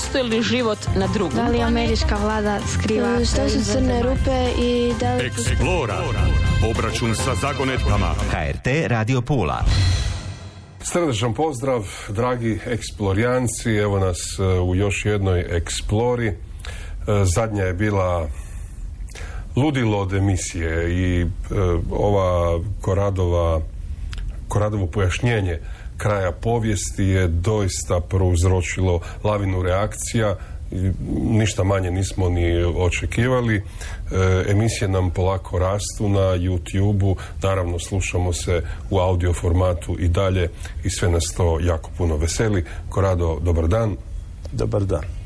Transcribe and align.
postoji 0.00 0.24
li 0.24 0.42
život 0.42 0.78
na 0.96 1.06
drugom 1.06 1.36
Da 1.36 1.48
li 1.48 1.62
američka 1.62 2.16
vlada 2.16 2.60
skriva... 2.72 3.24
Što 3.24 3.48
su 3.48 3.72
crne 3.72 4.02
rupe 4.02 4.62
i 4.62 4.92
da 5.00 5.14
li... 5.14 5.26
Eksplora. 5.26 6.02
Obračun 6.70 7.14
sa 7.14 7.34
zagonetkama. 7.34 8.14
HRT 8.30 8.66
Radio 8.86 9.20
Pula. 9.20 9.64
Srdečan 10.82 11.34
pozdrav, 11.34 11.86
dragi 12.08 12.58
eksplorijanci, 12.66 13.70
evo 13.70 13.98
nas 13.98 14.18
e, 14.38 14.60
u 14.60 14.74
još 14.74 15.04
jednoj 15.04 15.56
eksplori. 15.56 16.28
E, 16.28 16.34
Zadnja 17.24 17.64
je 17.64 17.74
bila 17.74 18.28
ludilo 19.56 19.98
od 19.98 20.14
emisije 20.14 20.92
i 20.92 21.20
e, 21.20 21.26
ova 21.90 22.60
Koradova, 22.80 23.60
Koradovo 24.48 24.86
pojašnjenje 24.86 25.60
kraja 26.00 26.32
povijesti 26.32 27.04
je 27.04 27.28
doista 27.28 28.00
prouzročilo 28.00 29.00
lavinu 29.24 29.62
reakcija 29.62 30.36
ništa 31.30 31.64
manje 31.64 31.90
nismo 31.90 32.28
ni 32.28 32.64
očekivali. 32.64 33.56
E, 33.56 33.62
emisije 34.50 34.88
nam 34.88 35.10
polako 35.10 35.58
rastu 35.58 36.08
na 36.08 36.20
youtube 36.20 37.14
naravno 37.42 37.78
slušamo 37.78 38.32
se 38.32 38.62
u 38.90 38.98
audio 38.98 39.32
formatu 39.32 39.96
i 39.98 40.08
dalje 40.08 40.50
i 40.84 40.90
sve 40.90 41.10
nas 41.10 41.24
to 41.36 41.60
jako 41.60 41.90
puno 41.98 42.16
veseli. 42.16 42.64
Korado, 42.88 43.38
dobar 43.42 43.68
dan. 43.68 43.96
Dobar 44.52 44.84
dan. 44.84 45.19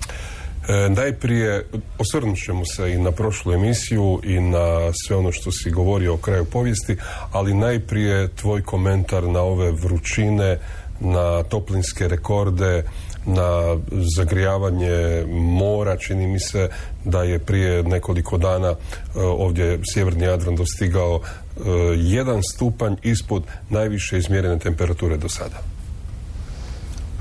E, 0.69 0.89
najprije 0.89 1.67
osvrnut 1.99 2.39
ćemo 2.39 2.65
se 2.65 2.93
i 2.93 2.99
na 2.99 3.13
prošlu 3.13 3.53
emisiju 3.53 4.21
i 4.25 4.41
na 4.41 4.93
sve 4.93 5.17
ono 5.17 5.33
što 5.33 5.53
si 5.53 5.71
govorio 5.71 6.15
o 6.15 6.17
kraju 6.17 6.45
povijesti, 6.45 6.97
ali 7.33 7.55
najprije 7.55 8.29
tvoj 8.29 8.63
komentar 8.63 9.23
na 9.23 9.41
ove 9.41 9.73
vrućine, 9.73 10.59
na 11.01 11.43
toplinske 11.43 12.09
rekorde, 12.09 12.85
na 13.27 13.77
zagrijavanje 14.17 15.25
mora, 15.31 15.97
čini 15.97 16.27
mi 16.27 16.41
se 16.41 16.69
da 17.05 17.23
je 17.23 17.39
prije 17.39 17.83
nekoliko 17.83 18.39
dana 18.39 18.69
e, 18.69 18.75
ovdje 19.21 19.81
sjeverni 19.95 20.25
Jadran 20.25 20.57
dostigao 20.57 21.21
e, 21.21 21.61
jedan 21.97 22.43
stupanj 22.55 22.95
ispod 23.03 23.43
najviše 23.71 24.19
izmjerene 24.19 24.59
temperature 24.59 25.17
do 25.17 25.29
sada. 25.29 25.74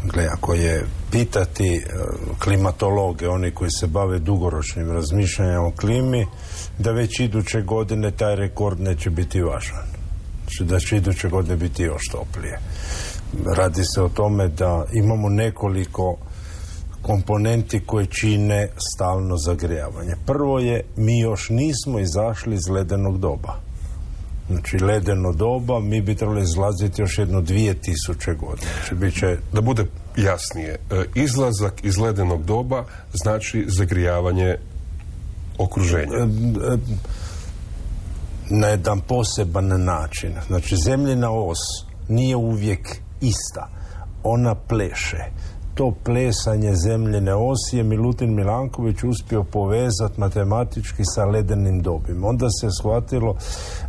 Gle, 0.03 0.27
ako 0.31 0.53
je 0.53 0.85
pitati 1.11 1.75
e, 1.75 1.81
klimatologe, 2.39 3.29
oni 3.29 3.51
koji 3.51 3.71
se 3.71 3.87
bave 3.87 4.19
dugoročnim 4.19 4.91
razmišljanjem 4.91 5.65
o 5.65 5.71
klimi, 5.71 6.27
da 6.79 6.91
već 6.91 7.19
iduće 7.19 7.61
godine 7.61 8.11
taj 8.11 8.35
rekord 8.35 8.79
neće 8.79 9.09
biti 9.09 9.41
važan. 9.41 9.85
Znači 10.43 10.63
da 10.63 10.79
će 10.79 10.97
iduće 10.97 11.29
godine 11.29 11.55
biti 11.55 11.83
još 11.83 12.03
toplije. 12.11 12.59
Radi 13.55 13.83
se 13.95 14.01
o 14.01 14.09
tome 14.09 14.47
da 14.47 14.85
imamo 14.93 15.29
nekoliko 15.29 16.17
komponenti 17.01 17.85
koje 17.85 18.05
čine 18.05 18.69
stalno 18.95 19.37
zagrijavanje. 19.37 20.13
Prvo 20.25 20.59
je, 20.59 20.83
mi 20.95 21.19
još 21.19 21.49
nismo 21.49 21.99
izašli 21.99 22.55
iz 22.55 22.69
ledenog 22.69 23.19
doba. 23.19 23.59
Znači, 24.49 24.77
ledeno 24.77 25.31
doba, 25.31 25.79
mi 25.79 26.01
bi 26.01 26.15
trebali 26.15 26.41
izlaziti 26.41 27.01
još 27.01 27.17
jedno 27.17 27.41
dvije 27.41 27.73
tisuće 27.73 28.33
godina. 28.33 28.71
Znači, 28.79 28.95
bit 28.95 29.19
će 29.19 29.37
Da 29.53 29.61
bude 29.61 29.85
jasnije, 30.17 30.71
e, 30.91 31.03
izlazak 31.15 31.73
iz 31.83 31.97
ledenog 31.97 32.45
doba 32.45 32.85
znači 33.13 33.65
zagrijavanje 33.67 34.57
okruženja. 35.57 36.27
na 38.49 38.67
jedan 38.67 39.01
poseban 39.01 39.83
način. 39.83 40.33
Znači, 40.47 40.75
zemljina 40.85 41.31
os 41.31 41.57
nije 42.09 42.35
uvijek 42.35 42.97
ista. 43.21 43.69
Ona 44.23 44.55
pleše. 44.55 45.25
To 45.75 45.93
plesanje 46.03 46.75
zemljene 46.75 47.35
osi 47.35 47.77
je 47.77 47.83
Milutin 47.83 48.35
Milanković 48.35 49.03
uspio 49.03 49.43
povezati 49.43 50.19
matematički 50.19 51.03
sa 51.05 51.25
ledenim 51.25 51.81
dobima. 51.81 52.27
Onda 52.27 52.47
se 52.49 52.67
shvatilo 52.79 53.35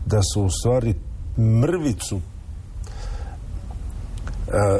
da 0.07 0.23
su 0.23 0.43
u 0.43 0.51
stvari 0.51 0.95
mrvicu 1.39 2.21
e, 4.49 4.79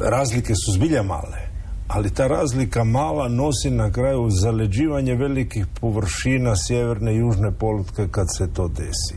razlike 0.00 0.54
su 0.54 0.72
zbilja 0.72 1.02
male 1.02 1.47
ali 1.88 2.10
ta 2.10 2.26
razlika 2.26 2.84
mala 2.84 3.28
nosi 3.28 3.70
na 3.70 3.92
kraju 3.92 4.30
zaleđivanje 4.30 5.14
velikih 5.14 5.66
površina 5.80 6.56
sjeverne 6.56 7.14
i 7.14 7.18
južne 7.18 7.52
polutke 7.52 8.08
kad 8.10 8.26
se 8.36 8.52
to 8.52 8.68
desi. 8.68 9.14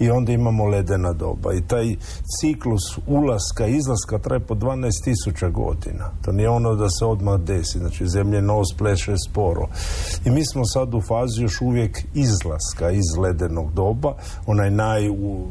I 0.00 0.10
onda 0.10 0.32
imamo 0.32 0.66
ledena 0.66 1.12
doba. 1.12 1.54
I 1.54 1.66
taj 1.66 1.96
ciklus 2.40 2.98
ulaska 3.06 3.66
izlaska 3.66 4.18
traje 4.18 4.40
po 4.40 4.54
12.000 4.54 5.50
godina. 5.50 6.10
To 6.24 6.32
nije 6.32 6.48
ono 6.48 6.74
da 6.74 6.90
se 6.90 7.04
odmah 7.04 7.40
desi. 7.40 7.78
Znači, 7.78 8.08
zemlje 8.08 8.42
nos 8.42 8.68
pleše 8.78 9.14
sporo. 9.28 9.68
I 10.24 10.30
mi 10.30 10.46
smo 10.46 10.64
sad 10.64 10.94
u 10.94 11.00
fazi 11.00 11.42
još 11.42 11.60
uvijek 11.60 12.04
izlaska 12.14 12.90
iz 12.90 13.18
ledenog 13.18 13.72
doba. 13.72 14.14
Onaj 14.46 14.70
naj 14.70 15.08
u, 15.08 15.46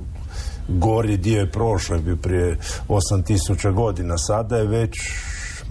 gori 0.67 1.17
dio 1.17 1.39
je 1.39 1.51
prošao, 1.51 1.95
je 1.95 2.01
bio 2.01 2.15
prije 2.15 2.57
8000 2.87 3.73
godina. 3.73 4.17
Sada 4.17 4.57
je 4.57 4.67
već 4.67 4.99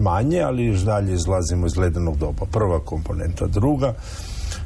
manje, 0.03 0.41
ali 0.41 0.65
još 0.65 0.79
dalje 0.79 1.13
izlazimo 1.13 1.65
iz 1.65 1.77
ledenog 1.77 2.17
doba. 2.17 2.45
Prva 2.51 2.79
komponenta. 2.79 3.47
Druga, 3.47 3.93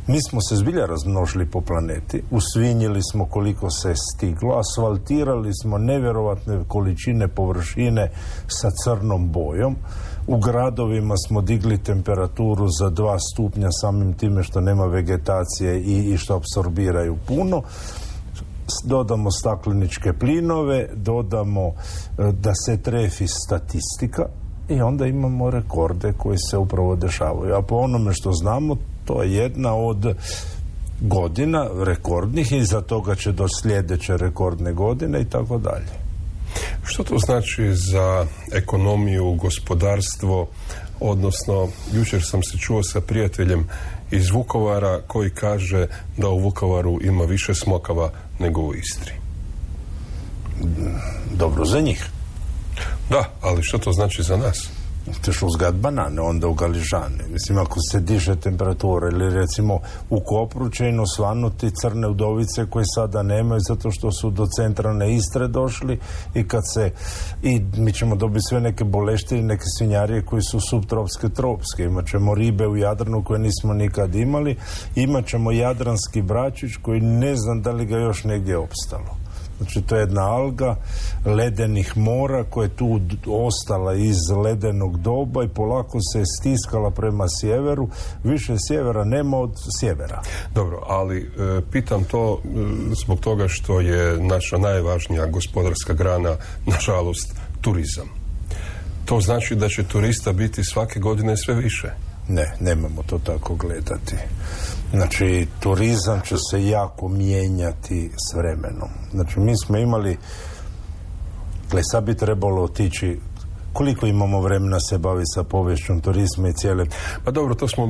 mi 0.07 0.21
smo 0.29 0.41
se 0.41 0.55
zbilja 0.55 0.85
razmnožili 0.85 1.45
po 1.45 1.61
planeti, 1.61 2.23
usvinjili 2.31 3.01
smo 3.11 3.25
koliko 3.25 3.69
se 3.69 3.93
stiglo, 3.95 4.59
asfaltirali 4.59 5.51
smo 5.61 5.77
nevjerovatne 5.77 6.63
količine 6.67 7.27
površine 7.27 8.11
sa 8.47 8.69
crnom 8.83 9.31
bojom, 9.31 9.75
u 10.27 10.37
gradovima 10.37 11.15
smo 11.27 11.41
digli 11.41 11.77
temperaturu 11.83 12.67
za 12.79 12.89
dva 12.89 13.19
stupnja 13.19 13.67
samim 13.71 14.13
time 14.13 14.43
što 14.43 14.61
nema 14.61 14.85
vegetacije 14.85 15.81
i, 15.81 16.13
i 16.13 16.17
što 16.17 16.35
apsorbiraju 16.35 17.17
puno 17.27 17.61
dodamo 18.83 19.31
stakleničke 19.31 20.13
plinove, 20.13 20.89
dodamo 20.95 21.67
e, 21.67 21.73
da 22.31 22.51
se 22.65 22.77
trefi 22.81 23.27
statistika 23.27 24.25
i 24.69 24.81
onda 24.81 25.05
imamo 25.05 25.49
rekorde 25.49 26.13
koji 26.17 26.37
se 26.51 26.57
upravo 26.57 26.95
dešavaju. 26.95 27.55
A 27.55 27.61
po 27.61 27.75
onome 27.75 28.13
što 28.13 28.31
znamo, 28.31 28.77
to 29.05 29.23
je 29.23 29.33
jedna 29.33 29.75
od 29.75 30.15
godina 31.01 31.67
rekordnih 31.83 32.51
i 32.51 32.65
za 32.65 32.81
toga 32.81 33.15
će 33.15 33.31
do 33.31 33.47
sljedeće 33.61 34.17
rekordne 34.17 34.73
godine 34.73 35.21
i 35.21 35.25
tako 35.25 35.57
dalje. 35.57 36.07
Što 36.83 37.03
to 37.03 37.17
znači 37.17 37.73
za 37.73 38.25
ekonomiju, 38.53 39.33
gospodarstvo, 39.33 40.47
odnosno 40.99 41.67
jučer 41.93 42.23
sam 42.23 42.43
se 42.43 42.57
čuo 42.57 42.83
sa 42.83 43.01
prijateljem 43.01 43.67
iz 44.11 44.29
Vukovara 44.29 45.01
koji 45.07 45.29
kaže 45.29 45.87
da 46.17 46.29
u 46.29 46.39
Vukovaru 46.39 46.99
ima 47.01 47.23
više 47.23 47.55
smokava 47.55 48.11
nego 48.39 48.61
u 48.61 48.73
Istri. 48.73 49.11
Dobro 51.35 51.65
za 51.65 51.79
njih. 51.79 52.09
Da, 53.09 53.23
ali 53.41 53.63
što 53.63 53.77
to 53.77 53.91
znači 53.91 54.23
za 54.23 54.37
nas? 54.37 54.69
Ćeš 55.25 55.43
uzgat 55.43 55.75
banane, 55.75 56.21
onda 56.21 56.47
u 56.47 56.53
Galižane. 56.53 57.23
Mislim, 57.29 57.57
ako 57.57 57.79
se 57.91 57.99
diže 57.99 58.35
temperatura 58.35 59.07
ili 59.07 59.35
recimo 59.35 59.79
u 60.09 60.19
Kopru 60.19 60.69
će 60.69 60.89
ino 60.89 61.07
svanuti 61.07 61.71
crne 61.81 62.07
udovice 62.07 62.65
koje 62.69 62.85
sada 62.95 63.23
nemaju 63.23 63.61
zato 63.67 63.91
što 63.91 64.11
su 64.11 64.29
do 64.29 64.47
centralne 64.55 65.15
Istre 65.15 65.47
došli 65.47 65.99
i 66.33 66.47
kad 66.47 66.63
se 66.73 66.91
i 67.43 67.61
mi 67.77 67.93
ćemo 67.93 68.15
dobiti 68.15 68.45
sve 68.49 68.61
neke 68.61 68.83
boleštine, 68.83 69.41
neke 69.41 69.63
svinjarije 69.77 70.25
koji 70.25 70.41
su 70.41 70.59
subtropske, 70.69 71.29
tropske. 71.29 71.83
Imat 71.83 72.07
ćemo 72.07 72.35
ribe 72.35 72.67
u 72.67 72.77
Jadranu 72.77 73.23
koje 73.23 73.39
nismo 73.39 73.73
nikad 73.73 74.15
imali. 74.15 74.57
Imat 74.95 75.27
ćemo 75.27 75.51
jadranski 75.51 76.21
bračić 76.21 76.71
koji 76.81 77.01
ne 77.01 77.35
znam 77.35 77.61
da 77.61 77.71
li 77.71 77.85
ga 77.85 77.97
još 77.97 78.23
negdje 78.23 78.57
opstalo. 78.57 79.26
Znači 79.57 79.81
to 79.81 79.95
je 79.95 79.99
jedna 79.99 80.21
alga 80.21 80.75
ledenih 81.25 81.97
mora 81.97 82.43
koja 82.43 82.65
je 82.65 82.75
tu 82.75 82.99
ostala 83.27 83.93
iz 83.93 84.17
ledenog 84.43 84.97
doba 84.97 85.43
i 85.43 85.47
polako 85.47 85.99
se 86.13 86.23
stiskala 86.39 86.91
prema 86.91 87.25
sjeveru. 87.41 87.89
Više 88.23 88.55
sjevera 88.67 89.03
nema 89.03 89.37
od 89.37 89.51
sjevera. 89.79 90.21
Dobro, 90.53 90.83
ali 90.87 91.17
e, 91.19 91.61
pitam 91.71 92.03
to 92.03 92.41
e, 92.43 92.47
zbog 93.03 93.19
toga 93.19 93.47
što 93.47 93.79
je 93.79 94.17
naša 94.19 94.57
najvažnija 94.57 95.25
gospodarska 95.25 95.93
grana, 95.93 96.35
nažalost, 96.65 97.35
turizam. 97.61 98.07
To 99.05 99.21
znači 99.21 99.55
da 99.55 99.69
će 99.69 99.83
turista 99.83 100.33
biti 100.33 100.63
svake 100.63 100.99
godine 100.99 101.37
sve 101.37 101.53
više. 101.53 101.91
Ne, 102.27 102.53
nemamo 102.59 103.03
to 103.03 103.19
tako 103.19 103.55
gledati. 103.55 104.15
Znači, 104.91 105.47
turizam 105.59 106.21
će 106.21 106.35
se 106.51 106.67
jako 106.67 107.07
mijenjati 107.07 108.11
s 108.29 108.33
vremenom. 108.33 108.89
Znači, 109.11 109.39
mi 109.39 109.57
smo 109.57 109.77
imali, 109.77 110.17
gle, 111.71 111.81
sad 111.83 112.03
bi 112.03 112.15
trebalo 112.15 112.63
otići 112.63 113.19
koliko 113.73 114.05
imamo 114.05 114.41
vremena 114.41 114.79
se 114.79 114.97
bavi 114.97 115.23
sa 115.25 115.43
povješćom 115.43 116.01
turizma 116.01 116.49
i 116.49 116.53
cijele... 116.53 116.85
Pa 117.23 117.31
dobro, 117.31 117.55
to 117.55 117.67
smo 117.67 117.87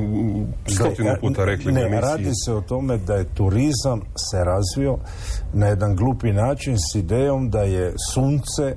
stotinu 0.68 1.10
Gle, 1.10 1.20
puta 1.20 1.46
rekli 1.46 1.72
Ne, 1.72 1.82
emisiji. 1.82 2.02
radi 2.02 2.32
se 2.46 2.54
o 2.54 2.62
tome 2.62 2.98
da 2.98 3.16
je 3.16 3.26
turizam 3.34 4.02
se 4.30 4.44
razvio 4.44 4.98
na 5.54 5.68
jedan 5.68 5.96
glupi 5.96 6.32
način 6.32 6.78
s 6.78 6.96
idejom 6.96 7.50
da 7.50 7.62
je 7.62 7.94
sunce 8.14 8.76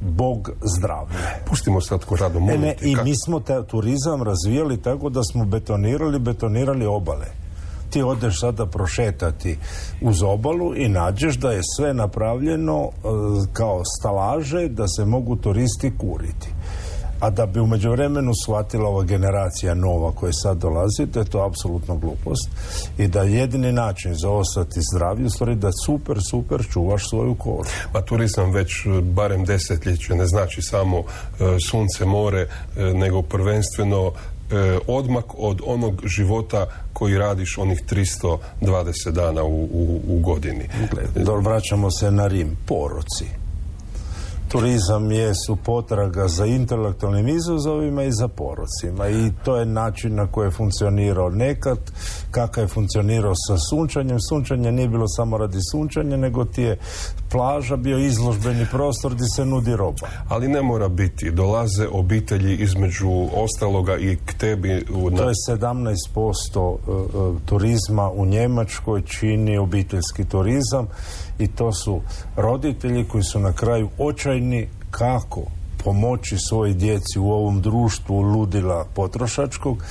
bog 0.00 0.50
zdravlja. 0.76 1.18
Pustimo 1.46 1.80
sad 1.80 2.04
ko 2.04 2.16
rado 2.16 2.40
ne, 2.40 2.58
ne, 2.58 2.74
I 2.82 2.96
mi 3.04 3.14
smo 3.24 3.40
taj 3.40 3.62
turizam 3.62 4.22
razvijali 4.22 4.82
tako 4.82 5.08
da 5.08 5.22
smo 5.22 5.44
betonirali, 5.44 6.18
betonirali 6.18 6.86
obale. 6.86 7.26
Ti 7.90 8.02
odeš 8.02 8.40
sada 8.40 8.66
prošetati 8.66 9.58
uz 10.02 10.22
obalu 10.22 10.76
i 10.76 10.88
nađeš 10.88 11.36
da 11.36 11.50
je 11.50 11.60
sve 11.76 11.94
napravljeno 11.94 12.82
e, 12.84 12.90
kao 13.52 13.82
stalaže 13.98 14.68
da 14.68 14.88
se 14.88 15.04
mogu 15.04 15.36
turisti 15.36 15.92
kuriti 15.98 16.53
a 17.24 17.30
da 17.30 17.46
bi 17.46 17.60
u 17.60 17.66
međuvremenu 17.66 18.32
shvatila 18.44 18.88
ova 18.88 19.02
generacija 19.02 19.74
nova 19.74 20.12
koja 20.12 20.32
sad 20.32 20.58
dolazi, 20.58 21.06
da 21.06 21.20
je 21.20 21.26
to 21.26 21.46
apsolutno 21.46 21.96
glupost 21.96 22.48
i 22.98 23.08
da 23.08 23.22
jedini 23.22 23.72
način 23.72 24.14
za 24.14 24.30
ostati 24.30 24.80
zdravi 24.92 25.24
u 25.24 25.30
stvari 25.30 25.54
da 25.54 25.70
super, 25.86 26.18
super 26.30 26.66
čuvaš 26.72 27.08
svoju 27.08 27.34
kožu. 27.34 27.70
Pa 27.92 28.02
turizam 28.02 28.50
već 28.50 28.86
e, 28.86 29.00
barem 29.02 29.44
desetljeće 29.44 30.14
ne 30.14 30.26
znači 30.26 30.62
samo 30.62 30.98
e, 30.98 31.02
sunce, 31.70 32.04
more, 32.04 32.40
e, 32.40 32.48
nego 32.94 33.22
prvenstveno 33.22 34.12
odmak 34.86 35.24
od 35.38 35.60
onog 35.66 36.02
života 36.06 36.66
koji 36.92 37.18
radiš 37.18 37.58
onih 37.58 37.82
320 38.60 39.10
dana 39.10 39.42
u, 39.42 39.64
u, 39.64 40.00
u 40.08 40.20
godini. 40.20 40.68
vraćamo 41.40 41.90
se 41.90 42.10
na 42.10 42.26
Rim, 42.26 42.56
poroci 42.66 43.43
turizam 44.54 45.08
su 45.46 45.56
potraga 45.56 46.28
za 46.28 46.46
intelektualnim 46.46 47.28
izazovima 47.28 48.02
i 48.02 48.12
za 48.12 48.28
porocima 48.28 49.08
i 49.08 49.30
to 49.44 49.56
je 49.56 49.66
način 49.66 50.14
na 50.14 50.26
koji 50.26 50.46
je 50.46 50.50
funkcionirao 50.50 51.30
nekad, 51.30 51.78
kakav 52.30 52.64
je 52.64 52.68
funkcionirao 52.68 53.32
sa 53.34 53.56
sunčanjem. 53.70 54.20
Sunčanje 54.20 54.72
nije 54.72 54.88
bilo 54.88 55.08
samo 55.08 55.38
radi 55.38 55.58
sunčanja, 55.70 56.16
nego 56.16 56.44
ti 56.44 56.62
je 56.62 56.78
plaža 57.34 57.76
bio 57.76 57.98
izložbeni 57.98 58.66
prostor 58.70 59.14
gdje 59.14 59.26
se 59.36 59.44
nudi 59.44 59.76
roba. 59.76 60.08
Ali 60.28 60.48
ne 60.48 60.62
mora 60.62 60.88
biti. 60.88 61.30
Dolaze 61.30 61.88
obitelji 61.92 62.56
između 62.56 63.08
ostaloga 63.34 63.96
i 63.96 64.16
k 64.16 64.34
tebi. 64.38 64.84
U... 64.94 65.10
To 65.10 65.28
je 65.28 65.34
17% 65.48 65.56
e, 65.56 66.92
e, 66.92 67.46
turizma 67.46 68.10
u 68.10 68.26
Njemačkoj 68.26 69.02
čini 69.02 69.58
obiteljski 69.58 70.24
turizam 70.24 70.86
i 71.38 71.48
to 71.48 71.72
su 71.72 72.00
roditelji 72.36 73.04
koji 73.04 73.24
su 73.24 73.38
na 73.38 73.52
kraju 73.52 73.88
očajni 73.98 74.68
kako 74.90 75.42
pomoći 75.84 76.36
svojoj 76.48 76.74
djeci 76.74 77.18
u 77.18 77.30
ovom 77.30 77.60
društvu 77.60 78.20
ludila 78.20 78.86
potrošačkog 78.94 79.84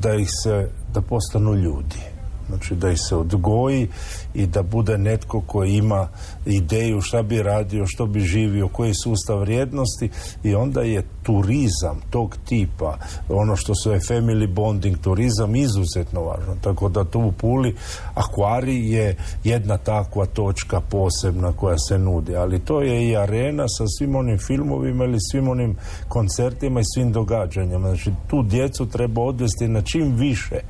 da 0.00 0.14
ih 0.14 0.28
se 0.42 0.68
da 0.94 1.00
postanu 1.00 1.54
ljudi 1.54 2.00
znači 2.48 2.74
da 2.74 2.90
ih 2.90 2.98
se 3.08 3.16
odgoji 3.16 3.88
i 4.34 4.46
da 4.46 4.62
bude 4.62 4.98
netko 4.98 5.40
koji 5.40 5.72
ima 5.72 6.08
ideju 6.46 7.00
šta 7.00 7.22
bi 7.22 7.42
radio, 7.42 7.86
što 7.86 8.06
bi 8.06 8.20
živio, 8.20 8.68
koji 8.68 8.94
sustav 8.94 9.40
vrijednosti 9.40 10.10
i 10.42 10.54
onda 10.54 10.80
je 10.80 11.02
turizam 11.22 12.00
tog 12.10 12.36
tipa, 12.48 12.98
ono 13.28 13.56
što 13.56 13.74
se 13.74 13.90
je 13.90 14.00
family 14.00 14.54
bonding 14.54 14.98
turizam 14.98 15.56
izuzetno 15.56 16.22
važno. 16.22 16.56
Tako 16.60 16.88
da 16.88 17.04
tu 17.04 17.20
u 17.20 17.32
Puli 17.32 17.76
akvari 18.14 18.90
je 18.90 19.16
jedna 19.44 19.78
takva 19.78 20.26
točka 20.26 20.80
posebna 20.80 21.52
koja 21.52 21.78
se 21.78 21.98
nudi, 21.98 22.36
ali 22.36 22.58
to 22.58 22.80
je 22.80 23.08
i 23.08 23.16
arena 23.16 23.64
sa 23.68 23.84
svim 23.98 24.16
onim 24.16 24.38
filmovima 24.38 25.04
ili 25.04 25.18
svim 25.32 25.48
onim 25.48 25.76
koncertima 26.08 26.80
i 26.80 26.90
svim 26.94 27.12
događanjima. 27.12 27.88
Znači 27.88 28.10
tu 28.26 28.42
djecu 28.42 28.86
treba 28.86 29.22
odvesti 29.22 29.68
na 29.68 29.82
čim 29.82 30.14
više 30.16 30.60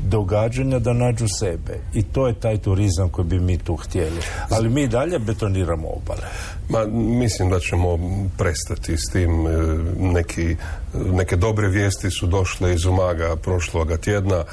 događanja 0.00 0.78
da 0.78 0.92
nađu 0.92 1.26
sebe. 1.38 1.78
I 1.94 2.02
to 2.02 2.26
je 2.26 2.34
taj 2.34 2.58
turizam 2.58 3.08
koji 3.08 3.26
bi 3.26 3.40
mi 3.40 3.58
tu 3.58 3.76
htjeli. 3.76 4.20
Ali 4.50 4.68
mi 4.68 4.88
dalje 4.88 5.18
betoniramo 5.18 5.88
obale. 5.88 6.26
Ma, 6.68 6.84
mislim 7.18 7.50
da 7.50 7.60
ćemo 7.60 7.98
prestati 8.38 8.96
s 8.96 9.12
tim 9.12 9.46
e, 9.46 9.50
Neki, 9.98 10.56
neke 10.94 11.36
dobre 11.36 11.68
vijesti 11.68 12.10
su 12.10 12.26
došle 12.26 12.74
iz 12.74 12.84
Umaga 12.84 13.36
prošloga 13.36 13.96
tjedna. 13.96 14.44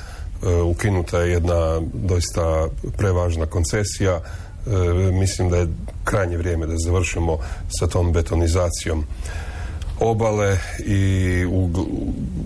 E, 0.43 0.55
ukinuta 0.61 1.19
je 1.19 1.31
jedna 1.31 1.81
doista 1.93 2.67
prevažna 2.97 3.45
koncesija. 3.45 4.19
E, 4.19 5.11
mislim 5.11 5.49
da 5.49 5.57
je 5.57 5.67
krajnje 6.03 6.37
vrijeme 6.37 6.67
da 6.67 6.77
završimo 6.77 7.37
sa 7.79 7.87
tom 7.87 8.11
betonizacijom 8.11 9.05
obale 10.03 10.57
i 10.85 11.45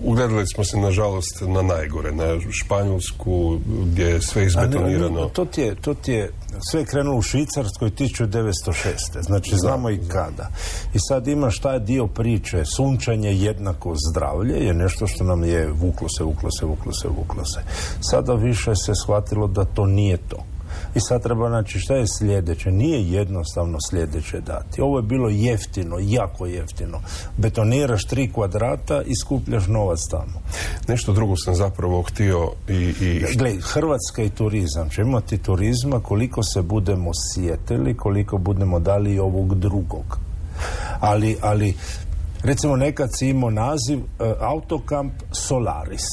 ugledali 0.04 0.46
smo 0.54 0.64
se 0.64 0.76
nažalost 0.76 1.40
na 1.40 1.62
najgore, 1.62 2.12
na 2.12 2.24
Španjolsku 2.50 3.58
gdje 3.84 4.04
je 4.04 4.22
sve 4.22 4.46
izbetonirano. 4.46 5.28
to, 5.28 5.44
ti 5.44 5.60
je, 5.60 5.74
to 5.74 5.94
ti 5.94 6.12
je 6.12 6.32
sve 6.70 6.84
krenulo 6.84 7.18
u 7.18 7.22
Švicarskoj 7.22 7.90
1906. 7.90 9.20
Znači 9.20 9.50
znamo 9.56 9.90
i 9.90 9.98
kada. 10.08 10.50
I 10.94 10.98
sad 11.08 11.28
imaš 11.28 11.58
taj 11.58 11.80
dio 11.80 12.06
priče 12.06 12.64
sunčanje 12.64 13.32
jednako 13.32 13.94
zdravlje 14.10 14.66
je 14.66 14.74
nešto 14.74 15.06
što 15.06 15.24
nam 15.24 15.44
je 15.44 15.70
vuklo 15.72 16.08
se, 16.08 16.24
vuklo 16.24 16.50
se, 16.50 16.66
vuklo 16.66 16.92
se, 16.92 17.08
vuklo 17.08 17.44
se. 17.44 17.60
Sada 18.00 18.34
više 18.34 18.74
se 18.74 18.92
shvatilo 19.04 19.46
da 19.46 19.64
to 19.64 19.86
nije 19.86 20.16
to. 20.16 20.44
I 20.98 21.00
sad 21.00 21.22
treba 21.22 21.48
znači 21.48 21.78
šta 21.78 21.94
je 21.94 22.04
sljedeće. 22.18 22.70
Nije 22.70 23.10
jednostavno 23.10 23.78
sljedeće 23.90 24.40
dati. 24.40 24.80
Ovo 24.80 24.98
je 24.98 25.02
bilo 25.02 25.28
jeftino, 25.28 25.96
jako 26.00 26.46
jeftino. 26.46 27.00
Betoniraš 27.36 28.04
tri 28.04 28.32
kvadrata 28.32 29.02
i 29.02 29.16
skupljaš 29.16 29.66
novac 29.66 29.98
tamo. 30.10 30.40
Nešto 30.88 31.12
drugo 31.12 31.36
sam 31.36 31.54
zapravo 31.54 32.02
htio 32.02 32.50
i... 32.68 32.94
i... 33.00 33.36
Gle, 33.36 33.52
Hrvatska 33.60 34.22
i 34.22 34.30
turizam. 34.30 34.90
Će 34.90 35.02
imati 35.02 35.38
turizma 35.38 36.00
koliko 36.00 36.42
se 36.42 36.62
budemo 36.62 37.10
sjetili, 37.34 37.96
koliko 37.96 38.38
budemo 38.38 38.80
dali 38.80 39.18
ovog 39.18 39.54
drugog. 39.54 40.18
Ali, 41.00 41.36
ali 41.40 41.74
recimo 42.42 42.76
nekad 42.76 43.08
si 43.12 43.28
imao 43.28 43.50
naziv 43.50 43.98
uh, 43.98 44.06
autokamp 44.40 45.12
Solaris 45.32 46.08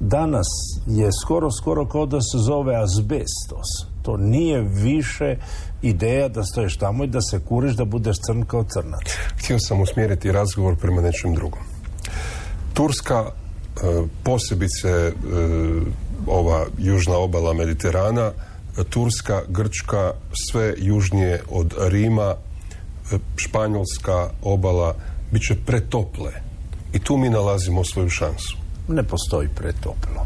danas 0.00 0.46
je 0.86 1.08
skoro, 1.24 1.50
skoro 1.50 1.86
kao 1.86 2.06
da 2.06 2.20
se 2.20 2.38
zove 2.38 2.76
azbestos. 2.76 3.68
To 4.02 4.16
nije 4.16 4.60
više 4.60 5.36
ideja 5.82 6.28
da 6.28 6.44
stoješ 6.44 6.76
tamo 6.76 7.04
i 7.04 7.06
da 7.06 7.20
se 7.20 7.40
kuriš 7.48 7.72
da 7.72 7.84
budeš 7.84 8.16
crn 8.26 8.42
kao 8.42 8.64
crnac. 8.64 9.00
Htio 9.38 9.58
sam 9.58 9.80
usmjeriti 9.80 10.32
razgovor 10.32 10.76
prema 10.76 11.02
nečem 11.02 11.34
drugom. 11.34 11.60
Turska, 12.74 13.24
e, 13.26 14.02
posebice 14.22 14.88
e, 14.88 15.12
ova 16.26 16.66
južna 16.78 17.16
obala 17.16 17.52
Mediterana, 17.52 18.32
Turska, 18.90 19.42
Grčka, 19.48 20.12
sve 20.50 20.74
južnije 20.78 21.42
od 21.50 21.74
Rima, 21.78 22.34
e, 23.12 23.18
Španjolska 23.36 24.30
obala, 24.42 24.94
bit 25.32 25.42
će 25.42 25.54
pretople. 25.66 26.32
I 26.92 26.98
tu 26.98 27.16
mi 27.16 27.28
nalazimo 27.28 27.84
svoju 27.84 28.08
šansu 28.08 28.59
ne 28.94 29.02
postoji 29.02 29.48
pretoplo. 29.48 30.24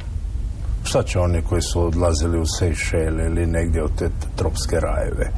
Šta 0.85 1.03
će 1.03 1.19
oni 1.19 1.43
koji 1.43 1.63
su 1.63 1.87
odlazili 1.87 2.39
u 2.39 2.47
Sejšele 2.59 3.25
ili 3.25 3.47
negdje 3.47 3.85
u 3.85 3.89
te 3.89 4.11
tropske 4.37 4.81
rajeve? 4.81 5.31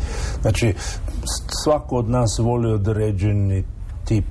Znači, 0.42 0.74
svako 1.64 1.96
od 1.96 2.10
nas 2.10 2.38
voli 2.38 2.72
određeni 2.72 3.64
tip, 4.04 4.24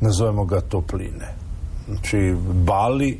nazovemo 0.00 0.44
ga 0.44 0.60
topline. 0.60 1.34
Znači, 1.88 2.36
Bali, 2.52 3.10
e, 3.10 3.18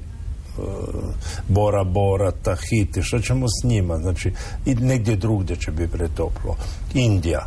Bora 1.48 1.84
Bora, 1.84 2.30
Tahiti, 2.30 3.02
šta 3.02 3.20
ćemo 3.20 3.46
s 3.48 3.64
njima? 3.64 3.96
Znači, 3.96 4.32
negdje 4.66 5.16
drugdje 5.16 5.56
će 5.56 5.70
biti 5.70 5.92
pretoplo. 5.92 6.56
Indija, 6.94 7.46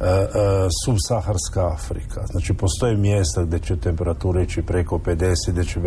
E, 0.00 0.06
e, 0.06 0.26
subsaharska 0.84 1.66
Afrika. 1.66 2.26
Znači 2.26 2.54
postoje 2.54 2.96
mjesta 2.96 3.44
gdje 3.44 3.58
će 3.58 3.76
temperatura 3.76 4.42
ići 4.42 4.62
preko 4.62 4.98
50, 4.98 5.34
gdje 5.48 5.64
će 5.64 5.80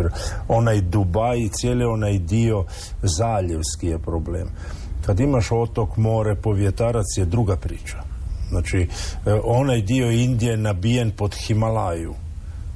onaj 0.48 0.80
Dubaj 0.80 1.38
i 1.38 1.48
cijeli 1.48 1.84
onaj 1.84 2.18
dio 2.18 2.64
zaljevski 3.02 3.86
je 3.86 3.98
problem. 3.98 4.48
Kad 5.06 5.20
imaš 5.20 5.52
otok, 5.52 5.96
more, 5.96 6.34
povjetarac 6.34 7.06
je 7.16 7.24
druga 7.24 7.56
priča. 7.56 7.96
Znači, 8.48 8.88
e, 9.26 9.40
onaj 9.44 9.82
dio 9.82 10.10
Indije 10.10 10.56
nabijen 10.56 11.10
pod 11.10 11.34
Himalaju 11.34 12.14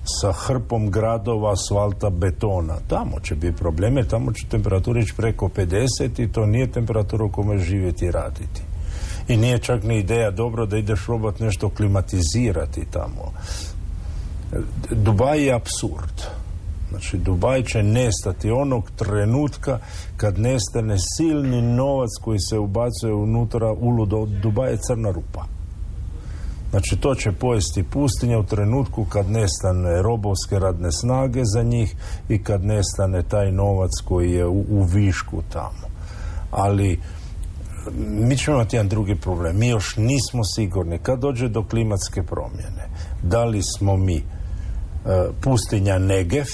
sa 0.04 0.32
hrpom 0.32 0.90
gradova, 0.90 1.52
asfalta, 1.52 2.10
betona. 2.10 2.76
Tamo 2.88 3.20
će 3.20 3.34
biti 3.34 3.56
probleme, 3.56 4.04
tamo 4.04 4.32
će 4.32 4.46
temperatura 4.48 5.00
ići 5.00 5.14
preko 5.16 5.48
50 5.48 6.22
i 6.22 6.32
to 6.32 6.46
nije 6.46 6.72
temperatura 6.72 7.24
u 7.24 7.32
kome 7.32 7.58
živjeti 7.58 8.04
i 8.04 8.10
raditi 8.10 8.71
i 9.32 9.36
nije 9.36 9.58
čak 9.58 9.82
ni 9.82 9.98
ideja 9.98 10.30
dobro 10.30 10.66
da 10.66 10.78
ideš 10.78 11.06
robot 11.06 11.40
nešto 11.40 11.70
klimatizirati 11.70 12.86
tamo. 12.90 13.32
Dubaj 14.90 15.44
je 15.44 15.54
absurd. 15.54 16.22
Znači, 16.90 17.18
Dubaj 17.18 17.62
će 17.62 17.82
nestati 17.82 18.50
onog 18.50 18.90
trenutka 18.90 19.78
kad 20.16 20.38
nestane 20.38 20.96
silni 21.16 21.62
novac 21.62 22.10
koji 22.20 22.38
se 22.50 22.58
ubacuje 22.58 23.14
unutra 23.14 23.72
uludo. 23.72 24.26
Dubaj 24.26 24.70
je 24.70 24.78
crna 24.86 25.10
rupa. 25.10 25.44
Znači, 26.70 26.96
to 26.96 27.14
će 27.14 27.32
pojesti 27.32 27.82
pustinja 27.82 28.38
u 28.38 28.46
trenutku 28.46 29.04
kad 29.04 29.30
nestane 29.30 30.02
robovske 30.02 30.58
radne 30.58 30.92
snage 30.92 31.40
za 31.44 31.62
njih 31.62 31.94
i 32.28 32.42
kad 32.42 32.64
nestane 32.64 33.22
taj 33.22 33.52
novac 33.52 33.90
koji 34.04 34.32
je 34.32 34.46
u, 34.46 34.64
u 34.68 34.82
višku 34.82 35.42
tamo. 35.52 35.88
Ali 36.50 37.00
mi 37.96 38.36
ćemo 38.36 38.56
imati 38.56 38.76
jedan 38.76 38.88
drugi 38.88 39.16
problem. 39.16 39.58
Mi 39.58 39.68
još 39.68 39.96
nismo 39.96 40.44
sigurni 40.56 40.98
kad 40.98 41.18
dođe 41.18 41.48
do 41.48 41.62
klimatske 41.62 42.22
promjene. 42.22 42.88
Da 43.22 43.44
li 43.44 43.62
smo 43.62 43.96
mi 43.96 44.16
e, 44.16 44.22
pustinja 45.40 45.98
Negev 45.98 46.46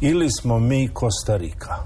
ili 0.00 0.30
smo 0.30 0.58
mi 0.58 0.88
Kostarika. 0.88 1.76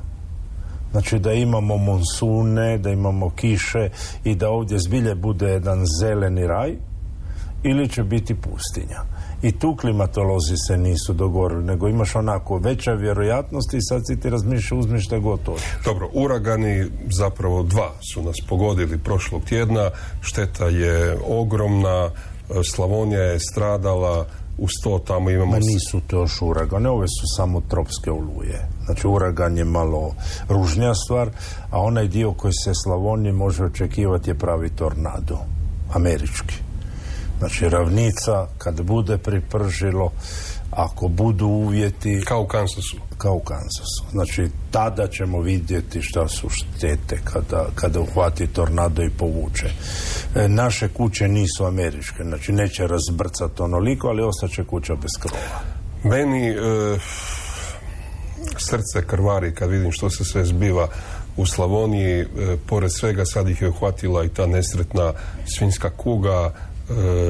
Znači 0.90 1.18
da 1.18 1.32
imamo 1.32 1.76
monsune, 1.76 2.78
da 2.78 2.90
imamo 2.90 3.30
kiše 3.30 3.90
i 4.24 4.34
da 4.34 4.50
ovdje 4.50 4.78
zbilje 4.78 5.14
bude 5.14 5.46
jedan 5.46 5.84
zeleni 6.00 6.46
raj 6.46 6.76
ili 7.62 7.88
će 7.88 8.02
biti 8.02 8.34
pustinja. 8.34 9.00
I 9.42 9.52
tu 9.52 9.76
klimatolozi 9.76 10.54
se 10.68 10.76
nisu 10.76 11.12
dogovorili, 11.12 11.64
nego 11.64 11.88
imaš 11.88 12.16
onako 12.16 12.58
veća 12.58 12.92
vjerojatnost 12.92 13.74
i 13.74 13.80
sad 13.80 14.02
si 14.06 14.20
ti 14.20 14.30
razmišlja 14.30 14.78
uzmiš 14.78 15.04
šta 15.04 15.18
gotovo. 15.18 15.56
Dobro, 15.84 16.08
uragani 16.12 16.86
zapravo 17.10 17.62
dva 17.62 17.90
su 18.12 18.22
nas 18.22 18.36
pogodili 18.48 18.98
prošlog 18.98 19.42
tjedna, 19.44 19.90
šteta 20.20 20.64
je 20.64 21.18
ogromna, 21.28 22.10
Slavonija 22.74 23.20
je 23.20 23.40
stradala, 23.40 24.26
uz 24.58 24.70
to 24.84 24.98
tamo 24.98 25.30
imamo... 25.30 25.50
Ma 25.50 25.58
nisu 25.58 26.00
to 26.06 26.20
još 26.20 26.42
uragane, 26.42 26.88
ove 26.88 27.06
su 27.06 27.36
samo 27.36 27.60
tropske 27.60 28.10
oluje. 28.10 28.68
Znači 28.84 29.06
uragan 29.06 29.58
je 29.58 29.64
malo 29.64 30.14
ružnija 30.48 30.94
stvar, 30.94 31.30
a 31.70 31.80
onaj 31.80 32.08
dio 32.08 32.32
koji 32.32 32.52
se 32.64 32.72
Slavoniji 32.84 33.32
može 33.32 33.64
očekivati 33.64 34.30
je 34.30 34.38
pravi 34.38 34.70
tornado, 34.70 35.38
američki. 35.92 36.69
Znači 37.40 37.68
ravnica 37.68 38.46
kad 38.58 38.82
bude 38.82 39.18
pripržilo, 39.18 40.12
ako 40.70 41.08
budu 41.08 41.46
uvjeti... 41.46 42.22
Kao 42.24 42.42
u 42.42 42.46
Kansasu. 42.46 42.96
Kao 43.18 43.34
u 43.34 43.40
Kansasu. 43.40 44.04
Znači 44.10 44.48
tada 44.70 45.08
ćemo 45.08 45.40
vidjeti 45.40 46.02
šta 46.02 46.28
su 46.28 46.48
štete 46.48 47.20
kada, 47.24 47.66
kada 47.74 48.00
uhvati 48.00 48.46
tornado 48.46 49.02
i 49.02 49.10
povuče. 49.10 49.70
E, 50.34 50.48
naše 50.48 50.88
kuće 50.88 51.28
nisu 51.28 51.64
američke, 51.64 52.22
znači 52.22 52.52
neće 52.52 52.86
razbrcati 52.86 53.62
onoliko, 53.62 54.08
ali 54.08 54.22
ostaće 54.22 54.64
kuća 54.64 54.94
bez 54.94 55.10
krova. 55.20 55.60
Meni 56.04 56.48
e, 56.48 56.54
srce 58.56 59.06
krvari 59.06 59.54
kad 59.54 59.70
vidim 59.70 59.92
što 59.92 60.10
se 60.10 60.24
sve 60.24 60.44
zbiva 60.44 60.88
u 61.36 61.46
Slavoniji, 61.46 62.20
e, 62.20 62.26
pored 62.66 62.92
svega 62.92 63.24
sad 63.24 63.48
ih 63.48 63.62
je 63.62 63.68
uhvatila 63.68 64.24
i 64.24 64.28
ta 64.28 64.46
nesretna 64.46 65.12
svinska 65.56 65.90
kuga, 65.90 66.52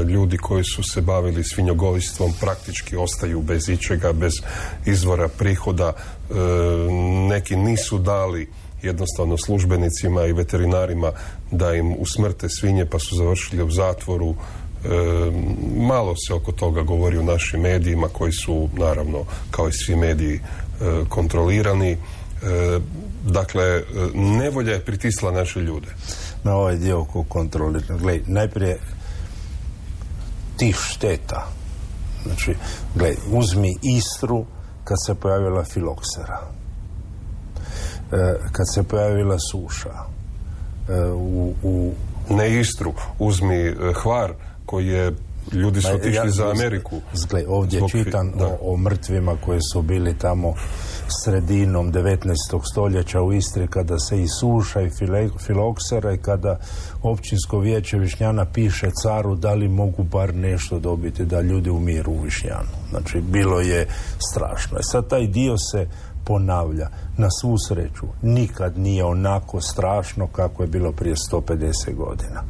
ljudi 0.09 0.37
koji 0.37 0.64
su 0.64 0.83
se 0.83 1.00
bavili 1.00 1.45
svinjogojstvom 1.45 2.33
praktički 2.40 2.97
ostaju 2.97 3.43
bez 3.43 3.69
ičega, 3.69 4.12
bez 4.12 4.33
izvora 4.87 5.29
prihoda. 5.29 5.93
E, 5.93 6.35
neki 7.29 7.57
nisu 7.57 7.99
dali 7.99 8.49
jednostavno 8.83 9.38
službenicima 9.38 10.26
i 10.26 10.33
veterinarima 10.33 11.12
da 11.50 11.75
im 11.75 11.95
usmrte 11.99 12.49
svinje 12.49 12.87
pa 12.87 12.99
su 12.99 13.17
završili 13.17 13.62
u 13.62 13.71
zatvoru. 13.71 14.31
E, 14.31 14.37
malo 15.76 16.14
se 16.17 16.35
oko 16.35 16.52
toga 16.52 16.83
govori 16.83 17.19
u 17.19 17.25
našim 17.25 17.61
medijima 17.61 18.09
koji 18.09 18.33
su 18.33 18.69
naravno 18.73 19.25
kao 19.50 19.69
i 19.69 19.73
svi 19.73 19.97
mediji 19.97 20.40
kontrolirani. 21.09 21.97
Dakle, 23.26 23.83
nevolja 24.14 24.73
je 24.73 24.81
pritisla 24.81 25.33
naše 25.33 25.61
ljude. 25.61 25.88
Na 26.45 26.55
ovaj 26.57 26.76
dio 26.76 27.00
oko 27.00 27.23
kontrolirano. 27.23 28.12
najprije 28.26 28.79
tih 30.61 30.76
šteta. 30.76 31.47
Znači, 32.26 32.55
gledaj, 32.95 33.17
uzmi 33.33 33.76
Istru 33.83 34.45
kad 34.85 34.97
se 35.07 35.14
pojavila 35.14 35.64
filoksera. 35.64 36.40
E, 38.12 38.35
kad 38.52 38.75
se 38.75 38.83
pojavila 38.83 39.37
suša. 39.50 39.95
E, 40.88 41.11
u, 41.12 41.55
u... 41.62 41.93
Ne 42.31 42.61
Istru, 42.61 42.93
uzmi 43.19 43.57
e, 43.57 43.75
Hvar 44.02 44.33
koji 44.67 44.87
je 44.87 45.12
ljudi 45.52 45.83
su 45.83 45.95
otišli 45.95 46.31
za 46.31 46.50
Ameriku. 46.50 47.00
Zgled, 47.12 47.45
ovdje 47.49 47.81
čitam 47.90 48.33
o, 48.40 48.73
o 48.73 48.76
mrtvima 48.76 49.37
koji 49.45 49.61
su 49.73 49.83
bili 49.83 50.19
tamo 50.19 50.55
sredinom 51.25 51.93
19. 51.93 52.35
stoljeća 52.73 53.23
u 53.23 53.33
Istri 53.33 53.69
kada 53.69 53.99
se 53.99 54.23
i 54.23 54.29
suša 54.29 54.81
i 54.81 54.90
filoksera 55.47 56.12
i 56.12 56.19
kada 56.19 56.59
općinsko 57.02 57.59
vijeće 57.59 57.99
Višnjana 57.99 58.45
piše 58.45 58.90
caru 59.02 59.35
da 59.35 59.55
li 59.55 59.69
mogu 59.69 60.02
bar 60.02 60.35
nešto 60.35 60.79
dobiti 60.79 61.25
da 61.25 61.40
ljudi 61.40 61.71
umiru 61.71 62.12
u 62.12 62.23
Višnjanu. 62.23 62.69
Znači, 62.90 63.21
bilo 63.21 63.61
je 63.61 63.87
strašno. 64.31 64.79
E 64.79 64.83
sad 64.83 65.09
taj 65.09 65.26
dio 65.26 65.59
se 65.59 65.87
ponavlja. 66.25 66.88
Na 67.17 67.29
svu 67.40 67.57
sreću, 67.69 68.07
nikad 68.23 68.79
nije 68.79 69.05
onako 69.05 69.61
strašno 69.61 70.26
kako 70.26 70.62
je 70.62 70.69
bilo 70.69 70.93
prije 70.93 71.14
150 71.33 71.95
godina. 71.95 72.43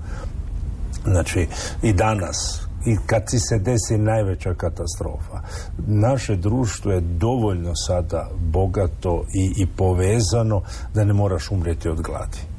Znači, 1.04 1.48
i 1.82 1.92
danas 1.92 2.69
i 2.86 2.96
kad 3.06 3.30
ti 3.30 3.38
se 3.38 3.58
desi 3.58 3.98
najveća 3.98 4.54
katastrofa. 4.54 5.40
Naše 5.86 6.36
društvo 6.36 6.92
je 6.92 7.00
dovoljno 7.00 7.72
sada 7.74 8.30
bogato 8.38 9.24
i, 9.34 9.62
i 9.62 9.66
povezano 9.66 10.62
da 10.94 11.04
ne 11.04 11.12
moraš 11.12 11.50
umrijeti 11.50 11.88
od 11.88 12.00
gladi. 12.00 12.49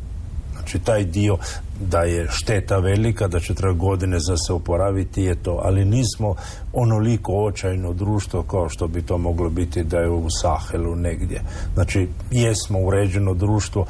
Znači 0.72 0.86
taj 0.86 1.04
dio 1.04 1.38
da 1.80 2.02
je 2.02 2.28
šteta 2.30 2.78
velika, 2.78 3.28
da 3.28 3.40
će 3.40 3.54
trebati 3.54 3.80
godine 3.80 4.20
za 4.20 4.38
se 4.38 4.54
oporaviti 4.54 5.24
je 5.24 5.36
to, 5.36 5.62
ali 5.64 5.86
nismo 5.86 6.36
onoliko 6.74 7.34
očajno 7.34 7.94
društvo 7.94 8.44
kao 8.44 8.70
što 8.70 8.88
bi 8.88 9.02
to 9.02 9.18
moglo 9.18 9.50
biti 9.50 9.84
da 9.84 9.98
je 9.98 10.10
u 10.10 10.28
Sahelu 10.42 10.96
negdje. 10.96 11.42
Znači, 11.74 12.08
jesmo 12.32 12.80
uređeno 12.80 13.34
društvo 13.34 13.86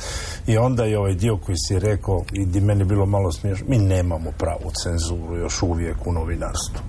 i 0.47 0.57
onda 0.57 0.85
je 0.85 0.99
ovaj 0.99 1.13
dio 1.13 1.37
koji 1.37 1.55
si 1.57 1.79
rekao 1.79 2.23
i 2.33 2.45
di 2.45 2.61
meni 2.61 2.83
bilo 2.83 3.05
malo 3.05 3.31
smiješno, 3.31 3.65
mi 3.69 3.77
nemamo 3.77 4.31
pravu 4.37 4.71
cenzuru 4.83 5.37
još 5.37 5.61
uvijek 5.61 6.07
u 6.07 6.11
novinarstvu. 6.11 6.81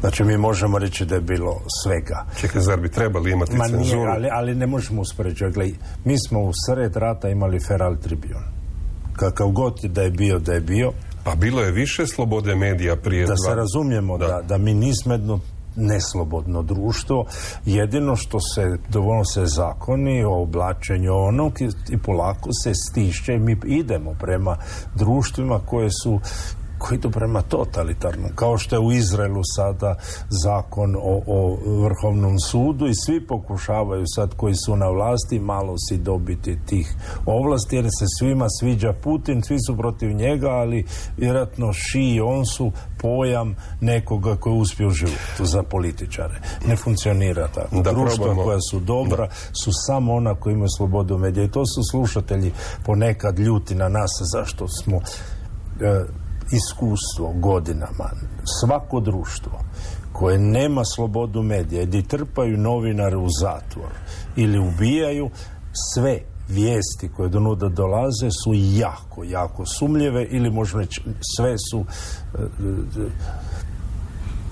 Znači, 0.00 0.24
mi 0.24 0.36
možemo 0.36 0.78
reći 0.78 1.04
da 1.04 1.14
je 1.14 1.20
bilo 1.20 1.60
svega. 1.82 2.26
Čekaj, 2.40 2.62
zar 2.62 2.80
bi 2.80 2.90
trebali 2.90 3.32
imati 3.32 3.56
Ma 3.56 3.68
cenzuru? 3.68 4.00
Nije, 4.00 4.10
ali, 4.10 4.28
ali 4.32 4.54
ne 4.54 4.66
možemo 4.66 5.02
uspoređivati. 5.02 5.74
Mi 6.04 6.16
smo 6.28 6.40
u 6.40 6.52
sred 6.66 6.96
rata 6.96 7.28
imali 7.28 7.60
Feral 7.60 7.96
Tribune 7.96 8.59
kakav 9.20 9.48
god 9.48 9.80
da 9.84 10.02
je 10.02 10.10
bio 10.10 10.38
da 10.38 10.52
je 10.52 10.60
bio. 10.60 10.92
Pa 11.24 11.34
bilo 11.34 11.62
je 11.62 11.72
više 11.72 12.06
slobode 12.06 12.54
medija 12.54 12.96
prije 12.96 13.26
Da 13.26 13.36
se 13.36 13.54
razumijemo 13.54 14.18
da. 14.18 14.40
da, 14.42 14.58
mi 14.58 14.74
nismo 14.74 15.12
jedno 15.12 15.40
neslobodno 15.76 16.62
društvo. 16.62 17.26
Jedino 17.64 18.16
što 18.16 18.38
se 18.40 18.78
dovoljno 18.88 19.24
se 19.24 19.46
zakoni 19.46 20.24
o 20.24 20.42
oblačenju 20.42 21.12
onog 21.14 21.52
i 21.90 21.98
polako 21.98 22.48
se 22.64 22.72
stišće 22.74 23.34
i 23.34 23.38
mi 23.38 23.56
idemo 23.66 24.16
prema 24.20 24.56
društvima 24.94 25.60
koje 25.66 25.88
su 26.02 26.20
koji 26.80 26.96
idu 26.96 27.10
prema 27.10 27.42
totalitarnom, 27.42 28.30
kao 28.34 28.58
što 28.58 28.76
je 28.76 28.80
u 28.80 28.92
Izraelu 28.92 29.42
sada 29.56 29.94
zakon 30.44 30.96
o, 30.96 31.22
o 31.26 31.56
Vrhovnom 31.82 32.38
sudu 32.38 32.86
i 32.86 32.94
svi 33.06 33.26
pokušavaju 33.26 34.04
sad 34.06 34.34
koji 34.34 34.54
su 34.54 34.76
na 34.76 34.88
vlasti 34.88 35.38
malo 35.38 35.74
si 35.88 35.98
dobiti 35.98 36.58
tih 36.66 36.94
ovlasti 37.26 37.76
jer 37.76 37.84
se 37.84 38.06
svima 38.18 38.46
sviđa 38.60 38.92
Putin, 38.92 39.42
svi 39.42 39.56
su 39.66 39.76
protiv 39.76 40.12
njega, 40.12 40.48
ali 40.48 40.84
vjerojatno 41.16 41.72
ši 41.72 42.00
i 42.00 42.20
on 42.20 42.46
su 42.46 42.72
pojam 42.98 43.56
nekoga 43.80 44.36
koji 44.36 44.56
uspije 44.56 44.86
u 44.86 44.90
životu 44.90 45.44
za 45.44 45.62
političare. 45.62 46.40
Ne 46.66 46.76
funkcionira 46.76 47.48
tako. 47.48 47.82
Da 47.82 47.92
Društva 47.92 48.34
koja 48.34 48.58
su 48.70 48.80
dobra 48.80 49.28
su 49.64 49.70
samo 49.86 50.14
ona 50.14 50.34
koji 50.34 50.52
imaju 50.54 50.68
slobodu 50.76 51.18
medija 51.18 51.44
i 51.44 51.50
to 51.50 51.66
su 51.66 51.80
slušatelji 51.90 52.52
ponekad 52.84 53.38
ljuti 53.38 53.74
na 53.74 53.88
nas 53.88 54.10
zašto 54.32 54.68
smo 54.68 54.96
e, 55.80 56.04
iskustvo 56.52 57.32
godinama, 57.34 58.10
svako 58.60 59.00
društvo 59.00 59.60
koje 60.12 60.38
nema 60.38 60.84
slobodu 60.84 61.42
medija 61.42 61.82
i 61.82 62.02
trpaju 62.02 62.58
novinare 62.58 63.16
u 63.16 63.28
zatvor 63.40 63.90
ili 64.36 64.58
ubijaju, 64.58 65.30
sve 65.94 66.20
vijesti 66.48 67.08
koje 67.16 67.28
do 67.28 67.40
nuda 67.40 67.68
dolaze 67.68 68.30
su 68.44 68.52
jako, 68.54 69.24
jako 69.24 69.66
sumljive 69.66 70.24
ili 70.24 70.50
reći 70.74 71.02
sve 71.36 71.54
su 71.70 71.84
e, 71.84 72.38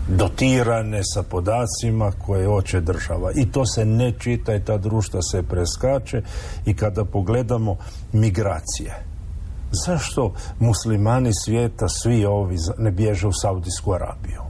dotirane 0.09 1.01
sa 1.15 1.23
podacima 1.23 2.13
koje 2.27 2.47
hoće 2.47 2.81
država. 2.81 3.33
I 3.35 3.53
to 3.53 3.67
se 3.67 3.85
ne 3.85 4.13
čita 4.19 4.55
i 4.55 4.65
ta 4.65 4.77
društva 4.77 5.23
se 5.23 5.43
preskače 5.43 6.23
i 6.67 6.75
kada 6.75 7.05
pogledamo 7.05 7.77
migracije 8.13 9.08
Zašto 9.73 10.33
muslimani 10.61 11.31
svijeta, 11.45 11.89
svi 11.89 12.25
ovi, 12.25 12.57
ne 12.79 12.91
bježe 12.91 13.27
u 13.27 13.33
Saudijsku 13.33 13.93
Arabiju? 13.93 14.43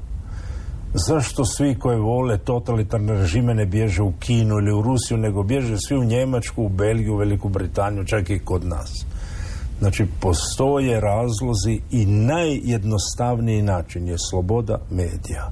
Zašto 0.94 1.44
svi 1.44 1.74
koji 1.78 2.00
vole 2.00 2.38
totalitarne 2.38 3.12
režime 3.12 3.54
ne 3.54 3.66
bježe 3.66 4.02
u 4.02 4.12
Kinu 4.12 4.54
ili 4.58 4.72
u 4.72 4.82
Rusiju, 4.82 5.18
nego 5.18 5.42
bježe 5.42 5.76
svi 5.88 5.96
u 5.96 6.04
Njemačku, 6.04 6.62
u 6.62 6.68
Belgiju, 6.68 7.14
u 7.14 7.16
Veliku 7.16 7.48
Britaniju, 7.48 8.04
čak 8.04 8.30
i 8.30 8.38
kod 8.38 8.66
nas? 8.66 9.06
Znači, 9.78 10.06
postoje 10.20 11.00
razlozi 11.00 11.80
i 11.90 12.06
najjednostavniji 12.06 13.62
način 13.62 14.08
je 14.08 14.16
sloboda 14.30 14.78
medija. 14.90 15.50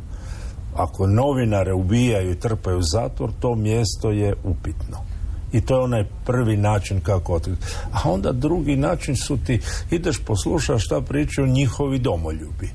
Ako 0.77 1.07
novinare 1.07 1.73
ubijaju 1.73 2.31
i 2.31 2.41
trpaju 2.41 2.83
zatvor, 2.83 3.31
to 3.41 3.55
mjesto 3.55 4.11
je 4.11 4.35
upitno 4.45 5.16
I 5.53 5.61
to 5.61 5.75
je 5.75 5.85
onaj 5.85 6.05
prvi 6.25 6.57
način 6.57 7.01
kako 7.01 7.35
otkriti. 7.35 7.67
A 7.93 8.11
onda 8.11 8.33
drugi 8.33 8.77
način 8.77 9.17
su 9.17 9.39
ti, 9.47 9.61
ideš 9.91 10.19
poslušaš 10.19 10.85
šta 10.85 11.01
pričaju 11.01 11.47
njihovi 11.47 11.99
domoljubi. 11.99 12.71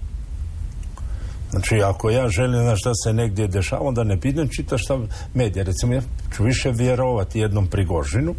Znači, 1.52 1.82
ako 1.82 2.10
ja 2.10 2.30
želim 2.30 2.66
na 2.66 2.76
šta 2.76 2.92
se 3.04 3.14
negdje 3.14 3.48
dešava, 3.48 3.82
onda 3.82 4.04
ne 4.04 4.20
pitam 4.20 4.48
čita 4.48 4.78
šta 4.78 5.00
medija. 5.34 5.64
Recimo, 5.64 5.94
ja 5.94 6.02
ću 6.36 6.44
više 6.44 6.72
vjerovati 6.72 7.40
jednom 7.40 7.68
Prigožinu 7.68 8.36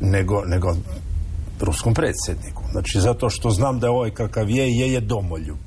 nego, 0.00 0.42
nego 0.44 0.76
ruskom 1.60 1.94
predsjedniku. 1.94 2.62
Znači, 2.72 3.00
zato 3.00 3.30
što 3.30 3.50
znam 3.50 3.78
da 3.78 3.86
je 3.86 3.90
ovaj 3.90 4.10
kakav 4.10 4.50
je, 4.50 4.78
je 4.78 4.92
je 4.92 5.00
domoljub. 5.00 5.58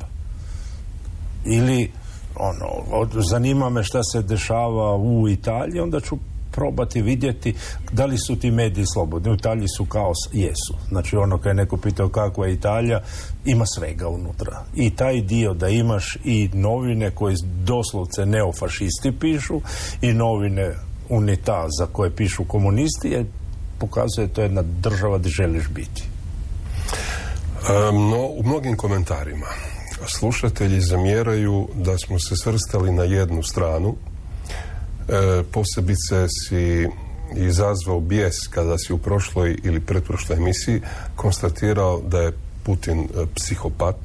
Ili, 1.46 1.92
ono, 2.36 2.66
od, 2.92 3.10
zanima 3.30 3.70
me 3.70 3.84
šta 3.84 4.04
se 4.04 4.22
dešava 4.22 4.96
u 4.96 5.30
Italiji, 5.30 5.80
onda 5.80 6.00
ću 6.00 6.18
probati 6.52 7.02
vidjeti 7.02 7.56
da 7.92 8.06
li 8.06 8.18
su 8.18 8.36
ti 8.36 8.52
mediji 8.52 8.86
slobodni. 8.94 9.32
U 9.32 9.36
Italiji 9.36 9.68
su 9.78 9.86
kaos, 9.86 10.18
jesu. 10.34 10.74
Znači 10.90 11.16
ono 11.16 11.38
kad 11.38 11.50
je 11.50 11.54
neko 11.54 11.78
pitao 11.78 12.10
kakva 12.10 12.48
je 12.48 12.54
Italija, 12.54 13.02
ima 13.46 13.66
svega 13.66 14.08
unutra. 14.08 14.64
I 14.76 14.96
taj 14.96 15.22
dio 15.22 15.54
da 15.54 15.68
imaš 15.68 16.18
i 16.24 16.50
novine 16.54 17.12
koje 17.12 17.36
doslovce 17.64 18.26
neofašisti 18.26 19.12
pišu 19.20 19.62
i 20.02 20.14
novine 20.14 20.76
unita 21.10 21.68
za 21.80 21.86
koje 21.86 22.16
pišu 22.16 22.46
komunisti 22.46 23.10
je 23.10 23.26
pokazuje 23.80 24.28
to 24.28 24.42
jedna 24.42 24.62
država 24.62 25.18
gdje 25.18 25.30
želiš 25.30 25.70
biti. 25.70 26.04
No, 27.94 28.28
u 28.28 28.44
mnogim 28.44 28.78
komentarima 28.78 29.48
slušatelji 30.08 30.82
zamjeraju 30.82 31.68
da 31.76 31.98
smo 31.98 32.20
se 32.20 32.36
svrstali 32.44 32.92
na 32.92 33.04
jednu 33.04 33.44
stranu 33.44 33.96
posebice 35.52 36.28
si 36.28 36.88
izazvao 37.36 38.00
bijes 38.00 38.36
kada 38.50 38.78
si 38.78 38.94
u 38.94 38.98
prošloj 38.98 39.58
ili 39.64 39.80
pretprošloj 39.80 40.38
emisiji 40.38 40.82
konstatirao 41.16 42.02
da 42.02 42.22
je 42.22 42.32
Putin 42.64 43.00
e, 43.00 43.26
psihopat. 43.36 43.96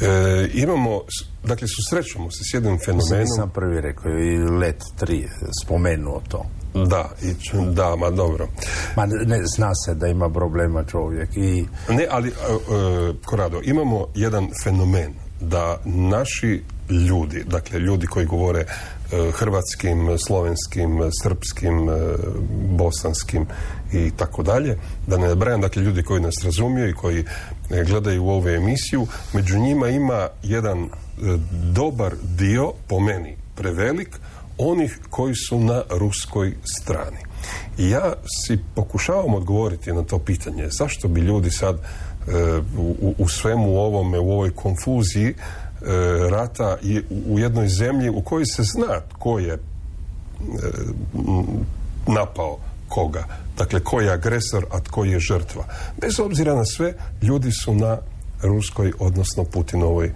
E, 0.00 0.48
imamo, 0.54 1.00
dakle 1.44 1.68
susrećemo 1.68 2.30
se 2.30 2.44
s 2.50 2.54
jednim 2.54 2.78
fenomenom. 2.84 3.26
Sam 3.36 3.50
prvi 3.50 3.80
rekao 3.80 4.12
i 4.12 4.38
Let 4.38 4.82
3 5.00 5.28
spomenuo 5.64 6.22
to. 6.28 6.46
Da, 6.74 7.10
i, 7.22 7.34
da, 7.74 7.96
ma 7.96 8.10
dobro. 8.10 8.48
Ma 8.96 9.06
ne, 9.06 9.40
zna 9.56 9.74
se 9.74 9.94
da 9.94 10.06
ima 10.06 10.30
problema 10.30 10.84
čovjek 10.84 11.36
i... 11.36 11.66
Ne, 11.88 12.06
ali, 12.10 12.28
e, 12.28 12.32
Korado, 13.24 13.60
imamo 13.64 14.06
jedan 14.14 14.48
fenomen 14.64 15.14
da 15.40 15.80
naši 15.84 16.62
ljudi, 16.92 17.44
dakle 17.44 17.78
ljudi 17.78 18.06
koji 18.06 18.26
govore 18.26 18.64
E, 19.12 19.30
hrvatskim, 19.32 20.18
slovenskim, 20.18 21.00
srpskim, 21.22 21.88
e, 21.88 21.92
bosanskim 22.78 23.46
i 23.92 24.10
tako 24.16 24.42
dalje. 24.42 24.78
Da 25.06 25.16
ne 25.16 25.28
nabrajam, 25.28 25.60
dakle, 25.60 25.82
ljudi 25.82 26.02
koji 26.02 26.20
nas 26.20 26.34
razumiju 26.44 26.88
i 26.88 26.94
koji 26.94 27.18
e, 27.18 27.84
gledaju 27.84 28.28
ovu 28.28 28.48
emisiju. 28.48 29.06
Među 29.32 29.58
njima 29.58 29.88
ima 29.88 30.28
jedan 30.42 30.88
dobar 31.72 32.14
dio, 32.22 32.72
po 32.88 33.00
meni 33.00 33.36
prevelik, 33.54 34.08
onih 34.58 34.98
koji 35.10 35.34
su 35.34 35.58
na 35.58 35.82
ruskoj 35.90 36.54
strani. 36.64 37.18
I 37.78 37.90
ja 37.90 38.12
si 38.46 38.58
pokušavam 38.74 39.34
odgovoriti 39.34 39.92
na 39.92 40.02
to 40.02 40.18
pitanje. 40.18 40.68
Zašto 40.68 41.08
bi 41.08 41.20
ljudi 41.20 41.50
sad 41.50 41.78
u, 42.78 43.14
u 43.18 43.28
svemu 43.28 43.78
ovome, 43.78 44.18
u 44.18 44.32
ovoj 44.32 44.50
konfuziji 44.50 45.34
rata 46.30 46.76
i 46.82 47.02
u 47.28 47.38
jednoj 47.38 47.68
zemlji 47.68 48.10
u 48.10 48.22
kojoj 48.22 48.46
se 48.46 48.62
zna 48.62 49.00
tko 49.08 49.38
je 49.38 49.52
e, 49.52 49.58
napao 52.06 52.58
koga. 52.88 53.24
Dakle, 53.58 53.80
ko 53.80 54.00
je 54.00 54.12
agresor, 54.12 54.66
a 54.70 54.80
tko 54.80 55.04
je 55.04 55.20
žrtva. 55.20 55.64
Bez 56.00 56.20
obzira 56.20 56.54
na 56.54 56.64
sve, 56.64 56.94
ljudi 57.22 57.52
su 57.52 57.74
na 57.74 57.98
ruskoj, 58.42 58.92
odnosno 58.98 59.44
Putinovoj 59.44 60.06
e, 60.06 60.12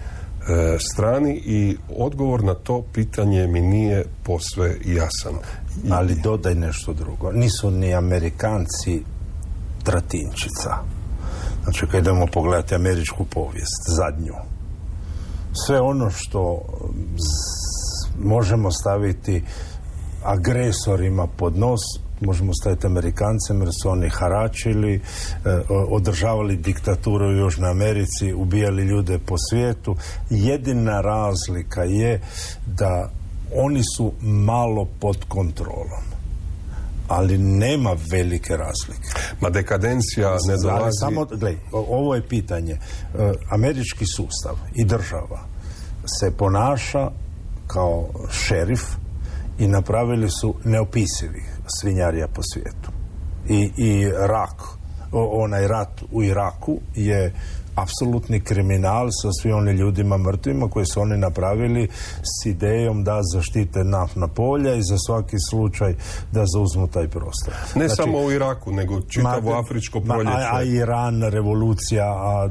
strani 0.78 1.42
i 1.44 1.76
odgovor 1.96 2.44
na 2.44 2.54
to 2.54 2.84
pitanje 2.92 3.46
mi 3.46 3.60
nije 3.60 4.04
posve 4.22 4.76
jasan. 4.84 5.34
Ali 5.90 6.14
dodaj 6.14 6.54
nešto 6.54 6.92
drugo. 6.92 7.32
Nisu 7.32 7.70
ni 7.70 7.94
Amerikanci 7.94 9.02
tratinčica. 9.82 10.76
Znači, 11.62 11.86
kad 11.86 12.00
idemo 12.00 12.26
pogledati 12.26 12.74
američku 12.74 13.24
povijest, 13.24 13.82
zadnju, 13.96 14.34
sve 15.66 15.80
ono 15.80 16.10
što 16.10 16.62
možemo 18.18 18.72
staviti 18.72 19.42
agresorima 20.24 21.26
pod 21.26 21.58
nos 21.58 21.80
možemo 22.20 22.52
staviti 22.60 22.86
Amerikancima 22.86 23.64
jer 23.64 23.72
su 23.82 23.90
oni 23.90 24.08
haračili, 24.08 24.94
e, 24.94 25.00
održavali 25.68 26.56
diktaturu 26.56 27.26
u 27.26 27.36
Južnoj 27.36 27.70
Americi, 27.70 28.34
ubijali 28.34 28.82
ljude 28.82 29.18
po 29.18 29.34
svijetu. 29.50 29.96
Jedina 30.30 31.00
razlika 31.00 31.82
je 31.82 32.20
da 32.66 33.10
oni 33.54 33.82
su 33.96 34.12
malo 34.20 34.86
pod 35.00 35.24
kontrolom. 35.28 36.15
Ali 37.08 37.38
nema 37.38 37.96
velike 38.10 38.56
razlike. 38.56 39.08
Ma 39.40 39.50
dekadencija 39.50 40.36
ne 40.48 40.56
dolazi... 40.62 40.96
Samo, 41.00 41.24
gledaj, 41.24 41.56
ovo 41.72 42.14
je 42.14 42.28
pitanje. 42.28 42.72
E, 42.72 42.78
američki 43.50 44.06
sustav 44.06 44.56
i 44.74 44.84
država 44.84 45.40
se 46.20 46.30
ponaša 46.30 47.10
kao 47.66 48.08
šerif 48.30 48.82
i 49.58 49.68
napravili 49.68 50.30
su 50.30 50.54
neopisivi 50.64 51.42
svinjarija 51.80 52.28
po 52.28 52.42
svijetu. 52.52 52.90
I, 53.48 53.70
i 53.76 54.10
rak, 54.10 54.62
onaj 55.12 55.68
rat 55.68 56.02
u 56.12 56.22
Iraku 56.22 56.78
je 56.94 57.32
apsolutni 57.76 58.40
kriminal 58.40 59.08
sa 59.22 59.28
svim 59.42 59.56
onim 59.56 59.76
ljudima 59.76 60.16
mrtvima 60.18 60.68
koji 60.68 60.86
su 60.86 61.00
oni 61.00 61.18
napravili 61.18 61.88
s 62.22 62.46
idejom 62.46 63.04
da 63.04 63.20
zaštite 63.32 63.84
naftna 63.84 64.28
polja 64.28 64.74
i 64.74 64.82
za 64.82 64.96
svaki 65.06 65.36
slučaj 65.50 65.94
da 66.32 66.44
zauzmu 66.46 66.86
taj 66.86 67.08
prostor. 67.08 67.54
Ne 67.74 67.88
znači, 67.88 68.02
samo 68.02 68.18
u 68.18 68.32
Iraku, 68.32 68.72
nego 68.72 69.00
čitavo 69.00 69.52
afričko 69.52 70.00
proljeće. 70.00 70.32
A, 70.32 70.56
a 70.56 70.62
Iran, 70.62 71.22
revolucija, 71.22 72.04
a 72.04 72.48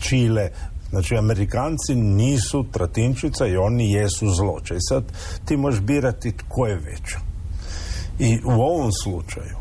Čile, 0.00 0.50
Znači, 0.90 1.16
Amerikanci 1.16 1.94
nisu 1.94 2.64
tratinčica 2.72 3.46
i 3.46 3.56
oni 3.56 3.92
jesu 3.92 4.30
zloče. 4.30 4.74
I 4.74 4.86
sad 4.88 5.04
ti 5.44 5.56
možeš 5.56 5.80
birati 5.80 6.32
tko 6.32 6.66
je 6.66 6.74
veća. 6.76 7.18
I 8.18 8.38
u 8.44 8.50
ovom 8.50 8.90
slučaju, 9.02 9.57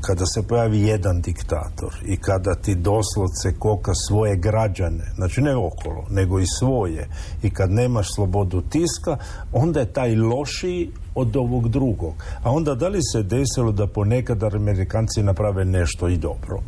kada 0.00 0.26
se 0.26 0.42
pojavi 0.42 0.80
jedan 0.80 1.20
diktator 1.20 1.94
i 2.06 2.16
kada 2.16 2.54
ti 2.54 2.74
doslovce 2.74 3.58
koka 3.58 3.94
svoje 3.94 4.36
građane, 4.36 5.04
znači 5.14 5.40
ne 5.40 5.56
okolo, 5.56 6.06
nego 6.10 6.40
i 6.40 6.46
svoje, 6.46 7.08
i 7.42 7.50
kad 7.50 7.70
nemaš 7.70 8.14
slobodu 8.14 8.60
tiska, 8.60 9.16
onda 9.52 9.80
je 9.80 9.92
taj 9.92 10.16
lošiji 10.16 10.90
od 11.14 11.36
ovog 11.36 11.68
drugog. 11.68 12.14
A 12.42 12.50
onda 12.50 12.74
da 12.74 12.88
li 12.88 13.00
se 13.12 13.22
desilo 13.22 13.72
da 13.72 13.86
ponekad 13.86 14.42
Amerikanci 14.42 15.22
naprave 15.22 15.64
nešto 15.64 16.08
i 16.08 16.16
dobro? 16.16 16.60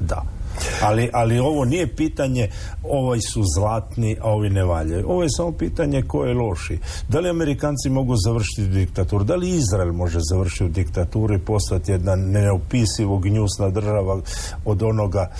Da. 0.00 0.39
Ali, 0.82 1.10
ali 1.12 1.38
ovo 1.38 1.64
nije 1.64 1.96
pitanje 1.96 2.48
ovaj 2.82 3.20
su 3.20 3.42
zlatni, 3.56 4.16
a 4.20 4.30
ovi 4.30 4.50
ne 4.50 4.64
valjaju. 4.64 5.04
Ovo 5.08 5.22
je 5.22 5.28
samo 5.36 5.52
pitanje 5.52 6.02
ko 6.02 6.24
je 6.24 6.34
loši. 6.34 6.78
Da 7.08 7.20
li 7.20 7.28
Amerikanci 7.28 7.90
mogu 7.90 8.16
završiti 8.16 8.68
diktaturu? 8.68 9.24
Da 9.24 9.36
li 9.36 9.50
Izrael 9.50 9.92
može 9.92 10.18
završiti 10.30 10.64
u 10.64 10.68
diktaturu 10.68 11.34
i 11.34 11.38
postati 11.38 11.92
jedna 11.92 12.16
neopisivo 12.16 13.18
gnjusna 13.18 13.70
država 13.70 14.20
od 14.64 14.82
onoga 14.82 15.30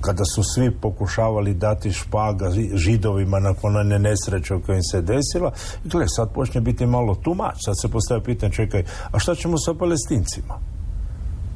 kada 0.00 0.24
su 0.24 0.42
svi 0.54 0.70
pokušavali 0.70 1.54
dati 1.54 1.92
špaga 1.92 2.50
židovima 2.74 3.38
nakon 3.40 3.76
one 3.76 3.98
nesreće 3.98 4.54
koja 4.66 4.76
im 4.76 4.82
se 4.82 5.02
desila, 5.02 5.52
gle, 5.84 6.04
sad 6.08 6.32
počne 6.32 6.60
biti 6.60 6.86
malo 6.86 7.14
tumač, 7.14 7.56
sad 7.64 7.80
se 7.80 7.88
postavlja 7.88 8.24
pitanje, 8.24 8.52
čekaj, 8.52 8.84
a 9.12 9.18
šta 9.18 9.34
ćemo 9.34 9.58
sa 9.58 9.74
palestincima? 9.74 10.73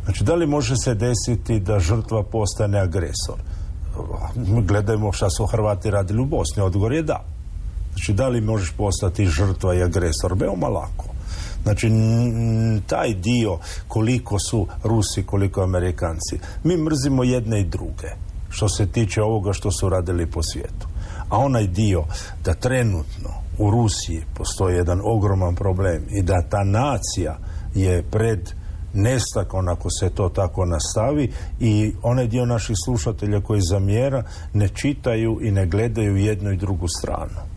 Znači, 0.09 0.25
da 0.25 0.35
li 0.35 0.47
može 0.47 0.77
se 0.77 0.94
desiti 0.94 1.61
da 1.61 1.81
žrtva 1.81 2.23
postane 2.23 2.81
agresor? 2.81 3.37
Gledajmo 4.64 5.12
šta 5.12 5.31
su 5.31 5.47
Hrvati 5.47 5.90
radili 5.90 6.23
u 6.23 6.25
Bosni. 6.25 6.62
Odgovor 6.62 6.92
je 6.92 7.03
da. 7.03 7.25
Znači, 7.92 8.12
da 8.12 8.29
li 8.29 8.40
možeš 8.40 8.73
postati 8.73 9.27
žrtva 9.27 9.75
i 9.75 9.83
agresor? 9.83 10.35
Veoma 10.35 10.68
lako. 10.68 11.05
Znači, 11.62 11.90
taj 12.87 13.14
dio 13.14 13.59
koliko 13.88 14.38
su 14.38 14.66
Rusi, 14.85 15.23
koliko 15.23 15.62
Amerikanci. 15.62 16.38
Mi 16.64 16.77
mrzimo 16.77 17.25
jedne 17.25 17.61
i 17.61 17.64
druge 17.64 18.09
što 18.49 18.68
se 18.68 18.87
tiče 18.87 19.23
ovoga 19.23 19.53
što 19.53 19.71
su 19.71 19.88
radili 19.88 20.27
po 20.27 20.42
svijetu. 20.42 20.88
A 21.29 21.38
onaj 21.38 21.66
dio 21.66 22.05
da 22.44 22.55
trenutno 22.55 23.31
u 23.59 23.71
Rusiji 23.71 24.25
postoji 24.35 24.77
jedan 24.77 25.01
ogroman 25.05 25.55
problem 25.55 26.03
i 26.11 26.23
da 26.23 26.42
ta 26.51 26.64
nacija 26.64 27.38
je 27.75 28.03
pred 28.03 28.51
nestakon 28.98 29.68
ako 29.68 29.90
se 29.90 30.11
to 30.11 30.28
tako 30.28 30.64
nastavi 30.64 31.32
i 31.61 31.92
onaj 32.02 32.26
dio 32.26 32.46
naših 32.46 32.76
slušatelja 32.84 33.40
koji 33.40 33.61
zamjera 33.61 34.22
ne 34.52 34.68
čitaju 34.68 35.38
i 35.42 35.50
ne 35.50 35.66
gledaju 35.66 36.16
jednu 36.16 36.52
i 36.52 36.56
drugu 36.56 36.87
stranu. 36.98 37.48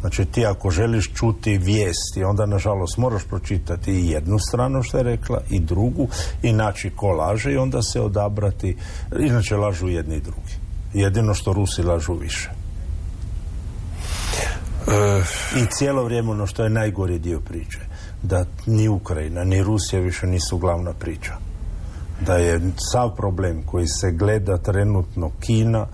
Znači 0.00 0.24
ti 0.24 0.46
ako 0.46 0.70
želiš 0.70 1.10
čuti 1.14 1.58
vijesti, 1.58 2.24
onda 2.24 2.46
nažalost 2.46 2.98
moraš 2.98 3.22
pročitati 3.24 3.92
i 3.92 4.10
jednu 4.10 4.38
stranu 4.38 4.82
što 4.82 4.96
je 4.96 5.02
rekla 5.02 5.40
i 5.50 5.60
drugu 5.60 6.08
i 6.42 6.52
naći 6.52 6.90
ko 6.90 7.08
laže 7.08 7.52
i 7.52 7.56
onda 7.56 7.82
se 7.82 8.00
odabrati. 8.00 8.76
Inače 9.18 9.56
lažu 9.56 9.88
jedni 9.88 10.16
i 10.16 10.20
drugi. 10.20 10.54
Jedino 10.94 11.34
što 11.34 11.52
Rusi 11.52 11.82
lažu 11.82 12.14
više. 12.14 12.50
I 15.56 15.66
cijelo 15.70 16.04
vrijeme 16.04 16.30
ono 16.30 16.46
što 16.46 16.64
je 16.64 16.70
najgori 16.70 17.18
dio 17.18 17.40
priče, 17.40 17.78
da 18.24 18.44
ni 18.66 18.88
Ukrajina, 18.88 19.44
ni 19.44 19.62
Rusija 19.62 20.02
više 20.02 20.26
nisu 20.26 20.58
glavna 20.58 20.92
priča. 20.92 21.32
Da 22.26 22.34
je 22.34 22.60
sav 22.92 23.14
problem 23.16 23.62
koji 23.66 23.86
se 23.86 24.12
gleda 24.12 24.58
trenutno 24.58 25.30
Kina, 25.40 25.86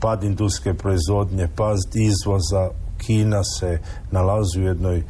pad 0.00 0.24
industrijske 0.24 0.78
proizvodnje, 0.78 1.48
pad 1.56 1.76
izvoza, 1.94 2.70
Kina 2.98 3.44
se 3.44 3.78
nalazi 4.10 4.60
u 4.60 4.66
jednoj 4.66 5.02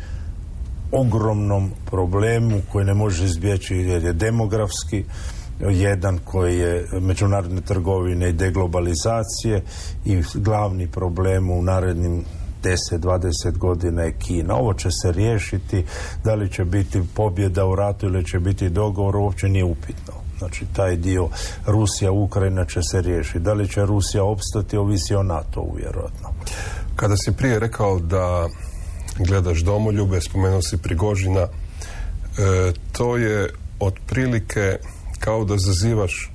ogromnom 0.93 1.71
problemu 1.87 2.61
koji 2.73 2.85
ne 2.85 2.95
može 2.95 3.25
izbjeći 3.25 3.75
jer 3.75 4.05
je 4.05 4.13
demografski, 4.13 5.05
jedan 5.61 6.19
koji 6.25 6.59
je 6.59 6.87
međunarodne 7.01 7.61
trgovine 7.61 8.29
i 8.29 8.33
deglobalizacije 8.33 9.63
i 10.05 10.23
glavni 10.35 10.87
problem 10.87 11.51
u 11.51 11.63
narednim 11.63 12.25
10-20 12.63 13.59
godina 13.59 14.03
je 14.03 14.19
Kina. 14.19 14.55
Ovo 14.55 14.75
će 14.75 14.89
se 14.91 15.13
riješiti, 15.13 15.85
da 16.25 16.35
li 16.35 16.53
će 16.53 16.65
biti 16.65 17.03
pobjeda 17.15 17.67
u 17.67 17.75
ratu 17.75 18.07
ili 18.07 18.25
će 18.25 18.39
biti 18.39 18.69
dogovor, 18.69 19.17
uopće 19.17 19.49
nije 19.49 19.65
upitno. 19.65 20.15
Znači, 20.39 20.65
taj 20.73 20.97
dio 20.97 21.29
Rusija, 21.67 22.13
Ukrajina 22.13 22.65
će 22.65 22.81
se 22.83 23.01
riješiti. 23.01 23.39
Da 23.39 23.53
li 23.53 23.69
će 23.69 23.87
Rusija 23.87 24.25
opstati, 24.25 24.77
ovisi 24.77 25.15
o 25.15 25.23
NATO 25.23 25.67
vjerojatno. 25.77 26.29
Kada 26.97 27.17
si 27.17 27.33
prije 27.33 27.59
rekao 27.59 27.99
da 27.99 28.49
gledaš 29.19 29.59
domoljube, 29.61 30.21
spomenuo 30.21 30.63
si 30.63 30.77
Prigožina, 30.77 31.41
e, 31.41 31.49
to 32.93 33.17
je 33.17 33.51
otprilike 33.81 34.79
kao 35.19 35.45
da 35.45 35.55
zazivaš 35.59 36.33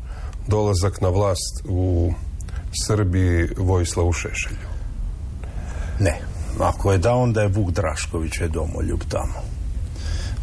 dolazak 0.47 1.01
na 1.01 1.09
vlast 1.09 1.65
u 1.65 2.13
Srbiji 2.85 3.47
Vojislavu 3.57 4.13
Šešelju. 4.13 4.72
Ne. 5.99 6.19
Ako 6.59 6.91
je 6.91 6.97
da, 6.97 7.13
onda 7.13 7.41
je 7.41 7.47
Vuk 7.47 7.71
Drašković 7.71 8.41
je 8.41 8.47
domoljub 8.47 8.99
tamo 9.09 9.52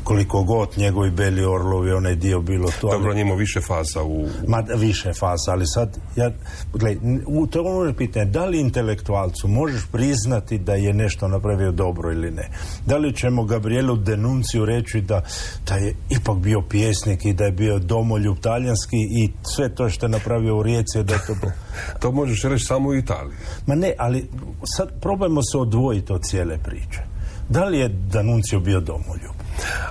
koliko 0.04 0.42
god 0.42 0.68
njegovi 0.76 1.10
beli 1.10 1.44
orlovi, 1.44 1.92
onaj 1.92 2.14
dio 2.14 2.40
bilo 2.40 2.68
to. 2.80 2.90
Dobro, 2.90 3.10
ali... 3.10 3.36
više 3.36 3.60
faza 3.60 4.02
u... 4.02 4.28
Ma, 4.48 4.64
više 4.76 5.12
faza, 5.12 5.52
ali 5.52 5.66
sad, 5.66 5.98
ja, 6.16 6.30
gledaj, 6.72 6.98
u 7.26 7.46
to 7.46 7.62
ono 7.62 7.94
pitanje, 7.94 8.24
da 8.24 8.44
li 8.44 8.60
intelektualcu 8.60 9.48
možeš 9.48 9.86
priznati 9.92 10.58
da 10.58 10.74
je 10.74 10.92
nešto 10.92 11.28
napravio 11.28 11.72
dobro 11.72 12.12
ili 12.12 12.30
ne? 12.30 12.50
Da 12.86 12.96
li 12.96 13.16
ćemo 13.16 13.44
Gabrielu 13.44 13.96
Denunciju 13.96 14.64
reći 14.64 15.00
da, 15.00 15.22
da 15.68 15.74
je 15.74 15.94
ipak 16.10 16.38
bio 16.38 16.62
pjesnik 16.62 17.24
i 17.24 17.32
da 17.32 17.44
je 17.44 17.52
bio 17.52 17.78
domoljub 17.78 18.38
talijanski 18.38 18.96
i 18.96 19.30
sve 19.54 19.74
to 19.74 19.88
što 19.88 20.06
je 20.06 20.10
napravio 20.10 20.56
u 20.56 20.62
Rijeci 20.62 21.02
da 21.02 21.14
je 21.14 21.20
to... 21.26 21.34
to 22.00 22.12
možeš 22.12 22.42
reći 22.42 22.64
samo 22.64 22.88
u 22.88 22.94
Italiji. 22.94 23.36
Ma 23.66 23.74
ne, 23.74 23.94
ali 23.98 24.28
sad 24.76 25.00
probajmo 25.00 25.42
se 25.42 25.58
odvojiti 25.58 26.12
od 26.12 26.22
cijele 26.22 26.58
priče. 26.58 27.00
Da 27.48 27.64
li 27.64 27.78
je 27.78 27.88
Danuncio 27.88 28.60
bio 28.60 28.80
domoljub? 28.80 29.39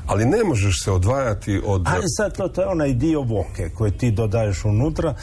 Ali 0.05 0.25
ne 0.25 0.43
možeš 0.43 0.83
se 0.83 0.91
odvajati 0.91 1.61
od... 1.65 1.83
Ali 1.85 2.03
sad 2.17 2.37
to, 2.37 2.47
to 2.47 2.61
je 2.61 2.67
onaj 2.67 2.93
dio 2.93 3.21
voke 3.21 3.69
koji 3.77 3.91
ti 3.91 4.11
dodaješ 4.11 4.65
unutra. 4.65 5.15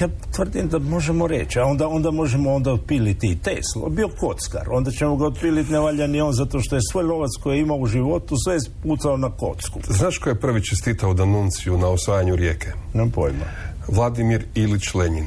Ja 0.00 0.08
tvrdim 0.36 0.68
da 0.68 0.78
možemo 0.78 1.26
reći, 1.26 1.58
a 1.58 1.64
onda, 1.64 1.88
onda 1.88 2.10
možemo 2.10 2.54
onda 2.54 2.72
otpiliti 2.72 3.26
i 3.26 3.38
Tesla. 3.38 3.88
Bio 3.88 4.08
kockar, 4.08 4.66
onda 4.70 4.90
ćemo 4.90 5.16
ga 5.16 5.26
otpiliti 5.26 5.72
ne 5.72 5.78
valja 5.78 6.06
ni 6.06 6.20
on 6.20 6.32
zato 6.32 6.60
što 6.60 6.76
je 6.76 6.82
svoj 6.90 7.04
lovac 7.04 7.30
koji 7.42 7.56
je 7.56 7.60
imao 7.60 7.76
u 7.76 7.86
životu 7.86 8.36
sve 8.44 8.58
pucao 8.82 9.16
na 9.16 9.30
kocku. 9.30 9.80
Znaš 9.88 10.18
ko 10.18 10.28
je 10.28 10.40
prvi 10.40 10.64
čestitao 10.64 11.14
Danunciju 11.14 11.78
na 11.78 11.88
osvajanju 11.88 12.36
rijeke? 12.36 12.72
Nemam 12.94 13.10
pojma. 13.10 13.44
Vladimir 13.88 14.44
Ilić 14.54 14.94
Lenin. 14.94 15.26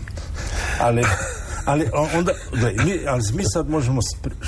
ali 0.86 1.02
ali 1.64 1.88
onda, 2.16 2.32
mi, 2.84 3.06
ali 3.06 3.22
mi 3.34 3.42
sad 3.44 3.68
možemo 3.68 4.00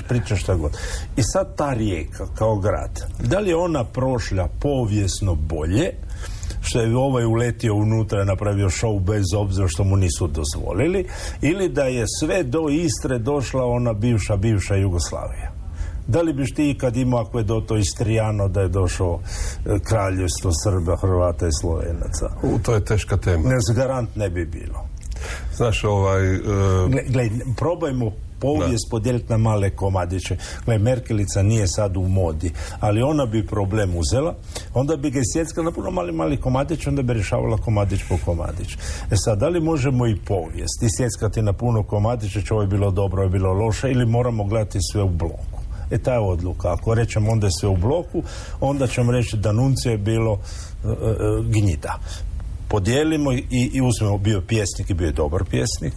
pričati 0.08 0.40
šta 0.40 0.54
god. 0.54 0.76
I 1.16 1.22
sad 1.22 1.56
ta 1.56 1.72
rijeka 1.72 2.26
kao 2.34 2.58
grad, 2.58 3.00
da 3.18 3.38
li 3.38 3.48
je 3.48 3.56
ona 3.56 3.84
prošla 3.84 4.48
povijesno 4.60 5.34
bolje, 5.34 5.92
što 6.60 6.80
je 6.80 6.96
ovaj 6.96 7.24
uletio 7.24 7.74
unutra 7.74 8.22
i 8.22 8.26
napravio 8.26 8.68
show 8.68 9.00
bez 9.00 9.24
obzira 9.36 9.68
što 9.68 9.84
mu 9.84 9.96
nisu 9.96 10.26
dozvolili, 10.26 11.06
ili 11.42 11.68
da 11.68 11.84
je 11.84 12.04
sve 12.20 12.42
do 12.42 12.68
Istre 12.70 13.18
došla 13.18 13.64
ona 13.64 13.92
bivša, 13.92 14.36
bivša 14.36 14.74
Jugoslavija. 14.74 15.56
Da 16.06 16.22
li 16.22 16.32
biš 16.32 16.54
ti 16.54 16.70
ikad 16.70 16.96
imao 16.96 17.20
ako 17.20 17.38
je 17.38 17.44
do 17.44 17.60
to 17.60 17.76
Istrijano 17.76 18.48
da 18.48 18.60
je 18.60 18.68
došao 18.68 19.20
e, 19.66 19.78
kraljevstvo 19.88 20.50
Srba, 20.64 20.96
Hrvata 20.96 21.46
i 21.46 21.52
Slovenaca? 21.60 22.30
U, 22.42 22.58
to 22.58 22.74
je 22.74 22.84
teška 22.84 23.16
tema. 23.16 23.48
Ne, 23.48 23.56
garant 23.74 24.16
ne 24.16 24.30
bi 24.30 24.46
bilo. 24.46 24.85
Znaš, 25.56 25.84
ovaj... 25.84 26.36
Uh... 26.36 26.42
Gle, 27.08 27.30
probajmo 27.56 28.12
povijest 28.40 28.90
podijeliti 28.90 29.26
na 29.28 29.36
male 29.36 29.70
komadiće. 29.70 30.36
Gle, 30.64 30.78
Merkelica 30.78 31.42
nije 31.42 31.68
sad 31.68 31.96
u 31.96 32.02
modi, 32.08 32.52
ali 32.80 33.02
ona 33.02 33.26
bi 33.26 33.46
problem 33.46 33.96
uzela, 33.96 34.34
onda 34.74 34.96
bi 34.96 35.10
ga 35.10 35.20
isjeckala 35.20 35.64
na 35.64 35.72
puno 35.72 35.90
mali, 35.90 36.12
mali 36.12 36.36
komadić, 36.36 36.86
onda 36.86 37.02
bi 37.02 37.12
rješavala 37.12 37.56
komadić 37.56 38.00
po 38.08 38.18
komadić. 38.24 38.74
E 39.10 39.16
sad, 39.16 39.38
da 39.38 39.48
li 39.48 39.60
možemo 39.60 40.06
i 40.06 40.16
povijest 40.16 40.82
isjeckati 40.82 41.42
na 41.42 41.52
puno 41.52 41.82
komadića, 41.82 42.42
će 42.42 42.54
ovo 42.54 42.62
je 42.62 42.68
bilo 42.68 42.90
dobro, 42.90 43.22
ovo 43.22 43.26
je 43.26 43.38
bilo 43.38 43.52
loše, 43.52 43.90
ili 43.90 44.06
moramo 44.06 44.44
gledati 44.44 44.78
sve 44.92 45.02
u 45.02 45.08
bloku? 45.08 45.60
E 45.90 45.98
ta 45.98 46.12
je 46.12 46.18
odluka. 46.18 46.72
Ako 46.72 46.94
rećemo 46.94 47.30
onda 47.30 47.46
je 47.46 47.50
sve 47.60 47.68
u 47.68 47.76
bloku, 47.76 48.22
onda 48.60 48.86
ćemo 48.86 49.12
reći 49.12 49.36
da 49.36 49.52
Nunce 49.52 49.90
je 49.90 49.98
bilo 49.98 50.32
uh, 50.32 50.40
uh, 50.84 51.46
gnjida 51.46 51.98
podijelimo 52.68 53.32
i, 53.32 53.44
i 53.50 53.80
uzmemo 53.82 54.18
bio 54.18 54.42
pjesnik 54.48 54.90
i 54.90 54.94
bio 54.94 55.06
je 55.06 55.12
dobar 55.12 55.44
pjesnik 55.44 55.92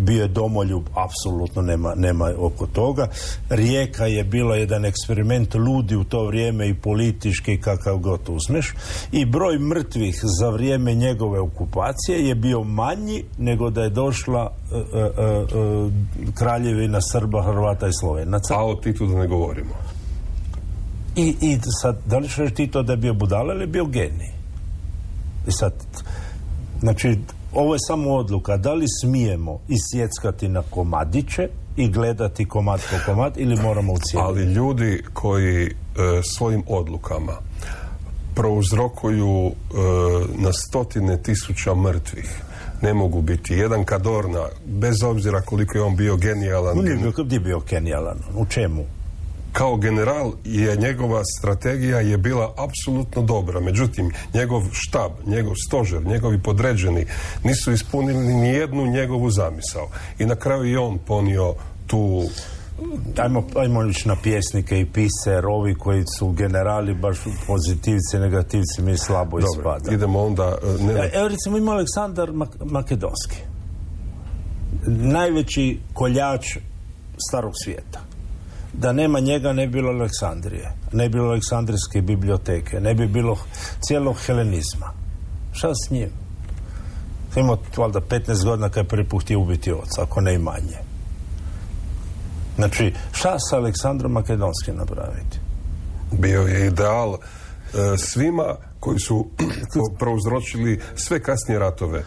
bio 0.00 0.22
je 0.22 0.28
domoljub, 0.28 0.82
apsolutno 0.94 1.62
nema, 1.62 1.94
nema 1.96 2.32
oko 2.38 2.66
toga. 2.66 3.08
Rijeka 3.48 4.06
je 4.06 4.24
bila 4.24 4.56
jedan 4.56 4.84
eksperiment 4.84 5.54
ludi 5.54 5.96
u 5.96 6.04
to 6.04 6.26
vrijeme 6.26 6.68
i 6.68 6.74
politički 6.74 7.60
kakav 7.60 7.98
god 7.98 8.20
uzmeš 8.28 8.74
i 9.12 9.24
broj 9.24 9.58
mrtvih 9.58 10.20
za 10.22 10.50
vrijeme 10.50 10.94
njegove 10.94 11.40
okupacije 11.40 12.28
je 12.28 12.34
bio 12.34 12.64
manji 12.64 13.24
nego 13.38 13.70
da 13.70 13.82
je 13.82 13.90
došla 13.90 14.50
uh, 14.50 14.78
uh, 14.78 15.86
uh, 15.86 15.92
kraljevina 16.34 17.00
Srba, 17.00 17.42
Hrvata 17.42 17.88
i 17.88 17.92
Slovenaca. 18.00 18.54
A 18.54 18.64
o 18.64 18.74
Titu 18.74 19.06
da 19.06 19.18
ne 19.18 19.26
govorimo. 19.26 19.74
I, 21.16 21.36
i 21.40 21.58
sad, 21.82 21.98
da 22.06 22.18
li 22.18 22.28
ćeš 22.28 22.54
Tito 22.54 22.82
da 22.82 22.92
je 22.92 22.96
bio 22.96 23.14
budala 23.14 23.54
ili 23.54 23.62
je 23.62 23.66
bio 23.66 23.84
genij? 23.84 24.30
I 25.48 25.52
sad, 25.52 25.72
znači, 26.80 27.18
ovo 27.52 27.74
je 27.74 27.78
samo 27.86 28.10
odluka. 28.10 28.56
Da 28.56 28.74
li 28.74 28.86
smijemo 29.00 29.60
isjeckati 29.68 30.48
na 30.48 30.62
komadiće 30.70 31.48
i 31.76 31.88
gledati 31.88 32.48
komad 32.48 32.80
po 32.90 32.96
komad 33.12 33.32
ili 33.36 33.56
moramo 33.56 33.92
ucijeliti? 33.92 34.28
Ali 34.28 34.52
ljudi 34.52 35.02
koji 35.12 35.66
e, 35.66 35.70
svojim 36.36 36.62
odlukama 36.66 37.32
prouzrokuju 38.34 39.46
e, 39.46 39.52
na 40.38 40.52
stotine 40.52 41.22
tisuća 41.22 41.74
mrtvih 41.74 42.42
ne 42.82 42.94
mogu 42.94 43.22
biti. 43.22 43.54
Jedan 43.54 43.84
Kadorna, 43.84 44.46
bez 44.66 45.02
obzira 45.02 45.40
koliko 45.40 45.78
je 45.78 45.84
on 45.84 45.96
bio 45.96 46.16
genijalan... 46.16 46.78
On 46.78 46.84
nije 46.84 47.12
bio, 47.24 47.40
bio 47.40 47.60
genijalan? 47.60 48.18
U 48.36 48.46
čemu? 48.46 48.84
Kao 49.52 49.76
general 49.76 50.32
je 50.44 50.76
njegova 50.76 51.22
strategija 51.38 52.00
je 52.00 52.18
bila 52.18 52.54
apsolutno 52.56 53.22
dobra. 53.22 53.60
Međutim, 53.60 54.12
njegov 54.34 54.62
štab, 54.72 55.12
njegov 55.26 55.54
stožer, 55.66 56.06
njegovi 56.06 56.42
podređeni 56.42 57.06
nisu 57.44 57.72
ispunili 57.72 58.34
ni 58.34 58.48
jednu 58.48 58.86
njegovu 58.86 59.30
zamisao. 59.30 59.88
I 60.18 60.26
na 60.26 60.34
kraju 60.34 60.64
i 60.64 60.76
on 60.76 60.98
ponio 60.98 61.54
tu 61.86 62.22
Ajmo, 63.16 63.44
ajmo 63.56 63.80
na 64.04 64.16
pjesnike 64.22 64.80
i 64.80 64.86
pise, 64.86 65.42
ovi 65.48 65.74
koji 65.74 66.04
su 66.18 66.30
generali 66.32 66.94
baš 66.94 67.18
pozitivci, 67.46 68.18
negativci, 68.18 68.82
mi 68.82 68.98
slabo 68.98 69.40
Dobro, 69.40 69.76
ispada. 69.76 69.94
idemo 69.94 70.22
onda... 70.24 70.58
E, 70.80 70.82
ne... 70.82 71.10
Evo 71.12 71.28
recimo 71.28 71.58
ima 71.58 71.72
Aleksandar 71.72 72.32
Makedonski. 72.64 73.36
Najveći 74.86 75.78
koljač 75.94 76.56
starog 77.28 77.52
svijeta 77.64 78.09
da 78.72 78.92
nema 78.92 79.20
njega 79.20 79.52
ne 79.52 79.66
bi 79.66 79.72
bilo 79.72 79.90
Aleksandrije, 79.90 80.72
ne 80.92 81.08
bi 81.08 81.12
bilo 81.12 81.28
Aleksandrijske 81.28 82.02
biblioteke, 82.02 82.80
ne 82.80 82.94
bi 82.94 83.06
bilo 83.06 83.38
cijelog 83.80 84.16
helenizma. 84.26 84.92
Šta 85.52 85.72
s 85.74 85.90
njim? 85.90 86.10
Imao 87.36 87.58
valjda 87.76 88.00
15 88.00 88.44
godina 88.44 88.68
kad 88.68 88.84
je 88.84 88.88
prvi 88.88 89.08
put 89.08 89.24
htio 89.24 89.40
ubiti 89.40 89.72
oca, 89.72 90.02
ako 90.02 90.20
ne 90.20 90.34
i 90.34 90.38
manje. 90.38 90.78
Znači, 92.56 92.94
šta 93.12 93.38
sa 93.38 93.56
Aleksandrom 93.56 94.12
Makedonskim 94.12 94.76
napraviti? 94.76 95.38
Bio 96.12 96.42
je 96.42 96.66
ideal 96.66 97.14
e, 97.14 97.18
svima 97.96 98.54
koji 98.80 98.98
su 98.98 99.26
prouzročili 99.98 100.80
sve 100.94 101.22
kasnije 101.22 101.58
ratove. 101.58 102.04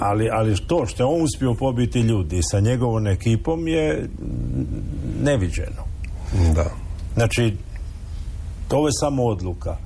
Ali, 0.00 0.28
ali 0.32 0.56
to 0.66 0.86
što 0.86 1.02
je 1.02 1.06
on 1.06 1.22
uspio 1.22 1.54
pobiti 1.54 2.00
ljudi 2.00 2.40
sa 2.42 2.60
njegovom 2.60 3.06
ekipom 3.06 3.68
je 3.68 4.08
neviđeno. 5.22 5.82
Da. 6.54 6.70
Znači, 7.14 7.56
to 8.68 8.86
je 8.86 8.92
samo 9.00 9.24
odluka. 9.24 9.76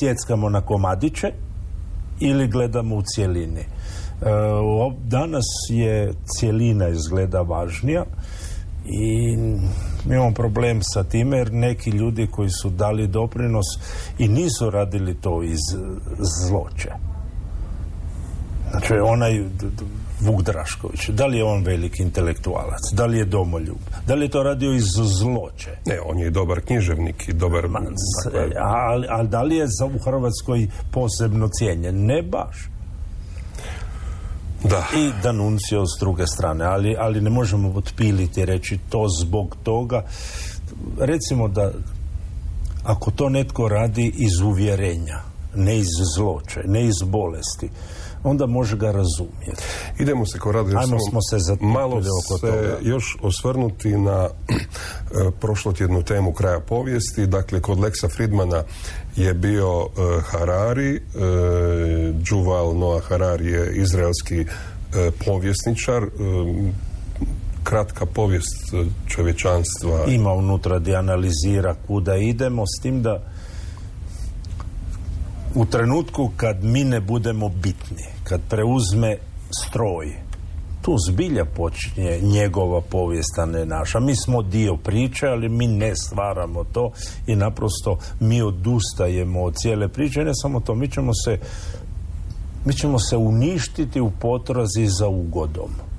Sjeckamo 0.00 0.48
na 0.48 0.60
komadiće 0.60 1.32
ili 2.20 2.48
gledamo 2.48 2.96
u 2.96 3.02
cjelini. 3.02 3.60
E, 3.60 3.66
danas 5.04 5.44
je 5.68 6.12
cjelina 6.38 6.88
izgleda 6.88 7.40
važnija 7.40 8.04
i 8.84 9.36
mi 10.04 10.14
imamo 10.14 10.34
problem 10.34 10.80
sa 10.82 11.04
time 11.04 11.36
jer 11.36 11.52
neki 11.52 11.90
ljudi 11.90 12.26
koji 12.26 12.50
su 12.50 12.70
dali 12.70 13.06
doprinos 13.06 13.66
i 14.18 14.28
nisu 14.28 14.70
radili 14.70 15.14
to 15.14 15.42
iz 15.42 15.60
zloće. 16.48 17.11
Znači 18.92 19.12
onaj 19.12 19.44
Vuk 20.20 20.42
Drašković, 20.42 21.08
da 21.08 21.26
li 21.26 21.38
je 21.38 21.44
on 21.44 21.64
veliki 21.64 22.02
intelektualac, 22.02 22.80
da 22.92 23.06
li 23.06 23.18
je 23.18 23.24
domoljub, 23.24 23.78
da 24.06 24.14
li 24.14 24.24
je 24.24 24.28
to 24.28 24.42
radio 24.42 24.72
iz 24.72 24.84
zloće? 25.20 25.70
Ne, 25.86 26.00
on 26.00 26.18
je 26.18 26.30
dobar 26.30 26.60
književnik 26.60 27.28
i 27.28 27.32
dobar... 27.32 27.68
Ma, 27.68 27.80
ali, 28.60 29.06
ali 29.10 29.28
da 29.28 29.42
li 29.42 29.56
je 29.56 29.66
za 29.66 29.86
u 29.86 29.98
Hrvatskoj 30.04 30.68
posebno 30.90 31.48
cijenjen? 31.48 32.06
Ne 32.06 32.22
baš. 32.22 32.68
Da. 34.64 34.86
I 34.96 35.10
Danuncio 35.22 35.86
s 35.86 36.00
druge 36.00 36.26
strane, 36.26 36.64
ali, 36.64 36.96
ali 36.98 37.20
ne 37.20 37.30
možemo 37.30 37.72
otpiliti 37.74 38.44
reći 38.44 38.78
to 38.88 39.06
zbog 39.20 39.56
toga. 39.62 40.04
Recimo 40.98 41.48
da 41.48 41.70
ako 42.84 43.10
to 43.10 43.28
netko 43.28 43.68
radi 43.68 44.12
iz 44.16 44.40
uvjerenja, 44.40 45.18
ne 45.54 45.78
iz 45.78 45.88
zloće, 46.16 46.60
ne 46.64 46.86
iz 46.86 47.02
bolesti, 47.06 47.68
onda 48.24 48.46
može 48.46 48.76
ga 48.76 48.86
razumjeti. 48.90 49.62
Idemo 49.98 50.26
se 50.26 50.38
ko 50.38 50.52
radi 50.52 50.76
Ajmo 50.76 50.96
smo 51.10 51.20
se 51.22 51.56
malo 51.60 51.96
oko 51.96 52.38
se 52.38 52.46
toga. 52.46 52.78
još 52.82 53.16
osvrnuti 53.22 53.88
na 53.88 54.28
e, 54.48 55.30
prošlotjednu 55.40 56.02
temu 56.02 56.32
kraja 56.32 56.60
povijesti. 56.60 57.26
Dakle, 57.26 57.60
kod 57.60 57.78
Lexa 57.78 58.14
Friedmana 58.14 58.62
je 59.16 59.34
bio 59.34 59.86
e, 59.86 60.20
Harari, 60.22 60.96
e, 60.96 61.00
Juval 62.30 62.78
Noah 62.78 63.02
Harari 63.08 63.46
je 63.46 63.72
izraelski 63.76 64.46
povjesničar, 65.24 66.02
kratka 67.62 68.06
povijest 68.06 68.74
čovječanstva. 69.08 70.04
Ima 70.06 70.32
unutra 70.32 70.78
di 70.78 70.96
analizira 70.96 71.74
kuda 71.86 72.16
idemo, 72.16 72.64
s 72.66 72.82
tim 72.82 73.02
da 73.02 73.32
u 75.54 75.66
trenutku 75.66 76.30
kad 76.36 76.64
mi 76.64 76.84
ne 76.84 77.00
budemo 77.00 77.48
bitni, 77.48 78.06
kad 78.24 78.40
preuzme 78.48 79.16
stroj, 79.62 80.12
tu 80.82 80.96
zbilja 81.08 81.44
počinje 81.44 82.18
njegova 82.22 82.80
povijest, 82.80 83.38
a 83.38 83.46
ne 83.46 83.66
naša. 83.66 84.00
Mi 84.00 84.16
smo 84.16 84.42
dio 84.42 84.76
priče, 84.76 85.26
ali 85.26 85.48
mi 85.48 85.66
ne 85.66 85.96
stvaramo 85.96 86.64
to 86.64 86.92
i 87.26 87.36
naprosto 87.36 87.98
mi 88.20 88.42
odustajemo 88.42 89.42
od 89.42 89.54
cijele 89.54 89.88
priče. 89.88 90.24
Ne 90.24 90.32
samo 90.34 90.60
to, 90.60 90.74
mi 90.74 90.88
ćemo 90.88 91.12
se 91.24 91.38
mi 92.64 92.74
ćemo 92.74 92.98
se 92.98 93.16
uništiti 93.16 94.00
u 94.00 94.10
potrazi 94.20 94.86
za 94.86 95.08
ugodom. 95.08 95.91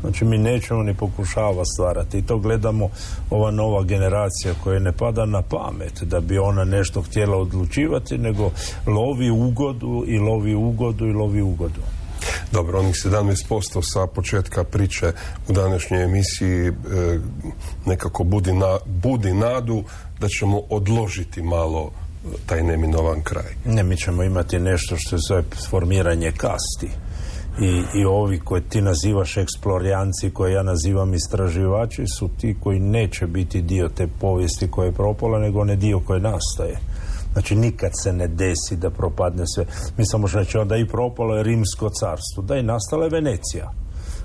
Znači 0.00 0.24
mi 0.24 0.38
nećemo 0.38 0.82
ni 0.82 0.94
pokušava 0.94 1.64
stvarati 1.64 2.18
i 2.18 2.22
to 2.22 2.38
gledamo 2.38 2.88
ova 3.30 3.50
nova 3.50 3.82
generacija 3.82 4.54
koja 4.64 4.78
ne 4.78 4.92
pada 4.92 5.26
na 5.26 5.42
pamet 5.42 6.02
da 6.02 6.20
bi 6.20 6.38
ona 6.38 6.64
nešto 6.64 7.02
htjela 7.02 7.36
odlučivati 7.36 8.18
nego 8.18 8.50
lovi 8.86 9.30
ugodu 9.30 10.04
i 10.06 10.18
lovi 10.18 10.54
ugodu 10.54 11.06
i 11.06 11.12
lovi 11.12 11.42
ugodu. 11.42 11.80
Dobro, 12.52 12.78
onih 12.78 12.94
17% 12.94 13.92
sa 13.92 14.06
početka 14.06 14.64
priče 14.64 15.12
u 15.48 15.52
današnjoj 15.52 16.04
emisiji 16.04 16.68
e, 16.68 16.72
nekako 17.86 18.24
budi, 18.24 18.52
na, 18.52 18.78
budi 18.86 19.34
nadu 19.34 19.84
da 20.20 20.28
ćemo 20.28 20.60
odložiti 20.70 21.42
malo 21.42 21.90
e, 21.90 22.28
taj 22.46 22.62
neminovan 22.62 23.22
kraj. 23.22 23.54
Ne, 23.64 23.82
mi 23.82 23.96
ćemo 23.96 24.22
imati 24.22 24.58
nešto 24.58 24.96
što 24.96 25.18
se 25.18 25.24
zove 25.28 25.42
formiranje 25.70 26.32
kasti. 26.32 26.88
I, 27.58 27.82
I 28.00 28.04
ovi 28.04 28.38
koje 28.38 28.60
ti 28.60 28.80
nazivaš 28.80 29.36
eksplorijanci, 29.36 30.30
koje 30.30 30.52
ja 30.52 30.62
nazivam 30.62 31.14
istraživači, 31.14 32.04
su 32.18 32.28
ti 32.40 32.56
koji 32.60 32.80
neće 32.80 33.26
biti 33.26 33.62
dio 33.62 33.88
te 33.88 34.08
povijesti 34.20 34.70
koja 34.70 34.86
je 34.86 34.92
propala, 34.92 35.38
nego 35.38 35.60
onaj 35.60 35.76
dio 35.76 36.00
koji 36.00 36.20
nastaje. 36.20 36.78
Znači 37.32 37.56
nikad 37.56 37.90
se 38.02 38.12
ne 38.12 38.28
desi 38.28 38.76
da 38.76 38.90
propadne 38.90 39.44
sve. 39.46 39.64
Mi 39.96 40.06
samo 40.06 40.28
znači 40.28 40.58
onda 40.58 40.76
i 40.76 40.86
propalo 40.86 41.36
je 41.36 41.42
Rimsko 41.42 41.90
carstvo. 41.90 42.42
Da 42.42 42.56
i 42.56 42.62
nastala 42.62 43.04
je 43.04 43.10
Venecija. 43.10 43.70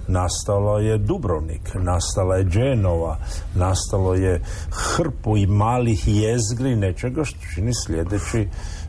Nastalo 0.07 0.79
je 0.79 0.97
Dubrovnik, 0.97 1.73
nastala 1.73 2.35
je 2.35 2.45
Dženova, 2.45 3.17
nastalo 3.55 4.15
je 4.15 4.41
hrpu 4.69 5.37
i 5.37 5.47
malih 5.47 6.07
jezgri 6.07 6.75
nečega 6.75 7.23
što 7.23 7.39
čini 7.55 7.71
sljedeći 7.85 8.47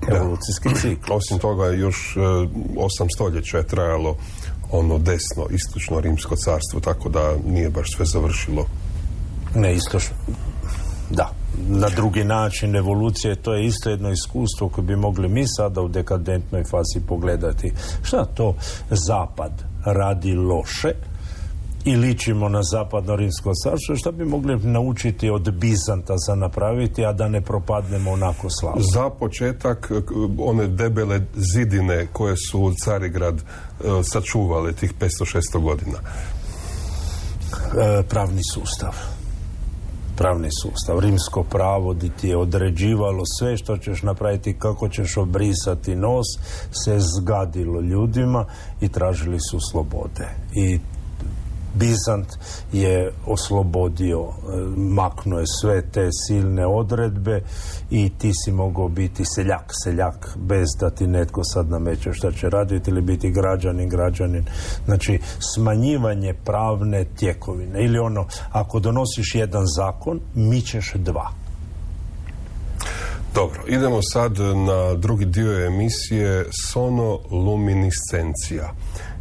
evolucijski 0.09 0.68
cikl. 0.81 1.12
Osim 1.12 1.38
toga 1.38 1.66
još 1.66 2.16
e, 2.16 2.20
osam 2.76 3.11
stoljeća 3.11 3.57
je 3.59 3.66
trajalo 3.66 4.16
ono 4.70 4.98
desno, 4.98 5.46
istočno 5.50 6.00
rimsko 6.00 6.37
carstvo, 6.37 6.81
tako 6.81 7.09
da 7.09 7.35
nije 7.46 7.70
baš 7.70 7.87
sve 7.96 8.05
završilo. 8.07 8.66
Ne, 9.55 9.74
istočno. 9.74 10.16
Da, 11.11 11.31
na 11.69 11.88
drugi 11.88 12.25
način 12.25 12.77
evolucije, 12.77 13.35
to 13.35 13.55
je 13.55 13.66
isto 13.66 13.90
jedno 13.90 14.11
iskustvo 14.11 14.69
koje 14.69 14.85
bi 14.85 14.97
mogli 14.97 15.29
mi 15.29 15.45
sada 15.49 15.81
u 15.81 15.88
dekadentnoj 15.88 16.64
fazi 16.64 17.07
pogledati. 17.09 17.73
Šta 18.03 18.25
to 18.25 18.55
zapad 18.90 19.53
radi 19.85 20.35
loše 20.35 20.92
i 21.85 21.97
ličimo 21.97 22.49
na 22.49 22.62
zapadno 22.62 23.16
rimsko 23.16 23.53
carstvo, 23.64 23.97
šta 23.97 24.11
bi 24.11 24.25
mogli 24.25 24.57
naučiti 24.57 25.31
od 25.31 25.53
Bizanta 25.53 26.14
za 26.27 26.35
napraviti, 26.35 27.05
a 27.05 27.12
da 27.12 27.29
ne 27.29 27.40
propadnemo 27.40 28.11
onako 28.11 28.51
slabo? 28.51 28.81
Za 28.95 29.11
početak 29.11 29.92
one 30.38 30.66
debele 30.66 31.21
zidine 31.55 32.07
koje 32.12 32.37
su 32.37 32.73
Carigrad 32.85 33.35
e, 33.35 33.42
sačuvale 34.03 34.73
tih 34.73 34.95
500-600 35.01 35.61
godina. 35.61 35.99
E, 37.79 38.03
pravni 38.03 38.40
sustav 38.55 39.15
pravni 40.16 40.48
sustav. 40.62 40.98
Rimsko 40.98 41.42
pravo 41.42 41.94
di 41.94 42.11
ti 42.11 42.29
je 42.29 42.37
određivalo 42.37 43.22
sve 43.38 43.57
što 43.57 43.76
ćeš 43.76 44.02
napraviti, 44.02 44.59
kako 44.59 44.88
ćeš 44.88 45.16
obrisati 45.16 45.96
nos, 45.96 46.26
se 46.85 46.98
zgadilo 46.98 47.81
ljudima 47.81 48.44
i 48.81 48.88
tražili 48.88 49.38
su 49.40 49.59
slobode. 49.70 50.29
I 50.55 50.79
Bizant 51.78 52.28
je 52.72 53.12
oslobodio, 53.26 54.20
e, 54.20 54.30
maknuo 54.76 55.40
je 55.40 55.46
sve 55.60 55.90
te 55.90 56.08
silne 56.26 56.66
odredbe 56.66 57.42
i 57.90 58.10
ti 58.18 58.30
si 58.44 58.52
mogao 58.52 58.88
biti 58.88 59.24
seljak, 59.24 59.72
seljak, 59.84 60.36
bez 60.36 60.68
da 60.80 60.90
ti 60.90 61.06
netko 61.06 61.44
sad 61.44 61.70
nameće 61.70 62.12
šta 62.12 62.32
će 62.32 62.50
raditi 62.50 62.90
ili 62.90 63.00
biti 63.00 63.30
građanin, 63.30 63.88
građanin. 63.88 64.44
Znači, 64.84 65.20
smanjivanje 65.54 66.34
pravne 66.34 67.04
tjekovine. 67.04 67.84
Ili 67.84 67.98
ono, 67.98 68.26
ako 68.52 68.80
donosiš 68.80 69.34
jedan 69.34 69.66
zakon, 69.66 70.20
mi 70.34 70.60
ćeš 70.60 70.92
dva. 70.94 71.30
Dobro, 73.34 73.62
idemo 73.66 73.98
sad 74.12 74.38
na 74.38 74.94
drugi 74.94 75.24
dio 75.24 75.66
emisije 75.66 76.46
sonoluminiscencija 76.72 78.72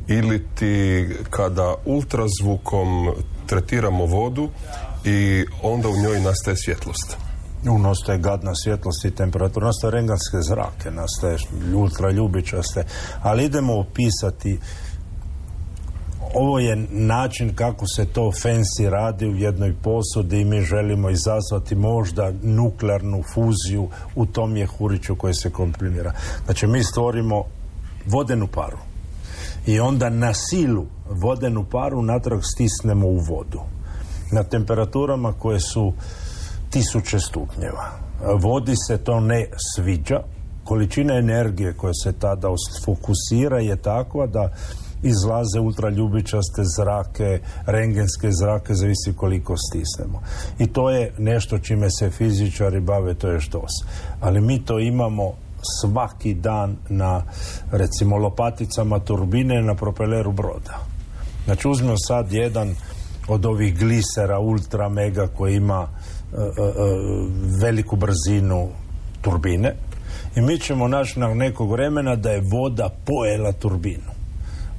ili 0.08 0.48
ti 0.56 1.08
kada 1.30 1.76
ultrazvukom 1.86 3.12
tretiramo 3.46 4.06
vodu 4.06 4.50
i 5.06 5.46
onda 5.64 5.90
u 5.90 5.98
njoj 5.98 6.22
nastaje 6.22 6.58
svjetlost. 6.58 7.18
U 7.70 7.80
nastaje 7.80 8.20
gadna 8.20 8.56
svjetlost 8.56 9.06
i 9.06 9.12
temperatura, 9.12 9.66
nastaje 9.66 9.92
renganske 9.92 10.38
zrake, 10.42 10.92
nastaje 10.92 11.38
ultraljubičaste, 11.76 12.84
ali 13.22 13.46
idemo 13.46 13.80
opisati 13.80 14.60
ovo 16.34 16.60
je 16.60 16.76
način 16.90 17.56
kako 17.56 17.88
se 17.88 18.06
to 18.06 18.22
fancy 18.22 18.90
radi 18.90 19.28
u 19.28 19.36
jednoj 19.36 19.76
posudi 19.84 20.42
i 20.42 20.46
mi 20.46 20.62
želimo 20.62 21.10
izazvati 21.10 21.76
možda 21.76 22.32
nuklearnu 22.44 23.24
fuziju 23.34 23.90
u 24.16 24.26
tom 24.26 24.54
mjehuriću 24.54 25.16
koji 25.16 25.34
se 25.34 25.50
komprimira. 25.50 26.14
Znači 26.46 26.68
mi 26.68 26.84
stvorimo 26.84 27.44
vodenu 28.06 28.48
paru 28.48 28.78
i 29.66 29.80
onda 29.80 30.10
na 30.10 30.34
silu 30.34 30.86
vodenu 31.10 31.66
paru 31.72 32.02
natrag 32.02 32.40
stisnemo 32.44 33.08
u 33.08 33.18
vodu 33.18 33.60
na 34.32 34.44
temperaturama 34.44 35.34
koje 35.34 35.60
su 35.60 35.94
tisuće 36.70 37.20
stupnjeva. 37.20 37.90
Vodi 38.42 38.74
se 38.88 38.98
to 38.98 39.20
ne 39.20 39.48
sviđa, 39.76 40.20
količina 40.64 41.14
energije 41.14 41.74
koja 41.74 41.94
se 42.04 42.14
tada 42.14 42.48
fokusira 42.86 43.60
je 43.60 43.76
takva 43.76 44.28
da 44.28 44.50
izlaze 45.04 45.60
ultraljubičaste 45.60 46.62
zrake, 46.78 47.40
rengenske 47.66 48.32
zrake, 48.32 48.74
zavisi 48.74 49.14
koliko 49.16 49.56
stisnemo. 49.58 50.22
I 50.60 50.68
to 50.68 50.90
je 50.90 51.14
nešto 51.18 51.60
čime 51.60 51.88
se 51.92 52.10
fizičari 52.10 52.80
bave, 52.80 53.14
to 53.14 53.30
je 53.30 53.40
štos. 53.40 53.72
Ali 54.20 54.42
mi 54.42 54.66
to 54.66 54.80
imamo 54.80 55.34
svaki 55.82 56.34
dan 56.34 56.78
na 56.90 57.24
recimo 57.72 58.18
lopaticama 58.18 59.00
turbine 59.00 59.62
na 59.62 59.76
propeleru 59.76 60.32
broda. 60.32 60.80
Znači 61.46 61.68
uzmemo 61.68 61.98
sad 61.98 62.32
jedan 62.32 62.76
od 63.28 63.46
ovih 63.46 63.80
glisera 63.80 64.40
ultra 64.40 64.90
mega 64.90 65.28
koji 65.28 65.56
ima 65.56 65.88
e, 65.88 66.38
e, 66.38 66.42
e, 66.42 66.74
veliku 67.62 67.96
brzinu 67.96 68.70
turbine 69.22 69.76
i 70.36 70.42
mi 70.42 70.60
ćemo 70.60 70.88
naći 70.88 71.20
na 71.20 71.34
nekog 71.34 71.72
vremena 71.72 72.16
da 72.16 72.32
je 72.32 72.44
voda 72.52 72.90
pojela 73.06 73.52
turbinu 73.52 74.15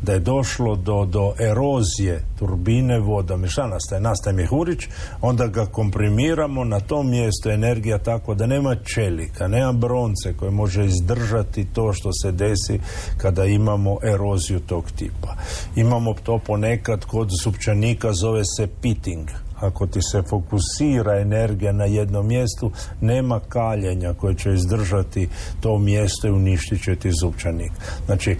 da 0.02 0.12
je 0.12 0.20
došlo 0.20 0.76
do, 0.76 1.04
do 1.04 1.32
erozije 1.38 2.24
turbine 2.38 2.98
vodom. 2.98 3.48
šta 3.48 3.66
nastaje? 4.00 4.36
Mjehurić, 4.36 4.88
onda 5.20 5.46
ga 5.46 5.66
komprimiramo, 5.66 6.64
na 6.64 6.80
tom 6.80 7.10
mjestu 7.10 7.50
energija 7.50 7.98
tako 7.98 8.34
da 8.34 8.46
nema 8.46 8.74
čelika, 8.74 9.48
nema 9.48 9.72
bronce 9.72 10.34
koje 10.36 10.50
može 10.50 10.86
izdržati 10.86 11.66
to 11.72 11.92
što 11.92 12.10
se 12.12 12.32
desi 12.32 12.80
kada 13.16 13.44
imamo 13.44 13.98
eroziju 14.02 14.60
tog 14.60 14.90
tipa. 14.90 15.34
Imamo 15.76 16.14
to 16.22 16.38
ponekad 16.38 17.04
kod 17.04 17.28
supčanika, 17.42 18.12
zove 18.12 18.42
se 18.56 18.66
pitting 18.82 19.28
ako 19.60 19.86
ti 19.86 20.00
se 20.02 20.22
fokusira 20.22 21.20
energija 21.20 21.72
na 21.72 21.84
jednom 21.84 22.26
mjestu, 22.26 22.70
nema 23.00 23.40
kaljenja 23.40 24.14
koje 24.14 24.34
će 24.34 24.54
izdržati 24.54 25.28
to 25.60 25.78
mjesto 25.78 26.28
i 26.28 26.30
uništit 26.30 26.82
će 26.84 26.96
ti 26.96 27.10
zupčanik. 27.20 27.72
Znači, 28.06 28.36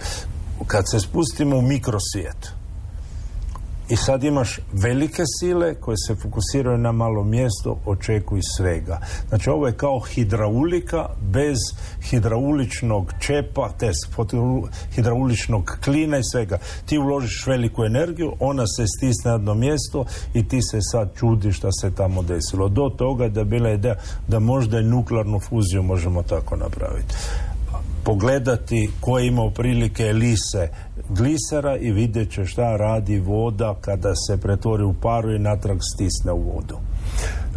kad 0.67 0.89
se 0.91 0.99
spustimo 0.99 1.57
u 1.57 1.61
mikrosvijet 1.61 2.57
i 3.89 3.95
sad 3.95 4.23
imaš 4.23 4.59
velike 4.73 5.23
sile 5.39 5.75
koje 5.75 5.97
se 6.07 6.15
fokusiraju 6.15 6.77
na 6.77 6.91
malo 6.91 7.23
mjesto, 7.23 7.79
očekuj 7.85 8.39
svega. 8.57 8.99
Znači 9.29 9.49
ovo 9.49 9.67
je 9.67 9.77
kao 9.77 9.99
hidraulika 9.99 11.09
bez 11.21 11.57
hidrauličnog 12.09 13.13
čepa, 13.19 13.69
te 13.79 13.91
hidrauličnog 14.95 15.77
klina 15.83 16.17
i 16.17 16.23
svega. 16.31 16.57
Ti 16.85 16.97
uložiš 16.97 17.47
veliku 17.47 17.85
energiju, 17.85 18.33
ona 18.39 18.67
se 18.67 18.85
stisne 18.97 19.31
na 19.31 19.31
jedno 19.31 19.53
mjesto 19.53 20.05
i 20.33 20.47
ti 20.47 20.61
se 20.61 20.77
sad 20.81 21.15
čudi 21.15 21.51
šta 21.51 21.71
se 21.71 21.95
tamo 21.95 22.23
desilo. 22.23 22.69
Do 22.69 22.89
toga 22.97 23.27
da 23.27 23.43
bila 23.43 23.69
ideja 23.69 23.95
da 24.27 24.39
možda 24.39 24.79
i 24.79 24.83
nuklearnu 24.83 25.39
fuziju 25.39 25.83
možemo 25.83 26.23
tako 26.23 26.55
napraviti 26.55 27.15
pogledati 28.07 28.89
ko 29.01 29.19
je 29.19 29.27
imao 29.27 29.49
prilike 29.49 30.13
lise 30.13 30.69
glisera 31.09 31.77
i 31.77 31.91
vidjet 31.91 32.31
će 32.31 32.45
šta 32.45 32.77
radi 32.77 33.19
voda 33.19 33.75
kada 33.81 34.13
se 34.15 34.37
pretvori 34.37 34.83
u 34.83 34.93
paru 34.93 35.35
i 35.35 35.39
natrag 35.39 35.77
stisne 35.93 36.31
u 36.31 36.51
vodu. 36.51 36.77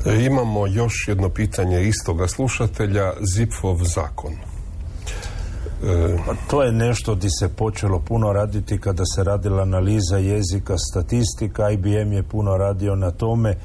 E, 0.06 0.24
imamo 0.24 0.66
još 0.66 1.08
jedno 1.08 1.28
pitanje 1.28 1.82
istoga 1.82 2.28
slušatelja, 2.28 3.12
Zipfov 3.34 3.76
zakon. 3.84 4.32
E... 4.32 6.18
Pa 6.26 6.34
to 6.50 6.62
je 6.62 6.72
nešto 6.72 7.14
di 7.14 7.28
se 7.30 7.48
počelo 7.48 7.98
puno 7.98 8.32
raditi 8.32 8.80
kada 8.80 9.04
se 9.14 9.24
radila 9.24 9.62
analiza 9.62 10.16
jezika, 10.16 10.78
statistika, 10.78 11.70
IBM 11.70 12.12
je 12.12 12.22
puno 12.22 12.56
radio 12.56 12.96
na 12.96 13.10
tome 13.10 13.56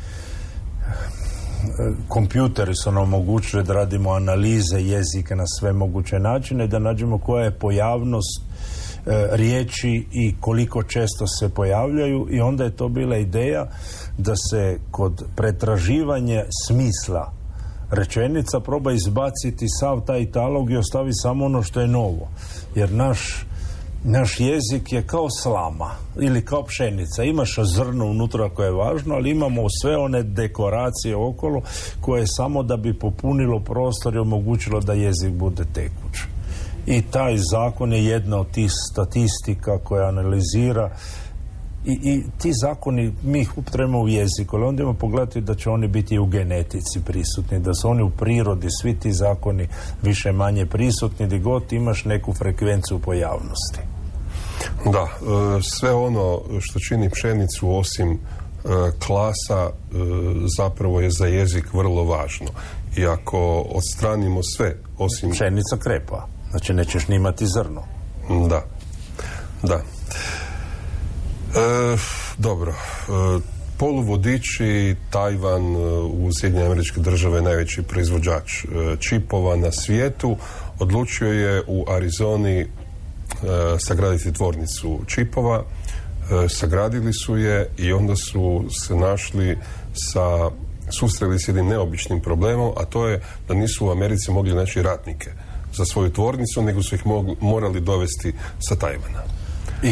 kompjuteri 2.08 2.76
su 2.76 2.91
nam 2.91 3.04
omogućili 3.04 3.63
da 3.63 3.74
radimo 3.74 4.12
analize 4.12 4.80
jezika 4.80 5.36
na 5.36 5.44
sve 5.60 5.74
moguće 5.74 6.20
načine, 6.20 6.68
da 6.68 6.80
nađemo 6.80 7.18
koja 7.18 7.44
je 7.44 7.60
pojavnost 7.60 8.41
e, 8.41 9.28
riječi 9.32 10.08
i 10.12 10.36
koliko 10.39 10.84
često 10.84 11.28
se 11.28 11.50
pojavljaju 11.50 12.28
i 12.32 12.39
onda 12.39 12.63
je 12.63 12.76
to 12.76 12.89
bila 12.89 13.18
ideja 13.18 13.65
da 14.18 14.34
se 14.36 14.80
kod 14.91 15.26
pretraživanja 15.36 16.46
smisla 16.68 17.34
rečenica 17.91 18.60
proba 18.60 18.91
izbaciti 18.91 19.65
sav 19.80 20.06
taj 20.06 20.32
talog 20.32 20.72
i 20.72 20.78
ostavi 20.78 21.13
samo 21.13 21.46
ono 21.46 21.63
što 21.63 21.82
je 21.82 21.88
novo. 21.88 22.28
Jer 22.76 22.91
naš 22.91 23.46
naš 24.08 24.39
jezik 24.39 24.94
je 24.94 25.08
kao 25.08 25.28
slama 25.30 25.91
ili 26.22 26.46
kao 26.46 26.63
pšenica. 26.63 27.24
Imaš 27.24 27.56
zrno 27.63 28.06
unutra 28.06 28.50
koje 28.50 28.68
je 28.68 28.72
važno, 28.72 29.15
ali 29.15 29.32
imamo 29.32 29.62
sve 29.82 29.98
one 29.98 30.24
dekoracije 30.24 31.15
okolo 31.15 31.62
koje 32.02 32.28
samo 32.28 32.63
da 32.63 32.78
bi 32.78 33.00
popunilo 33.00 33.60
prostor 33.60 34.15
i 34.15 34.20
omogućilo 34.20 34.80
da 34.80 34.94
jezik 34.94 35.34
bude 35.34 35.63
tekuć. 35.74 36.20
I 36.86 37.02
taj 37.02 37.38
zakon 37.38 37.94
je 37.94 38.06
jedna 38.06 38.39
od 38.39 38.52
tih 38.52 38.72
statistika 38.91 39.78
koja 39.78 40.08
analizira 40.08 40.89
i, 41.86 42.00
i 42.04 42.24
ti 42.41 42.52
zakoni, 42.54 43.13
mi 43.24 43.41
ih 43.41 43.58
upotrebujemo 43.58 44.00
u 44.00 44.08
jeziku, 44.08 44.56
ali 44.56 44.65
onda 44.65 44.84
imamo 44.84 44.98
pogledati 44.98 45.41
da 45.41 45.56
će 45.56 45.70
oni 45.70 45.88
biti 45.88 46.20
u 46.20 46.26
genetici 46.26 47.00
prisutni, 47.06 47.60
da 47.60 47.74
su 47.74 47.89
oni 47.89 48.04
u 48.04 48.10
prirodi, 48.10 48.68
svi 48.82 49.00
ti 49.00 49.12
zakoni 49.12 49.68
više 50.02 50.32
manje 50.32 50.65
prisutni, 50.65 51.26
gdje 51.26 51.39
god 51.39 51.74
imaš 51.74 52.06
neku 52.06 52.34
frekvenciju 52.34 53.00
pojavnosti. 53.00 53.95
Da, 54.86 54.99
e, 55.04 55.62
sve 55.62 55.93
ono 55.93 56.41
što 56.60 56.80
čini 56.80 57.10
pšenicu 57.10 57.78
osim 57.78 58.12
e, 58.12 58.17
klasa 59.06 59.69
e, 59.69 59.71
zapravo 60.58 61.01
je 61.01 61.12
za 61.12 61.25
jezik 61.25 61.73
vrlo 61.73 62.04
važno. 62.04 62.47
I 62.97 63.06
ako 63.06 63.65
odstranimo 63.69 64.43
sve 64.43 64.75
osim... 64.97 65.32
Pšenica 65.32 65.78
krepa, 65.84 66.28
znači 66.49 66.73
nećeš 66.73 67.08
ni 67.08 67.15
imati 67.15 67.47
zrno. 67.47 67.84
Da, 68.49 68.63
da. 69.63 69.82
dobro, 72.38 72.73
poluvodiči 73.78 74.95
Tajvan 75.10 75.75
u 76.06 76.30
Sjedinje 76.39 76.65
američke 76.65 76.99
države 76.99 77.41
najveći 77.41 77.84
proizvođač 77.84 78.65
čipova 78.99 79.56
na 79.56 79.71
svijetu 79.71 80.38
odlučio 80.80 81.32
je 81.32 81.63
u 81.67 81.86
Arizoni 81.89 82.60
E, 82.62 82.85
sagraditi 83.80 84.34
tvornicu 84.34 85.00
čipova, 85.08 85.63
e, 85.63 86.50
sagradili 86.50 87.13
su 87.13 87.38
je 87.38 87.69
i 87.78 87.93
onda 87.93 88.15
su 88.15 88.65
se 88.69 88.95
našli 88.95 89.58
sa 89.93 90.50
susreli 90.89 91.39
s 91.39 91.48
jednim 91.48 91.67
neobičnim 91.67 92.21
problemom, 92.21 92.71
a 92.78 92.86
to 92.86 93.08
je 93.08 93.21
da 93.48 93.54
nisu 93.54 93.88
u 93.88 93.91
Americi 93.91 94.32
mogli 94.32 94.54
naći 94.54 94.82
ratnike 94.82 95.32
za 95.74 95.86
svoju 95.86 96.13
tvornicu, 96.13 96.62
nego 96.62 96.84
su 96.84 96.95
ih 96.95 97.02
morali 97.41 97.80
dovesti 97.80 98.34
sa 98.60 98.76
Tajvana. 98.76 99.24
I, 99.84 99.89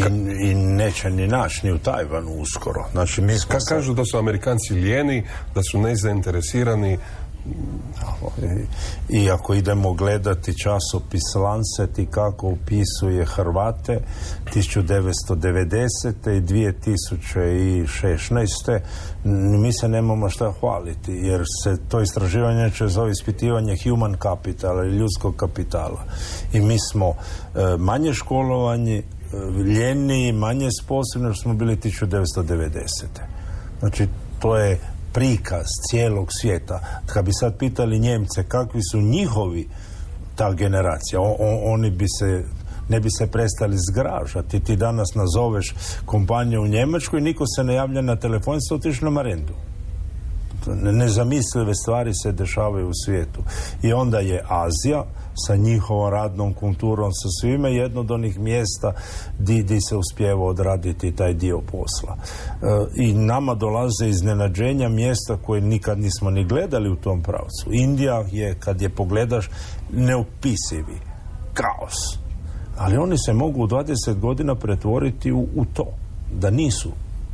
I 0.49 0.55
neće 0.55 1.09
ni 1.09 1.27
naći 1.27 1.65
ni 1.65 1.71
u 1.71 1.77
Tajvanu 1.77 2.31
uskoro. 2.31 2.85
Znači, 2.91 3.21
mi 3.21 3.33
Ka, 3.47 3.57
kažu 3.69 3.93
da 3.93 4.05
su 4.05 4.17
Amerikanci 4.17 4.73
lijeni, 4.73 5.23
da 5.55 5.61
su 5.71 5.79
nezainteresirani, 5.79 6.97
i 9.09 9.31
ako 9.31 9.53
idemo 9.53 9.93
gledati 9.93 10.59
časopis 10.59 11.35
Lancet 11.35 11.99
i 11.99 12.05
kako 12.05 12.47
upisuje 12.47 13.25
Hrvate 13.25 13.99
1990. 14.53 16.37
i 16.37 16.41
2016. 16.41 18.79
mi 19.61 19.73
se 19.73 19.87
nemamo 19.87 20.29
šta 20.29 20.53
hvaliti 20.59 21.11
jer 21.11 21.43
se 21.63 21.77
to 21.89 22.01
istraživanje 22.01 22.71
će 22.71 22.87
zove 22.87 23.11
ispitivanje 23.11 23.77
human 23.83 24.15
capital 24.23 24.77
ili 24.77 24.97
ljudskog 24.97 25.35
kapitala 25.35 26.03
i 26.53 26.61
mi 26.61 26.77
smo 26.91 27.09
e, 27.09 27.13
manje 27.77 28.13
školovanje 28.13 29.03
ljeni, 29.65 30.31
manje 30.31 30.69
sposobni 30.83 31.33
što 31.33 31.41
smo 31.41 31.53
bili 31.53 31.75
1990. 31.75 32.79
Znači 33.79 34.07
to 34.39 34.57
je 34.57 34.79
prikaz 35.13 35.67
cijelog 35.89 36.27
svijeta. 36.41 36.79
Kad 37.05 37.25
bi 37.25 37.31
sad 37.33 37.57
pitali 37.57 37.99
Njemce 37.99 38.43
kakvi 38.47 38.81
su 38.91 39.01
njihovi 39.01 39.67
ta 40.35 40.53
generacija, 40.53 41.19
oni 41.63 41.91
bi 41.91 42.05
se 42.19 42.43
ne 42.89 42.99
bi 42.99 43.09
se 43.17 43.27
prestali 43.27 43.77
zgražati. 43.89 44.59
Ti 44.59 44.75
danas 44.75 45.15
nazoveš 45.15 45.75
kompaniju 46.05 46.61
u 46.61 46.67
Njemačkoj, 46.67 47.21
niko 47.21 47.43
se 47.55 47.63
ne 47.63 47.73
javlja 47.73 48.01
na 48.01 48.15
telefon, 48.15 48.61
se 48.61 48.75
otišli 48.75 49.05
na 49.05 49.11
marendu 49.11 49.53
nezamislive 50.67 51.75
stvari 51.75 52.11
se 52.23 52.31
dešavaju 52.31 52.89
u 52.89 52.99
svijetu. 53.05 53.43
I 53.83 53.93
onda 53.93 54.19
je 54.19 54.45
Azija 54.47 55.05
sa 55.47 55.55
njihovom 55.55 56.11
radnom 56.11 56.53
kulturom, 56.53 57.11
sa 57.11 57.29
svime 57.41 57.73
jedno 57.73 58.01
od 58.01 58.11
onih 58.11 58.39
mjesta 58.39 58.93
di, 59.39 59.63
di 59.63 59.81
se 59.81 59.95
uspjeva 59.95 60.45
odraditi 60.45 61.15
taj 61.15 61.33
dio 61.33 61.61
posla. 61.71 62.15
E, 62.17 63.03
I 63.03 63.13
nama 63.13 63.55
dolaze 63.55 64.07
iznenađenja 64.07 64.89
mjesta 64.89 65.37
koje 65.37 65.61
nikad 65.61 65.99
nismo 65.99 66.29
ni 66.29 66.43
gledali 66.43 66.89
u 66.89 66.95
tom 66.95 67.21
pravcu. 67.21 67.69
Indija 67.71 68.23
je, 68.31 68.55
kad 68.59 68.81
je 68.81 68.89
pogledaš, 68.89 69.49
neopisivi 69.91 70.99
kaos. 71.53 72.17
Ali 72.77 72.97
oni 72.97 73.17
se 73.17 73.33
mogu 73.33 73.63
u 73.63 73.67
20 73.67 74.19
godina 74.19 74.55
pretvoriti 74.55 75.31
u, 75.31 75.47
u 75.55 75.65
to, 75.65 75.85
da 76.31 76.49
nisu 76.49 76.91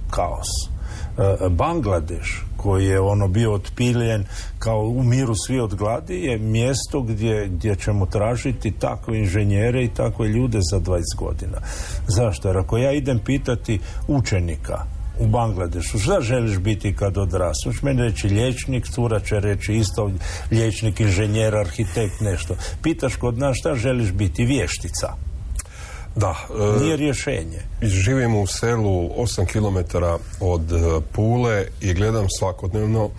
kaos. 0.09 0.47
E, 1.17 1.49
Bangladeš 1.49 2.48
koji 2.61 2.85
je 2.85 2.99
ono 2.99 3.27
bio 3.27 3.53
otpiljen 3.53 4.25
kao 4.59 4.81
u 4.81 5.03
miru 5.03 5.35
svi 5.47 5.59
od 5.59 5.75
gladi 5.75 6.15
je 6.23 6.37
mjesto 6.37 7.01
gdje, 7.01 7.47
gdje 7.47 7.75
ćemo 7.75 8.05
tražiti 8.05 8.71
takve 8.71 9.19
inženjere 9.19 9.83
i 9.83 9.93
takve 9.93 10.27
ljude 10.27 10.59
za 10.71 10.79
20 10.79 11.01
godina. 11.17 11.57
Zašto? 12.07 12.47
Jer 12.47 12.57
ako 12.57 12.77
ja 12.77 12.91
idem 12.91 13.19
pitati 13.19 13.79
učenika 14.07 14.85
u 15.19 15.27
Bangladešu. 15.27 15.99
Šta 15.99 16.21
želiš 16.21 16.57
biti 16.57 16.95
kad 16.95 17.17
odrastuš? 17.17 17.81
Meni 17.81 18.01
reći 18.01 18.27
liječnik, 18.27 18.87
cura 18.87 19.19
će 19.19 19.39
reći 19.39 19.73
isto 19.73 20.11
liječnik, 20.51 20.99
inženjer, 20.99 21.55
arhitekt, 21.55 22.21
nešto. 22.21 22.55
Pitaš 22.83 23.15
kod 23.15 23.37
nas 23.37 23.57
šta 23.57 23.75
želiš 23.75 24.11
biti? 24.11 24.45
Vještica. 24.45 25.28
Da. 26.15 26.35
e, 26.77 26.79
Nije 26.79 26.97
rješenje. 26.97 27.59
Živim 27.81 28.35
u 28.35 28.47
selu 28.47 29.09
8 29.09 29.45
km 29.45 29.97
od 30.39 30.71
e, 30.71 30.75
Pule 31.11 31.65
i 31.81 31.93
gledam 31.93 32.25
svakodnevno 32.39 33.05
e, 33.05 33.09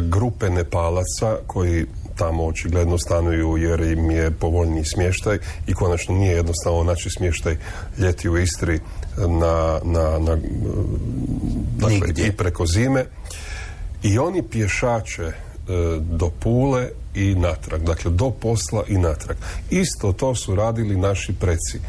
grupe 0.00 0.50
Nepalaca 0.50 1.36
koji 1.46 1.86
tamo 2.16 2.46
očigledno 2.46 2.98
stanuju 2.98 3.56
jer 3.56 3.80
im 3.80 4.10
je 4.10 4.30
povoljniji 4.30 4.84
smještaj 4.84 5.38
i 5.66 5.74
konačno 5.74 6.14
nije 6.14 6.34
jednostavno 6.34 6.84
naći 6.84 7.10
smještaj 7.10 7.56
ljeti 7.98 8.28
u 8.28 8.38
Istri 8.38 8.80
na, 9.16 9.80
na, 9.84 10.18
na 10.18 10.38
dakle, 11.76 12.26
i 12.26 12.32
preko 12.32 12.66
zime 12.66 13.04
i 14.02 14.18
oni 14.18 14.42
pješače 14.42 15.32
do 16.00 16.30
Pule 16.40 16.88
i 17.14 17.34
natrag, 17.34 17.82
dakle 17.82 18.10
do 18.10 18.30
posla 18.30 18.84
i 18.88 18.98
natrag. 18.98 19.36
Isto 19.70 20.12
to 20.12 20.34
su 20.34 20.54
radili 20.54 20.96
naši 20.96 21.32
preci. 21.32 21.80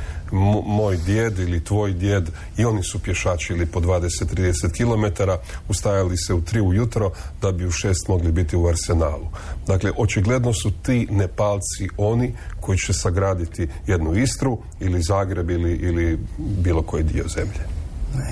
moj 0.65 0.97
djed 0.97 1.39
ili 1.39 1.63
tvoj 1.63 1.93
djed 1.93 2.29
i 2.57 2.65
oni 2.65 2.83
su 2.83 2.99
pješačili 2.99 3.65
po 3.65 3.79
20-30 3.79 4.71
km, 4.77 5.23
ustajali 5.69 6.17
se 6.17 6.33
u 6.33 6.41
tri 6.41 6.61
ujutro 6.61 7.11
da 7.41 7.51
bi 7.51 7.65
u 7.65 7.71
šest 7.71 8.07
mogli 8.07 8.31
biti 8.31 8.55
u 8.55 8.67
arsenalu. 8.67 9.27
Dakle, 9.67 9.91
očigledno 9.97 10.53
su 10.53 10.71
ti 10.71 11.07
Nepalci 11.11 11.87
oni 11.97 12.33
koji 12.59 12.77
će 12.77 12.93
sagraditi 12.93 13.67
jednu 13.87 14.15
Istru 14.15 14.57
ili 14.79 15.01
Zagreb 15.01 15.49
ili, 15.49 15.73
ili 15.73 16.19
bilo 16.37 16.81
koji 16.81 17.03
dio 17.03 17.27
zemlje. 17.27 17.61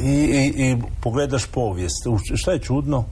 I, 0.03 0.13
i, 0.13 0.53
i 0.57 0.77
pogledaš 1.01 1.45
povijest. 1.45 2.03
Šta 2.35 2.51
je 2.51 2.59
čudno? 2.59 3.05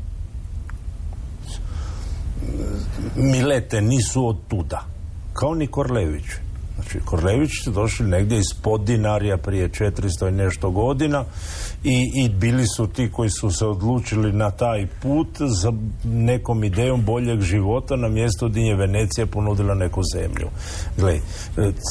Milete 3.15 3.81
nisu 3.81 4.27
od 4.27 4.37
tuda. 4.47 4.85
Kao 5.33 5.55
ni 5.55 5.67
Korlević. 5.67 6.25
Znači, 6.75 6.99
Korlević 7.05 7.49
su 7.63 7.71
došli 7.71 8.05
negdje 8.05 8.37
iz 8.37 8.61
Podinarja 8.61 9.37
prije 9.37 9.69
400 9.69 10.29
i 10.29 10.31
nešto 10.31 10.71
godina 10.71 11.25
i, 11.83 12.05
i 12.15 12.29
bili 12.29 12.67
su 12.67 12.87
ti 12.87 13.11
koji 13.11 13.29
su 13.29 13.51
se 13.51 13.65
odlučili 13.65 14.33
na 14.33 14.51
taj 14.51 14.87
put 15.01 15.27
za 15.61 15.73
nekom 16.03 16.63
idejom 16.63 17.05
boljeg 17.05 17.41
života 17.41 17.95
na 17.95 18.09
mjestu 18.09 18.49
gdje 18.49 18.61
je 18.61 18.75
Venecija 18.75 19.25
ponudila 19.25 19.73
neku 19.73 20.01
zemlju. 20.15 20.47
Gle, 20.97 21.19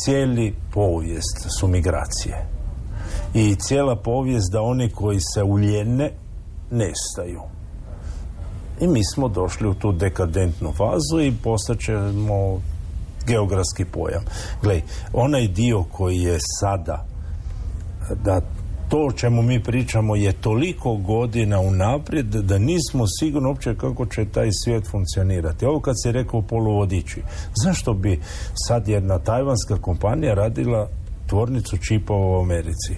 cijeli 0.04 0.54
povijest 0.72 1.46
su 1.60 1.68
migracije. 1.68 2.48
I 3.34 3.54
cijela 3.54 3.96
povijest 3.96 4.52
da 4.52 4.62
oni 4.62 4.90
koji 4.90 5.18
se 5.34 5.42
uljene 5.42 6.10
nestaju 6.70 7.57
i 8.80 8.86
mi 8.86 9.04
smo 9.04 9.28
došli 9.28 9.68
u 9.68 9.74
tu 9.74 9.92
dekadentnu 9.92 10.72
fazu 10.72 11.20
i 11.22 11.32
postaćemo 11.42 12.60
geografski 13.26 13.84
pojam. 13.84 14.24
Glej, 14.62 14.82
onaj 15.12 15.48
dio 15.48 15.84
koji 15.92 16.18
je 16.18 16.38
sada 16.60 17.06
da 18.24 18.40
to 18.88 19.06
o 19.06 19.12
čemu 19.12 19.42
mi 19.42 19.62
pričamo 19.62 20.16
je 20.16 20.32
toliko 20.32 20.96
godina 20.96 21.60
unaprijed 21.60 22.26
da 22.26 22.58
nismo 22.58 23.04
sigurni 23.20 23.48
uopće 23.48 23.74
kako 23.76 24.06
će 24.06 24.24
taj 24.24 24.48
svijet 24.64 24.90
funkcionirati. 24.90 25.66
Ovo 25.66 25.80
kad 25.80 25.94
se 26.02 26.12
rekao 26.12 26.42
poluvodiči, 26.42 27.22
zašto 27.64 27.94
bi 27.94 28.20
sad 28.68 28.88
jedna 28.88 29.18
tajvanska 29.18 29.76
kompanija 29.76 30.34
radila 30.34 30.88
tvornicu 31.26 31.76
čipova 31.76 32.38
u 32.38 32.40
Americi? 32.40 32.94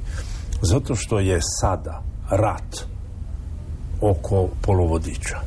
Zato 0.62 0.94
što 0.94 1.18
je 1.18 1.40
sada 1.60 2.02
rat 2.30 2.86
oko 4.00 4.48
poluvodiča. 4.62 5.40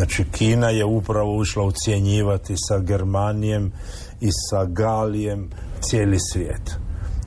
Znači 0.00 0.24
Kina 0.32 0.68
je 0.68 0.84
upravo 0.84 1.36
ušla 1.36 1.64
ucjenjivati 1.64 2.54
sa 2.56 2.78
Germanijem 2.78 3.72
i 4.20 4.28
sa 4.32 4.64
Galijem 4.64 5.50
cijeli 5.80 6.16
svijet. 6.32 6.76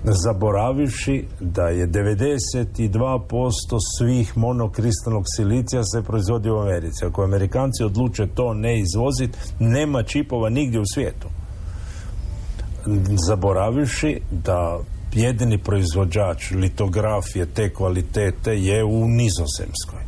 Zaboravivši 0.03 1.25
da 1.39 1.67
je 1.67 1.87
92% 1.87 3.77
svih 3.97 4.37
monokristalnog 4.37 5.23
silicija 5.35 5.83
se 5.83 6.01
proizvodi 6.01 6.49
u 6.49 6.57
Americi. 6.57 7.05
Ako 7.05 7.23
Amerikanci 7.23 7.83
odluče 7.83 8.27
to 8.35 8.53
ne 8.53 8.79
izvoziti, 8.79 9.37
nema 9.59 10.03
čipova 10.03 10.49
nigdje 10.49 10.79
u 10.79 10.85
svijetu. 10.93 11.27
Zaboravivši 13.27 14.21
da 14.31 14.79
jedini 15.13 15.57
proizvođač 15.57 16.51
litografije 16.51 17.45
te 17.45 17.73
kvalitete 17.73 18.51
je 18.51 18.83
u 18.83 19.07
Nizozemskoj. 19.07 20.03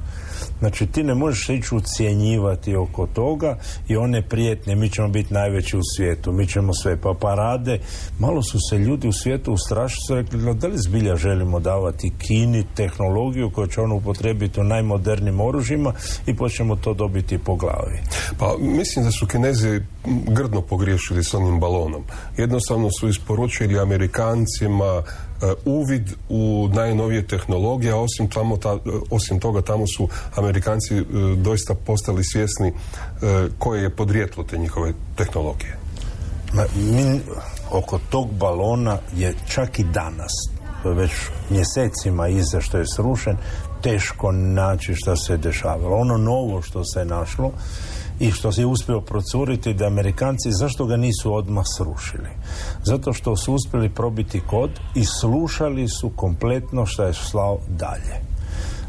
Znači 0.60 0.88
ti 0.88 1.04
ne 1.04 1.16
možeš 1.16 1.50
ići 1.50 1.76
ucijenjivati 1.76 2.76
oko 2.76 3.08
toga 3.08 3.58
i 3.88 3.98
one 3.98 4.22
prijetnje, 4.22 4.76
mi 4.76 4.90
ćemo 4.90 5.08
biti 5.08 5.34
najveći 5.34 5.78
u 5.78 5.82
svijetu, 5.96 6.32
mi 6.32 6.48
ćemo 6.48 6.74
sve 6.74 6.98
pa 6.98 7.14
parade. 7.22 7.80
Malo 8.20 8.44
su 8.44 8.58
se 8.70 8.78
ljudi 8.78 9.08
u 9.08 9.14
svijetu 9.14 9.54
ustrašili, 9.54 10.02
su 10.08 10.16
rekli 10.16 10.54
da 10.54 10.68
li 10.68 10.78
zbilja 10.78 11.16
želimo 11.16 11.60
davati 11.60 12.12
Kini 12.18 12.64
tehnologiju 12.76 13.50
koju 13.50 13.68
će 13.68 13.82
ono 13.82 13.96
upotrebiti 13.96 14.60
u 14.60 14.64
najmodernijim 14.64 15.40
oružjima 15.40 15.94
i 16.26 16.36
počnemo 16.36 16.76
to 16.76 16.94
dobiti 16.94 17.38
po 17.38 17.56
glavi. 17.56 18.00
Pa 18.38 18.56
mislim 18.60 19.06
da 19.06 19.12
su 19.12 19.28
Kinezi 19.28 19.82
grdno 20.28 20.62
pogriješili 20.62 21.24
s 21.24 21.34
onim 21.34 21.60
balonom. 21.60 22.04
Jednostavno 22.38 22.90
su 23.00 23.08
isporučili 23.08 23.80
Amerikancima 23.80 25.04
E, 25.42 25.54
uvid 25.66 26.10
u 26.30 26.70
najnovije 26.74 27.28
tehnologije, 27.28 27.94
a 27.94 27.98
osim, 27.98 28.30
tamo, 28.30 28.58
ta, 28.58 28.78
osim 29.10 29.40
toga 29.40 29.62
tamo 29.62 29.88
su 29.88 30.08
e, 30.50 31.04
doista 31.36 31.74
postali 31.74 32.24
svjesni 32.24 32.68
e, 32.68 32.74
koje 33.60 33.82
je 33.82 33.96
podrijetlo 33.96 34.44
te 34.44 34.58
njihove 34.58 34.94
tehnologije. 35.16 35.78
mi 36.76 37.22
oko 37.72 38.00
tog 38.10 38.28
balona 38.32 38.98
je 39.16 39.34
čak 39.48 39.80
i 39.80 39.84
danas, 39.84 40.32
već 40.84 41.12
mjesecima 41.50 42.28
iza 42.28 42.62
što 42.62 42.78
je 42.78 42.86
srušen, 42.96 43.38
teško 43.82 44.32
naći 44.32 44.96
što 44.96 45.16
se 45.16 45.38
dešavalo. 45.38 45.98
Ono 45.98 46.18
novo 46.18 46.62
što 46.62 46.84
se 46.84 47.06
našlo 47.06 47.52
i 48.20 48.32
što 48.32 48.52
se 48.52 48.62
je 48.62 48.66
uspio 48.66 49.02
procuriti 49.02 49.74
da 49.74 49.88
Amerikanci 49.88 50.52
zašto 50.52 50.86
ga 50.86 50.98
nisu 50.98 51.34
odmah 51.34 51.66
srušili? 51.78 52.30
Zato 52.84 53.14
što 53.14 53.36
su 53.36 53.54
uspjeli 53.54 53.90
probiti 53.90 54.42
kod 54.48 54.70
i 54.96 55.06
slušali 55.06 55.88
su 55.88 56.10
kompletno 56.16 56.86
što 56.86 57.04
je 57.04 57.14
slao 57.14 57.60
dalje. 57.68 58.35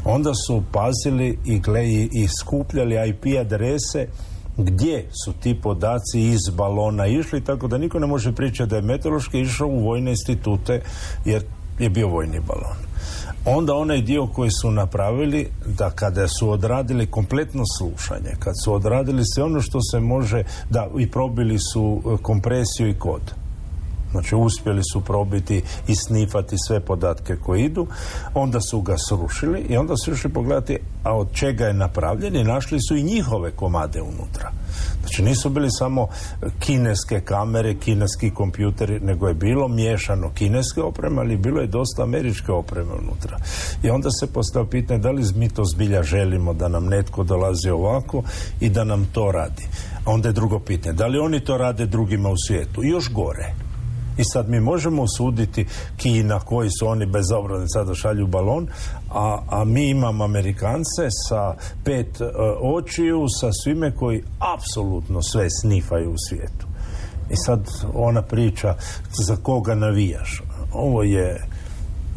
Onda 0.09 0.33
su 0.33 0.63
pazili 0.71 1.39
i, 1.45 1.59
gleji, 1.59 2.09
i 2.13 2.27
skupljali 2.27 3.09
IP 3.09 3.25
adrese 3.41 4.07
gdje 4.57 5.05
su 5.25 5.33
ti 5.33 5.61
podaci 5.61 6.19
iz 6.19 6.49
balona 6.55 7.07
išli, 7.07 7.43
tako 7.43 7.67
da 7.67 7.77
niko 7.77 7.99
ne 7.99 8.07
može 8.07 8.31
pričati 8.31 8.69
da 8.69 8.75
je 8.75 8.81
meteorološki 8.81 9.39
išao 9.39 9.67
u 9.67 9.83
vojne 9.83 10.11
institute 10.11 10.81
jer 11.25 11.43
je 11.79 11.89
bio 11.89 12.07
vojni 12.07 12.39
balon. 12.39 12.77
Onda 13.45 13.73
onaj 13.73 14.01
dio 14.01 14.27
koji 14.27 14.51
su 14.51 14.71
napravili 14.71 15.47
da 15.65 15.89
kada 15.89 16.27
su 16.27 16.49
odradili 16.49 17.11
kompletno 17.11 17.63
slušanje, 17.77 18.35
kad 18.39 18.53
su 18.63 18.73
odradili 18.73 19.23
sve 19.25 19.43
ono 19.43 19.61
što 19.61 19.79
se 19.81 19.99
može, 19.99 20.43
da 20.69 20.87
i 20.99 21.11
probili 21.11 21.59
su 21.59 22.01
e, 22.05 22.17
kompresiju 22.21 22.89
i 22.89 22.99
kod. 22.99 23.21
Znači 24.11 24.35
uspjeli 24.35 24.81
su 24.93 25.01
probiti 25.01 25.61
i 25.87 25.95
snifati 25.95 26.55
sve 26.67 26.79
podatke 26.79 27.35
koji 27.35 27.63
idu, 27.63 27.87
onda 28.33 28.61
su 28.61 28.81
ga 28.81 28.95
srušili 29.09 29.59
i 29.69 29.77
onda 29.77 29.97
su 29.97 30.11
išli 30.11 30.29
pogledati 30.29 30.77
a 31.03 31.13
od 31.15 31.27
čega 31.33 31.65
je 31.65 31.73
napravljen 31.73 32.35
i 32.35 32.43
našli 32.43 32.79
su 32.81 32.95
i 32.95 33.03
njihove 33.03 33.51
komade 33.51 34.01
unutra. 34.01 34.51
Znači 34.99 35.23
nisu 35.23 35.49
bili 35.49 35.71
samo 35.71 36.07
kineske 36.59 37.21
kamere, 37.21 37.75
kineski 37.75 38.29
kompjuteri, 38.29 38.99
nego 38.99 39.27
je 39.27 39.33
bilo 39.33 39.67
miješano 39.67 40.31
kineske 40.33 40.81
opreme, 40.81 41.21
ali 41.21 41.37
bilo 41.37 41.61
je 41.61 41.67
dosta 41.67 42.03
američke 42.03 42.51
opreme 42.51 42.93
unutra. 42.93 43.37
I 43.83 43.89
onda 43.89 44.09
se 44.11 44.33
postavlja 44.33 44.69
pitanje 44.69 44.99
da 44.99 45.11
li 45.11 45.23
mi 45.35 45.49
to 45.49 45.63
zbilja 45.65 46.03
želimo 46.03 46.53
da 46.53 46.67
nam 46.67 46.85
netko 46.85 47.23
dolazi 47.23 47.69
ovako 47.69 48.23
i 48.59 48.69
da 48.69 48.83
nam 48.83 49.05
to 49.11 49.31
radi. 49.31 49.67
A 50.05 50.11
onda 50.11 50.29
je 50.29 50.33
drugo 50.33 50.59
pitanje, 50.59 50.93
da 50.93 51.07
li 51.07 51.19
oni 51.19 51.39
to 51.39 51.57
rade 51.57 51.85
drugima 51.85 52.29
u 52.29 52.35
svijetu? 52.47 52.83
I 52.83 52.89
još 52.89 53.11
gore. 53.11 53.66
I 54.17 54.23
sad 54.23 54.49
mi 54.49 54.59
možemo 54.59 55.03
osuditi 55.03 55.65
Kina 55.97 56.39
koji 56.39 56.69
su 56.79 56.87
oni 56.87 57.05
bez 57.05 57.31
obrane 57.31 57.65
sada 57.67 57.95
šalju 57.95 58.27
balon, 58.27 58.67
a, 59.11 59.39
a 59.49 59.65
mi 59.65 59.89
imamo 59.89 60.23
Amerikance 60.23 61.07
sa 61.29 61.55
pet 61.83 62.21
uh, 62.21 62.27
očiju, 62.61 63.25
sa 63.39 63.49
svime 63.63 63.95
koji 63.95 64.23
apsolutno 64.55 65.21
sve 65.21 65.47
snifaju 65.61 66.11
u 66.11 66.17
svijetu. 66.29 66.67
I 67.29 67.35
sad 67.35 67.67
ona 67.93 68.21
priča 68.21 68.75
za 69.27 69.35
koga 69.35 69.75
navijaš. 69.75 70.41
Ovo 70.73 71.03
je 71.03 71.47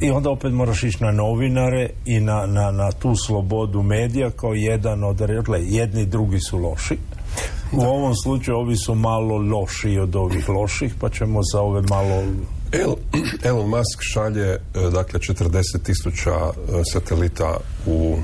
i 0.00 0.10
onda 0.10 0.30
opet 0.30 0.52
moraš 0.52 0.82
ići 0.82 1.04
na 1.04 1.12
novinare 1.12 1.90
i 2.04 2.20
na, 2.20 2.46
na, 2.46 2.70
na 2.70 2.92
tu 2.92 3.16
slobodu 3.16 3.82
medija 3.82 4.30
kao 4.30 4.54
jedan 4.54 5.04
od 5.04 5.20
jedni 5.60 6.06
drugi 6.06 6.40
su 6.40 6.58
loši 6.58 6.98
u 7.78 7.80
ovom 7.80 8.14
slučaju 8.24 8.56
ovi 8.58 8.76
su 8.76 8.94
malo 8.94 9.36
lošiji 9.36 9.98
od 9.98 10.16
ovih 10.16 10.48
loših, 10.48 10.94
pa 11.00 11.08
ćemo 11.08 11.40
za 11.52 11.60
ove 11.60 11.82
malo 11.82 12.22
Elon 13.42 13.68
Musk 13.68 13.98
šalje 14.00 14.48
e, 14.48 14.58
dakle 14.92 15.20
40 15.20 15.82
tisuća 15.82 16.30
e, 16.30 16.52
satelita 16.92 17.56
u 17.86 18.16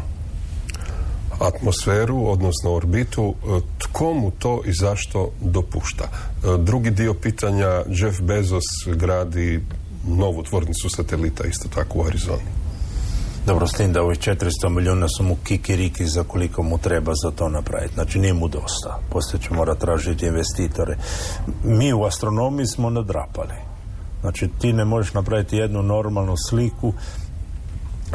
atmosferu, 1.41 2.31
odnosno 2.31 2.73
orbitu, 2.73 3.35
e, 3.35 3.61
tko 3.79 4.15
mu 4.15 4.31
to 4.31 4.63
i 4.67 4.73
zašto 4.73 5.31
dopušta? 5.41 6.09
Drugi 6.59 6.91
dio 6.91 7.15
pitanja, 7.15 7.83
Jeff 7.89 8.21
Bezos 8.21 8.65
gradi 8.87 9.61
novu 10.09 10.43
tvornicu 10.43 10.89
satelita 10.89 11.45
isto 11.45 11.69
tako 11.69 11.99
u 11.99 12.05
Arizoni. 12.07 12.66
Dobro, 13.47 13.67
s 13.67 13.73
tim 13.73 13.93
da 13.93 14.03
ovih 14.03 14.19
400 14.19 14.69
milijuna 14.69 15.09
su 15.09 15.23
mu 15.23 15.37
kikiriki 15.45 16.07
za 16.07 16.25
koliko 16.25 16.63
mu 16.63 16.79
treba 16.79 17.13
za 17.23 17.31
to 17.31 17.49
napraviti. 17.49 17.95
Znači 17.95 18.19
nije 18.19 18.33
mu 18.33 18.49
dosta. 18.49 18.99
Poslije 19.11 19.43
će 19.43 19.55
mora 19.55 19.75
tražiti 19.75 20.27
investitore. 20.27 20.97
Mi 21.65 21.93
u 21.93 22.05
astronomiji 22.05 22.67
smo 22.67 22.91
nadrapali. 22.91 23.55
Znači 24.21 24.49
ti 24.61 24.73
ne 24.73 24.85
možeš 24.85 25.15
napraviti 25.15 25.57
jednu 25.57 25.83
normalnu 25.83 26.35
sliku 26.49 26.93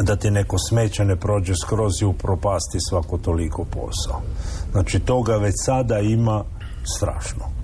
da 0.01 0.15
ti 0.15 0.31
neko 0.31 0.57
smeće 0.57 1.05
ne 1.05 1.15
prođe 1.15 1.53
skroz 1.65 2.01
i 2.01 2.05
upropasti 2.05 2.77
svako 2.89 3.17
toliko 3.17 3.65
posao. 3.65 4.21
Znači 4.71 4.99
toga 4.99 5.37
već 5.37 5.55
sada 5.65 5.99
ima 5.99 6.43
strašno. 6.97 7.60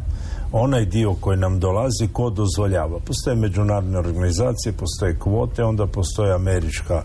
Onaj 0.52 0.86
dio 0.86 1.14
koji 1.14 1.38
nam 1.38 1.60
dolazi, 1.60 2.08
ko 2.14 2.30
dozvoljava? 2.30 3.00
Postoje 3.00 3.36
međunarodne 3.36 4.00
organizacije, 4.00 4.74
postoje 4.74 5.20
kvote, 5.20 5.64
onda 5.64 5.88
postoji 5.88 6.32
američka 6.32 7.04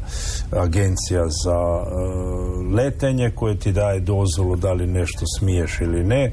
agencija 0.50 1.24
za 1.44 1.56
e, 1.56 1.84
letenje 2.74 3.30
koje 3.30 3.58
ti 3.58 3.72
daje 3.72 4.00
dozvolu 4.00 4.56
da 4.56 4.72
li 4.72 4.86
nešto 4.86 5.24
smiješ 5.38 5.80
ili 5.80 6.04
ne 6.04 6.32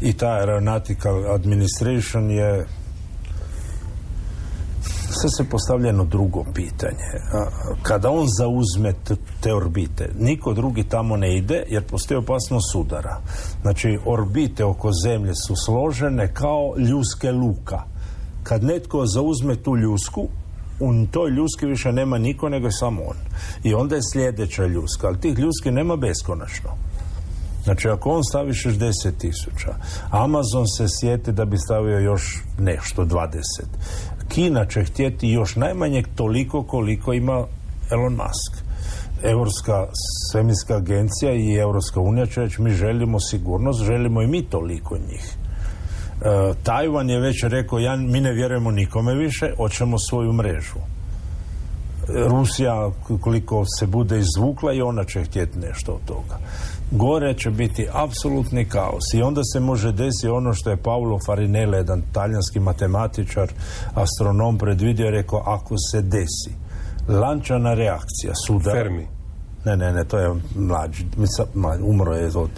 i 0.00 0.12
ta 0.12 0.28
aeronautical 0.28 1.34
administration 1.34 2.30
je 2.30 2.66
Sad 5.22 5.30
se 5.36 5.50
postavlja 5.50 5.86
jedno 5.86 6.04
drugo 6.04 6.44
pitanje. 6.54 7.04
Kada 7.82 8.10
on 8.10 8.26
zauzme 8.38 8.94
te 9.40 9.54
orbite, 9.54 10.10
niko 10.18 10.52
drugi 10.52 10.84
tamo 10.84 11.16
ne 11.16 11.36
ide 11.36 11.64
jer 11.68 11.82
postoji 11.82 12.18
opasnost 12.18 12.72
sudara. 12.72 13.20
Znači, 13.62 13.98
orbite 14.06 14.64
oko 14.64 14.90
zemlje 15.04 15.32
su 15.46 15.54
složene 15.64 16.34
kao 16.34 16.74
ljuske 16.78 17.32
luka. 17.32 17.82
Kad 18.42 18.64
netko 18.64 19.06
zauzme 19.06 19.56
tu 19.56 19.76
ljusku, 19.76 20.28
u 20.80 21.06
toj 21.10 21.30
ljuski 21.30 21.66
više 21.66 21.92
nema 21.92 22.18
niko 22.18 22.48
nego 22.48 22.66
je 22.66 22.72
samo 22.72 23.02
on. 23.02 23.16
I 23.62 23.74
onda 23.74 23.96
je 23.96 24.02
sljedeća 24.12 24.66
ljuska, 24.66 25.06
ali 25.06 25.20
tih 25.20 25.38
ljuski 25.38 25.70
nema 25.70 25.96
beskonačno. 25.96 26.70
Znači, 27.64 27.88
ako 27.88 28.10
on 28.10 28.24
stavi 28.24 28.52
60 28.52 29.12
tisuća, 29.18 29.74
Amazon 30.10 30.66
se 30.66 30.86
sjeti 31.00 31.32
da 31.32 31.44
bi 31.44 31.58
stavio 31.58 31.98
još 31.98 32.42
nešto, 32.58 33.04
20. 33.04 33.40
Kina 34.28 34.66
će 34.66 34.84
htjeti 34.84 35.28
još 35.28 35.56
najmanje 35.56 36.02
toliko 36.14 36.62
koliko 36.62 37.12
ima 37.12 37.46
Elon 37.90 38.12
Musk. 38.12 38.64
Europska 39.22 39.86
svemirska 40.30 40.76
agencija 40.76 41.32
i 41.32 41.54
Europska 41.54 42.00
unija 42.00 42.26
će 42.26 42.40
reći 42.40 42.62
mi 42.62 42.70
želimo 42.70 43.20
sigurnost, 43.20 43.84
želimo 43.84 44.22
i 44.22 44.26
mi 44.26 44.42
toliko 44.42 44.96
njih. 44.96 45.36
E, 46.22 46.54
Tajvan 46.62 47.10
je 47.10 47.20
već 47.20 47.44
rekao 47.44 47.78
ja, 47.78 47.96
mi 47.96 48.20
ne 48.20 48.32
vjerujemo 48.32 48.70
nikome 48.70 49.14
više, 49.14 49.52
hoćemo 49.56 49.98
svoju 49.98 50.32
mrežu. 50.32 50.78
Rusija 52.08 52.90
koliko 53.20 53.64
se 53.78 53.86
bude 53.86 54.18
izvukla 54.18 54.72
i 54.72 54.82
ona 54.82 55.04
će 55.04 55.24
htjeti 55.24 55.58
nešto 55.58 55.92
od 55.92 56.04
toga 56.06 56.38
gore 56.94 57.34
će 57.34 57.50
biti 57.50 57.86
apsolutni 57.92 58.64
kaos 58.64 59.14
i 59.14 59.22
onda 59.22 59.40
se 59.52 59.60
može 59.60 59.92
desiti 59.92 60.28
ono 60.28 60.54
što 60.54 60.70
je 60.70 60.76
Paolo 60.76 61.18
Farinele, 61.26 61.78
jedan 61.78 62.02
talijanski 62.12 62.60
matematičar, 62.60 63.52
astronom 63.94 64.58
predvidio, 64.58 65.10
rekao 65.10 65.42
ako 65.46 65.74
se 65.90 66.02
desi 66.02 66.54
lančana 67.08 67.74
reakcija 67.74 68.32
sudara 68.46 68.78
Fermi. 68.78 69.06
Ne, 69.64 69.76
ne, 69.76 69.92
ne, 69.92 70.04
to 70.04 70.18
je 70.18 70.34
mlađi. 70.56 71.04
Umro 71.82 72.14
je 72.14 72.26
od 72.26 72.50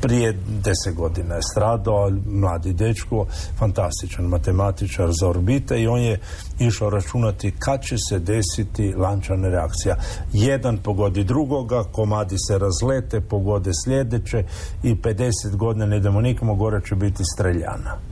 prije 0.00 0.32
deset 0.48 0.94
godina 0.94 1.34
je 1.34 1.42
stradao, 1.42 2.10
mladi 2.26 2.72
dečko, 2.72 3.26
fantastičan 3.58 4.24
matematičar 4.24 5.10
za 5.20 5.28
orbite 5.28 5.82
i 5.82 5.86
on 5.86 6.00
je 6.00 6.20
išao 6.58 6.90
računati 6.90 7.54
kad 7.58 7.82
će 7.82 7.96
se 8.08 8.18
desiti 8.18 8.94
lančana 8.96 9.48
reakcija. 9.48 9.96
Jedan 10.32 10.78
pogodi 10.78 11.24
drugoga, 11.24 11.84
komadi 11.92 12.36
se 12.48 12.58
razlete, 12.58 13.20
pogode 13.20 13.70
sljedeće 13.84 14.44
i 14.82 14.94
50 14.94 15.56
godina 15.56 15.86
ne 15.86 15.96
idemo 15.96 16.20
nikamo, 16.20 16.54
gore 16.54 16.80
će 16.88 16.94
biti 16.94 17.22
streljana. 17.34 18.07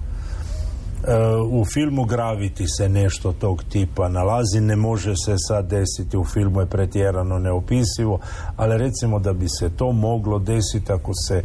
E, 1.07 1.37
u 1.51 1.65
filmu 1.65 2.05
Graviti 2.05 2.65
se 2.69 2.89
nešto 2.89 3.33
tog 3.33 3.65
tipa 3.69 4.09
nalazi, 4.09 4.61
ne 4.61 4.77
može 4.77 5.17
se 5.17 5.35
sad 5.49 5.71
desiti, 5.71 6.17
u 6.17 6.25
filmu 6.25 6.61
je 6.61 6.67
pretjerano 6.67 7.39
neopisivo, 7.39 8.19
ali 8.57 8.79
recimo 8.79 9.19
da 9.19 9.33
bi 9.33 9.47
se 9.49 9.71
to 9.77 9.93
moglo 9.93 10.39
desiti 10.39 10.93
ako 10.93 11.13
se 11.29 11.43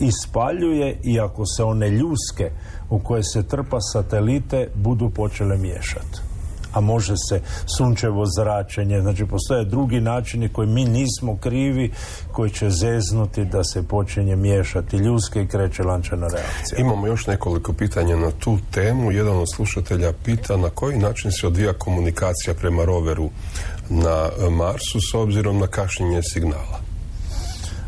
ispaljuje 0.00 1.00
i 1.04 1.20
ako 1.20 1.46
se 1.46 1.64
one 1.64 1.90
ljuske 1.90 2.50
u 2.90 2.98
koje 2.98 3.22
se 3.22 3.42
trpa 3.42 3.80
satelite 3.80 4.68
budu 4.74 5.10
počele 5.10 5.58
miješati 5.58 6.31
a 6.72 6.80
može 6.80 7.14
se 7.28 7.40
sunčevo 7.76 8.24
zračenje, 8.36 9.00
znači 9.00 9.26
postoje 9.26 9.64
drugi 9.64 10.00
načini 10.00 10.48
koji 10.48 10.68
mi 10.68 10.84
nismo 10.84 11.36
krivi, 11.36 11.92
koji 12.32 12.50
će 12.50 12.70
zeznuti 12.70 13.44
da 13.44 13.64
se 13.64 13.82
počinje 13.82 14.36
miješati 14.36 14.96
ljuske 14.96 15.42
i 15.42 15.46
kreće 15.46 15.82
lančana 15.82 16.28
reakcija. 16.28 16.78
Imamo 16.78 17.06
još 17.06 17.26
nekoliko 17.26 17.72
pitanja 17.72 18.16
na 18.16 18.30
tu 18.30 18.58
temu. 18.70 19.12
Jedan 19.12 19.36
od 19.36 19.46
slušatelja 19.54 20.12
pita 20.24 20.56
na 20.56 20.70
koji 20.70 20.98
način 20.98 21.32
se 21.32 21.46
odvija 21.46 21.72
komunikacija 21.72 22.54
prema 22.54 22.84
roveru 22.84 23.30
na 23.88 24.28
Marsu 24.50 25.00
s 25.10 25.14
obzirom 25.14 25.58
na 25.58 25.66
kašnjenje 25.66 26.22
signala. 26.22 26.81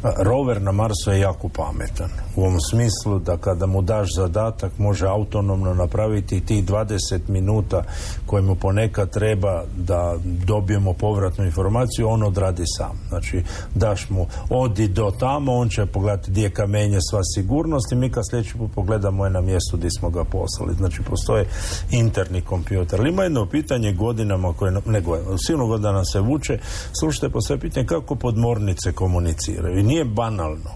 Rover 0.05 0.63
na 0.63 0.73
Marsu 0.73 1.11
je 1.11 1.21
jako 1.21 1.49
pametan. 1.49 2.11
U 2.37 2.41
ovom 2.41 2.61
smislu 2.61 3.19
da 3.19 3.37
kada 3.37 3.67
mu 3.67 3.83
daš 3.83 4.09
zadatak 4.17 4.79
može 4.79 5.07
autonomno 5.07 5.75
napraviti 5.75 6.41
tih 6.41 6.65
20 6.65 7.21
minuta 7.29 7.83
koje 8.27 8.43
mu 8.43 8.55
ponekad 8.55 9.11
treba 9.11 9.65
da 9.77 10.15
dobijemo 10.25 10.93
povratnu 10.93 11.45
informaciju, 11.45 12.09
on 12.09 12.23
odradi 12.23 12.63
sam. 12.67 13.01
Znači, 13.09 13.43
daš 13.75 14.11
mu 14.11 14.27
odi 14.51 14.89
do 14.89 15.13
tamo, 15.19 15.53
on 15.53 15.69
će 15.69 15.87
pogledati 15.87 16.31
gdje 16.31 16.43
je 16.43 16.51
kamenje 16.51 16.99
sva 17.11 17.21
sigurnost 17.35 17.93
i 17.93 17.97
mi 17.97 18.11
kad 18.11 18.25
sljedeći 18.31 18.59
put 18.59 18.71
pogledamo 18.75 19.25
je 19.25 19.31
na 19.31 19.41
mjestu 19.41 19.77
gdje 19.77 19.91
smo 19.91 20.11
ga 20.11 20.25
poslali. 20.25 20.75
Znači, 20.75 21.03
postoje 21.03 21.47
interni 21.91 22.41
kompjuter. 22.41 23.01
Ali 23.01 23.09
ima 23.11 23.23
jedno 23.23 23.47
pitanje 23.47 23.93
godinama 23.93 24.53
koje, 24.53 24.73
nego, 24.87 25.19
silno 25.47 25.67
godina 25.67 26.05
se 26.05 26.21
vuče, 26.21 26.59
slušajte, 27.01 27.29
postoje 27.29 27.61
pitanje 27.61 27.87
kako 27.87 28.15
podmornice 28.15 28.93
komuniciraju. 28.93 29.79
I 29.79 29.83
nije 29.95 30.05
banalno. 30.05 30.71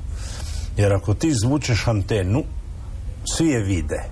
Jer 0.76 0.92
ako 0.92 1.14
ti 1.14 1.32
zvučeš 1.44 1.86
antenu, 1.86 2.42
svi 3.36 3.48
je 3.48 3.60
vide. 3.60 4.02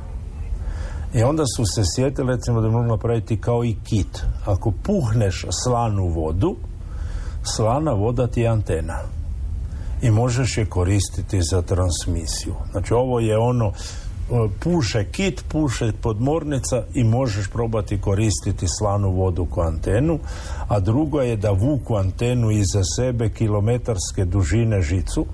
I 1.15 1.23
onda 1.23 1.45
su 1.57 1.65
se 1.75 1.83
sjetili, 1.95 2.33
recimo, 2.35 2.61
da 2.61 2.69
mogu 2.69 2.85
napraviti 2.85 3.41
kao 3.41 3.65
i 3.65 3.77
kit. 3.85 4.23
Ako 4.45 4.73
puhneš 4.83 5.45
slanu 5.65 6.09
vodu, 6.09 6.57
slana 7.43 7.93
voda 7.93 8.27
ti 8.27 8.41
je 8.41 8.49
antena. 8.49 8.99
I 10.03 10.11
možeš 10.11 10.59
je 10.59 10.67
koristiti 10.67 11.43
za 11.43 11.63
transmisiju. 11.63 12.55
Znači, 12.71 12.95
ovo 12.95 13.21
je 13.21 13.39
ono 13.39 13.73
puše 14.61 15.05
kit, 15.05 15.45
puše 15.49 15.93
podmornica 16.01 16.83
i 16.95 17.05
možeš 17.05 17.49
probati 17.49 18.01
koristiti 18.01 18.66
slanu 18.79 19.11
vodu 19.11 19.47
ko 19.47 19.61
antenu, 19.61 20.18
a 20.68 20.81
drugo 20.81 21.20
je 21.20 21.37
da 21.37 21.51
vuku 21.51 21.97
antenu 21.97 22.51
iza 22.51 22.83
sebe 22.97 23.29
kilometarske 23.29 24.24
dužine 24.24 24.83
žicu 24.83 25.27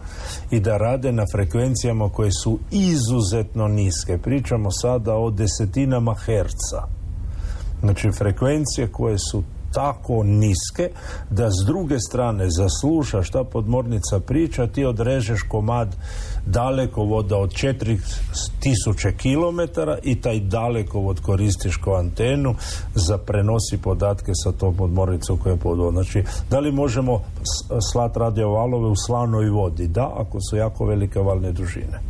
i 0.50 0.60
da 0.60 0.76
rade 0.76 1.12
na 1.12 1.24
frekvencijama 1.32 2.08
koje 2.08 2.32
su 2.32 2.58
izuzetno 2.70 3.68
niske. 3.68 4.18
Pričamo 4.18 4.70
sada 4.70 5.14
o 5.14 5.30
desetinama 5.30 6.14
herca. 6.14 6.82
Znači 7.80 8.10
frekvencije 8.18 8.88
koje 8.88 9.18
su 9.18 9.42
tako 9.72 10.22
niske 10.22 10.90
da 11.30 11.50
s 11.50 11.66
druge 11.66 12.00
strane 12.00 12.50
zaslušaš 12.50 13.28
šta 13.28 13.44
podmornica 13.44 14.20
priča, 14.20 14.66
ti 14.66 14.84
odrežeš 14.84 15.42
komad 15.42 15.96
dalekovoda 16.46 17.36
od 17.36 17.50
4000 17.50 17.98
km 19.16 19.80
i 20.02 20.20
taj 20.20 20.40
dalekovod 20.40 21.20
koristiš 21.20 21.76
kao 21.76 21.94
antenu 21.94 22.54
za 22.94 23.18
prenosi 23.18 23.78
podatke 23.82 24.32
sa 24.44 24.52
tom 24.52 24.76
podmornicom 24.76 25.38
koja 25.38 25.52
je 25.52 25.58
pod 25.58 25.78
Znači, 25.92 26.24
da 26.50 26.60
li 26.60 26.72
možemo 26.72 27.22
slati 27.92 28.18
radiovalove 28.18 28.86
u 28.86 28.96
slanoj 28.96 29.50
vodi? 29.50 29.86
Da, 29.86 30.12
ako 30.16 30.38
su 30.50 30.56
jako 30.56 30.84
velike 30.84 31.18
valne 31.18 31.52
dužine. 31.52 32.00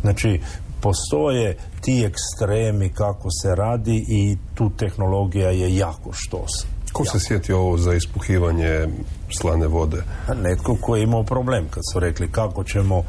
Znači, 0.00 0.40
postoje 0.80 1.56
ti 1.80 2.04
ekstremi 2.04 2.88
kako 2.88 3.28
se 3.42 3.54
radi 3.54 4.04
i 4.08 4.36
tu 4.54 4.70
tehnologija 4.70 5.50
je 5.50 5.76
jako 5.76 6.12
štos. 6.12 6.66
Ko 6.92 7.04
se 7.04 7.20
sjeti 7.20 7.52
ovo 7.52 7.78
za 7.78 7.94
ispuhivanje 7.94 8.88
slane 9.30 9.66
vode? 9.66 10.02
A 10.28 10.34
netko 10.34 10.76
ko 10.80 10.96
je 10.96 11.02
imao 11.02 11.22
problem 11.22 11.68
kad 11.70 11.82
su 11.92 12.00
rekli 12.00 12.32
kako 12.32 12.64
ćemo 12.64 12.98
e, 12.98 13.04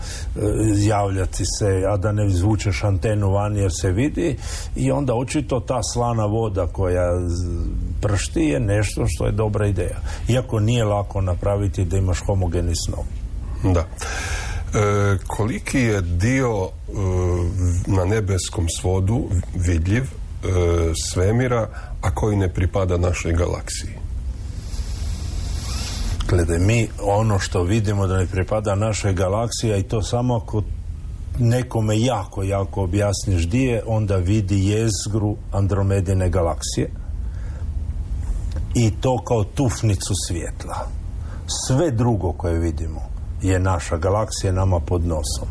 javljati 0.78 1.44
se, 1.60 1.84
a 1.90 1.98
da 1.98 2.12
ne 2.12 2.28
izvučeš 2.28 2.84
antenu 2.84 3.32
van 3.32 3.58
jer 3.58 3.72
se 3.82 3.92
vidi 3.92 4.38
i 4.76 4.92
onda 4.92 5.14
očito 5.16 5.60
ta 5.60 5.84
slana 5.94 6.26
voda 6.26 6.68
koja 6.68 7.12
pršti 8.02 8.42
je 8.42 8.60
nešto 8.60 9.06
što 9.08 9.26
je 9.26 9.32
dobra 9.32 9.68
ideja. 9.68 10.00
Iako 10.28 10.60
nije 10.60 10.86
lako 10.86 11.22
napraviti 11.22 11.86
da 11.86 11.98
imaš 11.98 12.20
homogeni 12.26 12.74
snov. 12.76 13.06
Da. 13.74 13.86
E, 14.74 15.18
koliki 15.28 15.80
je 15.80 16.02
dio 16.02 16.50
e, 16.64 16.92
na 17.88 18.06
nebeskom 18.06 18.70
svodu 18.70 19.30
vidljiv 19.56 20.04
e, 20.04 20.08
svemira, 21.14 21.68
a 22.02 22.16
koji 22.16 22.36
ne 22.36 22.54
pripada 22.54 22.98
našoj 22.98 23.34
galaksiji? 23.34 23.97
Gledaj, 26.30 26.60
mi 26.60 26.90
ono 27.04 27.40
što 27.40 27.64
vidimo 27.64 28.08
da 28.08 28.18
ne 28.18 28.26
pripada 28.26 28.76
našoj 28.76 29.14
galaksiji, 29.14 29.80
i 29.80 29.84
to 29.84 30.02
samo 30.02 30.36
ako 30.36 30.64
nekome 31.40 32.00
jako, 32.00 32.44
jako 32.44 32.84
objasniš 32.84 33.48
di 33.48 33.64
je, 33.64 33.84
onda 33.88 34.16
vidi 34.16 34.68
jezgru 34.68 35.36
Andromedine 35.52 36.30
galaksije 36.30 36.92
i 38.76 38.92
to 39.02 39.24
kao 39.24 39.44
tufnicu 39.44 40.14
svjetla. 40.28 40.88
Sve 41.68 41.92
drugo 41.92 42.32
koje 42.32 42.60
vidimo 42.60 43.02
je 43.42 43.60
naša 43.60 43.98
galaksija 43.98 44.54
nama 44.54 44.80
pod 44.80 45.02
nosom. 45.06 45.48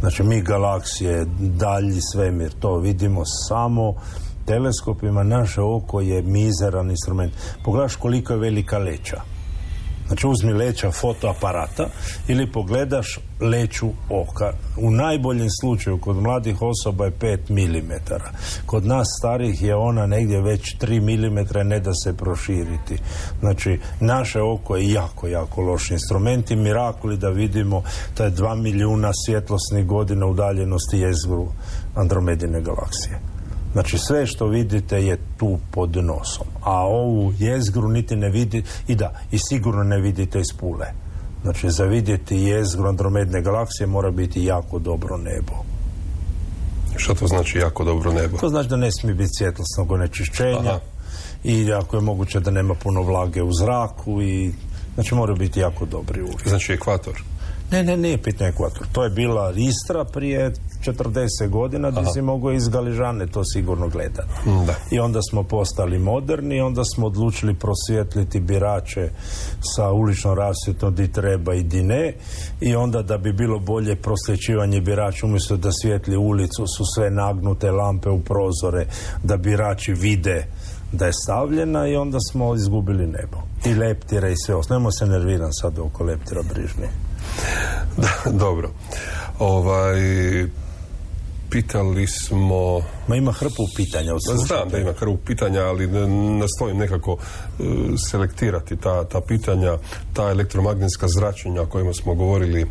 Znači 0.00 0.22
mi 0.22 0.42
galaksije, 0.42 1.26
dalji 1.38 2.00
svemir, 2.12 2.52
to 2.60 2.78
vidimo 2.78 3.22
samo 3.48 3.94
teleskopima. 4.46 5.22
Naše 5.22 5.60
oko 5.60 6.00
je 6.00 6.22
mizeran 6.22 6.90
instrument. 6.90 7.32
Pogledaš 7.64 7.96
koliko 7.96 8.32
je 8.32 8.38
velika 8.38 8.78
leća. 8.78 9.37
Znači 10.08 10.26
uzmi 10.26 10.52
leća 10.52 10.90
fotoaparata 10.90 11.86
ili 12.28 12.52
pogledaš 12.52 13.18
leću 13.40 13.88
oka. 14.10 14.52
U 14.76 14.90
najboljem 14.90 15.48
slučaju 15.60 15.98
kod 15.98 16.16
mladih 16.16 16.62
osoba 16.62 17.04
je 17.04 17.10
5 17.10 17.38
mm. 17.50 17.92
Kod 18.66 18.86
nas 18.86 19.06
starih 19.20 19.62
je 19.62 19.76
ona 19.76 20.06
negdje 20.06 20.40
već 20.40 20.76
3 20.78 21.00
mm 21.00 21.68
ne 21.68 21.80
da 21.80 21.94
se 21.94 22.16
proširiti. 22.16 22.98
Znači 23.40 23.80
naše 24.00 24.40
oko 24.40 24.76
je 24.76 24.92
jako, 24.92 25.28
jako 25.28 25.62
loš 25.62 25.90
instrument 25.90 26.50
i 26.50 26.56
mirakuli 26.56 27.16
da 27.16 27.28
vidimo 27.28 27.82
to 28.14 28.24
je 28.24 28.30
2 28.30 28.62
milijuna 28.62 29.10
svjetlosnih 29.26 29.86
godina 29.86 30.26
udaljenosti 30.26 30.98
jezgru 30.98 31.48
Andromedine 31.94 32.60
galaksije. 32.60 33.37
Znači 33.72 33.98
sve 33.98 34.26
što 34.26 34.46
vidite 34.46 35.04
je 35.04 35.18
tu 35.36 35.58
pod 35.70 35.96
nosom. 35.96 36.46
A 36.62 36.86
ovu 36.86 37.32
jezgru 37.38 37.88
niti 37.88 38.16
ne 38.16 38.30
vidi 38.30 38.62
i 38.86 38.94
da, 38.94 39.20
i 39.30 39.38
sigurno 39.38 39.82
ne 39.82 40.00
vidite 40.00 40.40
iz 40.40 40.52
pule. 40.60 40.86
Znači 41.42 41.70
za 41.70 41.84
vidjeti 41.84 42.36
jezgru 42.36 42.88
Andromedne 42.88 43.42
galaksije 43.42 43.86
mora 43.86 44.10
biti 44.10 44.44
jako 44.44 44.78
dobro 44.78 45.16
nebo. 45.16 45.52
Što 46.96 47.14
to 47.14 47.26
znači 47.26 47.58
jako 47.58 47.84
dobro 47.84 48.12
nebo? 48.12 48.36
To 48.36 48.48
znači 48.48 48.68
da 48.68 48.76
ne 48.76 48.92
smije 48.92 49.14
biti 49.14 49.30
svjetlosnog 49.38 49.92
onečišćenja 49.92 50.70
Aha. 50.70 50.80
i 51.44 51.72
ako 51.72 51.96
je 51.96 52.02
moguće 52.02 52.40
da 52.40 52.50
nema 52.50 52.74
puno 52.74 53.02
vlage 53.02 53.42
u 53.42 53.52
zraku 53.52 54.22
i 54.22 54.52
znači 54.94 55.14
mora 55.14 55.34
biti 55.34 55.60
jako 55.60 55.86
dobri 55.86 56.22
uvjeti. 56.22 56.48
Znači 56.48 56.72
ekvator. 56.72 57.22
Ne, 57.70 57.82
ne, 57.84 57.96
nije 57.96 58.22
pitanje 58.22 58.50
ekvator. 58.50 58.86
To 58.92 59.04
je 59.04 59.10
bila 59.10 59.52
Istra 59.56 60.04
prije 60.04 60.52
40 60.84 61.48
godina 61.48 61.90
gdje 61.90 62.12
si 62.12 62.22
mogao 62.22 62.52
iz 62.52 62.68
Galižane 62.68 63.26
to 63.26 63.44
sigurno 63.44 63.88
gledati. 63.88 64.28
Da. 64.66 64.74
I 64.90 64.98
onda 64.98 65.20
smo 65.30 65.42
postali 65.42 65.98
moderni 65.98 66.60
onda 66.60 66.84
smo 66.84 67.06
odlučili 67.06 67.54
prosvjetliti 67.54 68.40
birače 68.40 69.10
sa 69.76 69.90
uličnom 69.90 70.34
rasvjetom 70.34 70.94
di 70.94 71.12
treba 71.12 71.54
i 71.54 71.62
di 71.62 71.82
ne. 71.82 72.14
I 72.60 72.74
onda 72.74 73.02
da 73.02 73.18
bi 73.18 73.32
bilo 73.32 73.58
bolje 73.58 73.96
prosvjećivanje 73.96 74.80
birača 74.80 75.26
umjesto 75.26 75.56
da 75.56 75.70
svijetli 75.82 76.16
ulicu 76.16 76.66
su 76.76 76.84
sve 76.94 77.10
nagnute 77.10 77.70
lampe 77.70 78.10
u 78.10 78.20
prozore 78.20 78.86
da 79.22 79.36
birači 79.36 79.92
vide 79.92 80.46
da 80.92 81.06
je 81.06 81.12
stavljena 81.12 81.88
i 81.88 81.96
onda 81.96 82.18
smo 82.32 82.54
izgubili 82.54 83.06
nebo. 83.06 83.38
I 83.66 83.74
leptira 83.74 84.28
i 84.28 84.36
sve 84.46 84.54
ostalo. 84.54 84.80
Nemo 84.80 84.90
se 84.92 85.06
nerviram 85.06 85.52
sad 85.52 85.78
oko 85.78 86.04
leptira 86.04 86.42
brižni. 86.42 87.07
Da, 87.96 88.30
dobro. 88.30 88.70
Ovaj, 89.38 89.96
pitali 91.50 92.06
smo... 92.06 92.80
Ma 93.06 93.16
ima 93.16 93.32
hrpu 93.32 93.62
pitanja 93.76 94.12
Znam 94.46 94.68
da 94.68 94.78
ima 94.78 94.92
krv 94.92 95.14
pitanja, 95.26 95.60
ali 95.60 95.86
ne- 95.86 96.08
nastojim 96.38 96.78
nekako 96.78 97.16
e, 97.16 97.62
selektirati 98.10 98.76
ta, 98.76 99.04
ta 99.04 99.20
pitanja, 99.20 99.78
ta 100.12 100.22
elektromagnetska 100.30 101.06
zračenja 101.08 101.62
o 101.62 101.66
kojima 101.66 101.92
smo 101.92 102.14
govorili 102.14 102.62
e, 102.62 102.66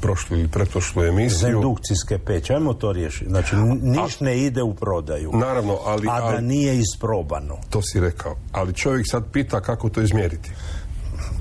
prošlu 0.00 0.36
ili 0.36 0.48
pretprošlu 0.48 1.02
Za 1.02 1.08
emisiju. 1.08 1.48
indukcijske 1.56 2.18
peće. 2.18 2.54
Ajmo 2.54 2.74
to 2.74 2.92
riješiti. 2.92 3.28
Znači, 3.30 3.56
niš 3.82 4.20
ne 4.20 4.38
ide 4.38 4.62
u 4.62 4.74
prodaju. 4.74 5.30
Naravno, 5.32 5.78
ali, 5.84 6.08
a 6.10 6.20
da 6.20 6.26
ali 6.26 6.42
nije 6.42 6.78
isprobano. 6.78 7.56
to 7.70 7.82
si 7.82 8.00
rekao. 8.00 8.36
Ali 8.52 8.72
čovjek 8.74 9.06
sad 9.10 9.24
pita 9.32 9.60
kako 9.60 9.88
to 9.88 10.00
izmjeriti. 10.00 10.50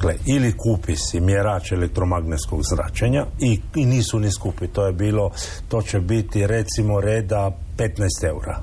Gle, 0.01 0.15
ili 0.25 0.53
kupi 0.57 0.95
si 0.95 1.19
mjerač 1.19 1.71
elektromagnetskog 1.71 2.61
zračenja 2.73 3.25
i, 3.39 3.59
i 3.75 3.85
nisu 3.85 4.19
ni 4.19 4.31
skupi. 4.31 4.67
To 4.67 4.85
je 4.85 4.93
bilo, 4.93 5.31
to 5.67 5.81
će 5.81 5.99
biti 5.99 6.47
recimo 6.47 7.01
reda 7.01 7.51
15 7.77 8.27
eura. 8.27 8.61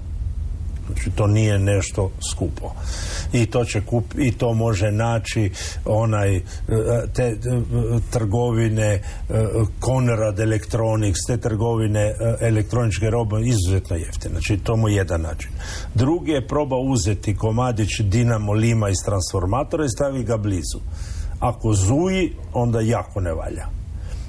Znači, 0.89 1.11
to 1.11 1.27
nije 1.27 1.59
nešto 1.59 2.11
skupo. 2.33 2.73
I 3.33 3.47
to 3.47 3.65
će 3.65 3.81
kup, 3.81 4.05
i 4.19 4.33
to 4.33 4.55
može 4.55 4.91
naći 4.91 5.51
onaj 5.85 6.37
e, 6.37 6.43
te 7.15 7.23
e, 7.23 7.37
trgovine 8.11 8.95
e, 8.95 9.01
Conrad 9.85 10.41
Electronics, 10.41 11.19
te 11.27 11.37
trgovine 11.37 12.01
e, 12.01 12.15
elektroničke 12.41 13.11
robe 13.11 13.37
izuzetno 13.45 13.97
jeftine. 13.97 14.33
Znači, 14.33 14.57
to 14.57 14.77
mu 14.77 14.89
je 14.89 14.95
jedan 14.95 15.21
način. 15.21 15.51
Drugi 15.95 16.33
je 16.33 16.47
proba 16.47 16.77
uzeti 16.77 17.37
komadić 17.37 18.01
Dinamo 18.01 18.53
Lima 18.53 18.89
iz 18.89 18.99
transformatora 19.05 19.85
i 19.85 19.89
stavi 19.89 20.25
ga 20.25 20.37
blizu. 20.37 20.81
Ako 21.41 21.73
zuji, 21.73 22.33
onda 22.53 22.81
jako 22.81 23.21
ne 23.21 23.33
valja 23.33 23.79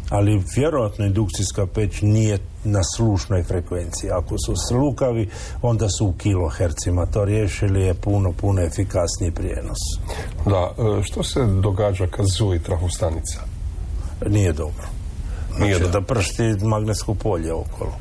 ali 0.09 0.43
vjerojatno 0.55 1.05
indukcijska 1.05 1.65
peć 1.65 2.01
nije 2.01 2.39
na 2.63 2.79
slušnoj 2.95 3.43
frekvenciji. 3.43 4.09
Ako 4.11 4.35
su 4.45 4.53
slukavi, 4.67 5.29
onda 5.61 5.89
su 5.89 6.05
u 6.05 6.13
kilohercima. 6.13 7.05
To 7.05 7.25
riješili 7.25 7.81
je 7.81 7.93
puno, 7.93 8.31
puno 8.31 8.61
efikasniji 8.61 9.31
prijenos. 9.31 9.77
Da, 10.45 10.71
e, 10.99 11.03
što 11.03 11.23
se 11.23 11.45
događa 11.45 12.07
kad 12.07 12.25
zuji 12.25 12.59
trafostanica? 12.59 13.39
Nije 14.25 14.53
dobro. 14.53 14.87
Nije 15.59 15.75
Znači 15.75 15.91
dobro. 15.91 15.99
da 15.99 16.05
pršti 16.05 16.43
magnetsko 16.65 17.13
polje 17.13 17.53
okolo. 17.53 17.91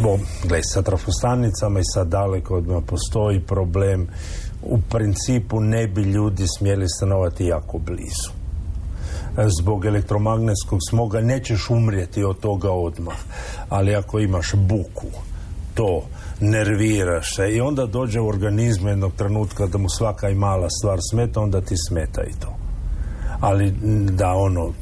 Evo, 0.00 0.18
Gle, 0.44 0.60
sa 0.62 0.82
trafostanicama 0.82 1.80
i 1.80 1.90
sa 1.94 2.04
dalekovodima 2.04 2.80
postoji 2.80 3.40
problem. 3.40 4.08
U 4.62 4.78
principu 4.90 5.60
ne 5.60 5.86
bi 5.86 6.02
ljudi 6.02 6.46
smjeli 6.58 6.88
stanovati 6.88 7.44
jako 7.44 7.78
blizu. 7.78 8.30
E, 9.38 9.48
Zbog 9.60 9.84
elektromagnetskog 9.84 10.78
smoga 10.90 11.20
nećeš 11.20 11.70
umrijeti 11.70 12.24
od 12.24 12.40
toga 12.40 12.72
odmah. 12.72 13.16
Ali 13.68 13.94
ako 13.94 14.18
imaš 14.18 14.54
buku, 14.54 15.06
to 15.74 16.02
nerviraš 16.40 17.36
se 17.36 17.50
i 17.50 17.60
onda 17.60 17.86
dođe 17.86 18.20
u 18.20 18.28
organizmu 18.28 18.88
jednog 18.88 19.12
trenutka 19.12 19.66
da 19.66 19.78
mu 19.78 19.88
svaka 19.88 20.28
i 20.28 20.34
mala 20.34 20.70
stvar 20.70 20.98
smeta, 21.10 21.40
onda 21.40 21.60
ti 21.60 21.74
smeta 21.88 22.22
i 22.22 22.40
to 22.40 22.60
ali 23.40 23.70
da 24.10 24.32
ono 24.34 24.72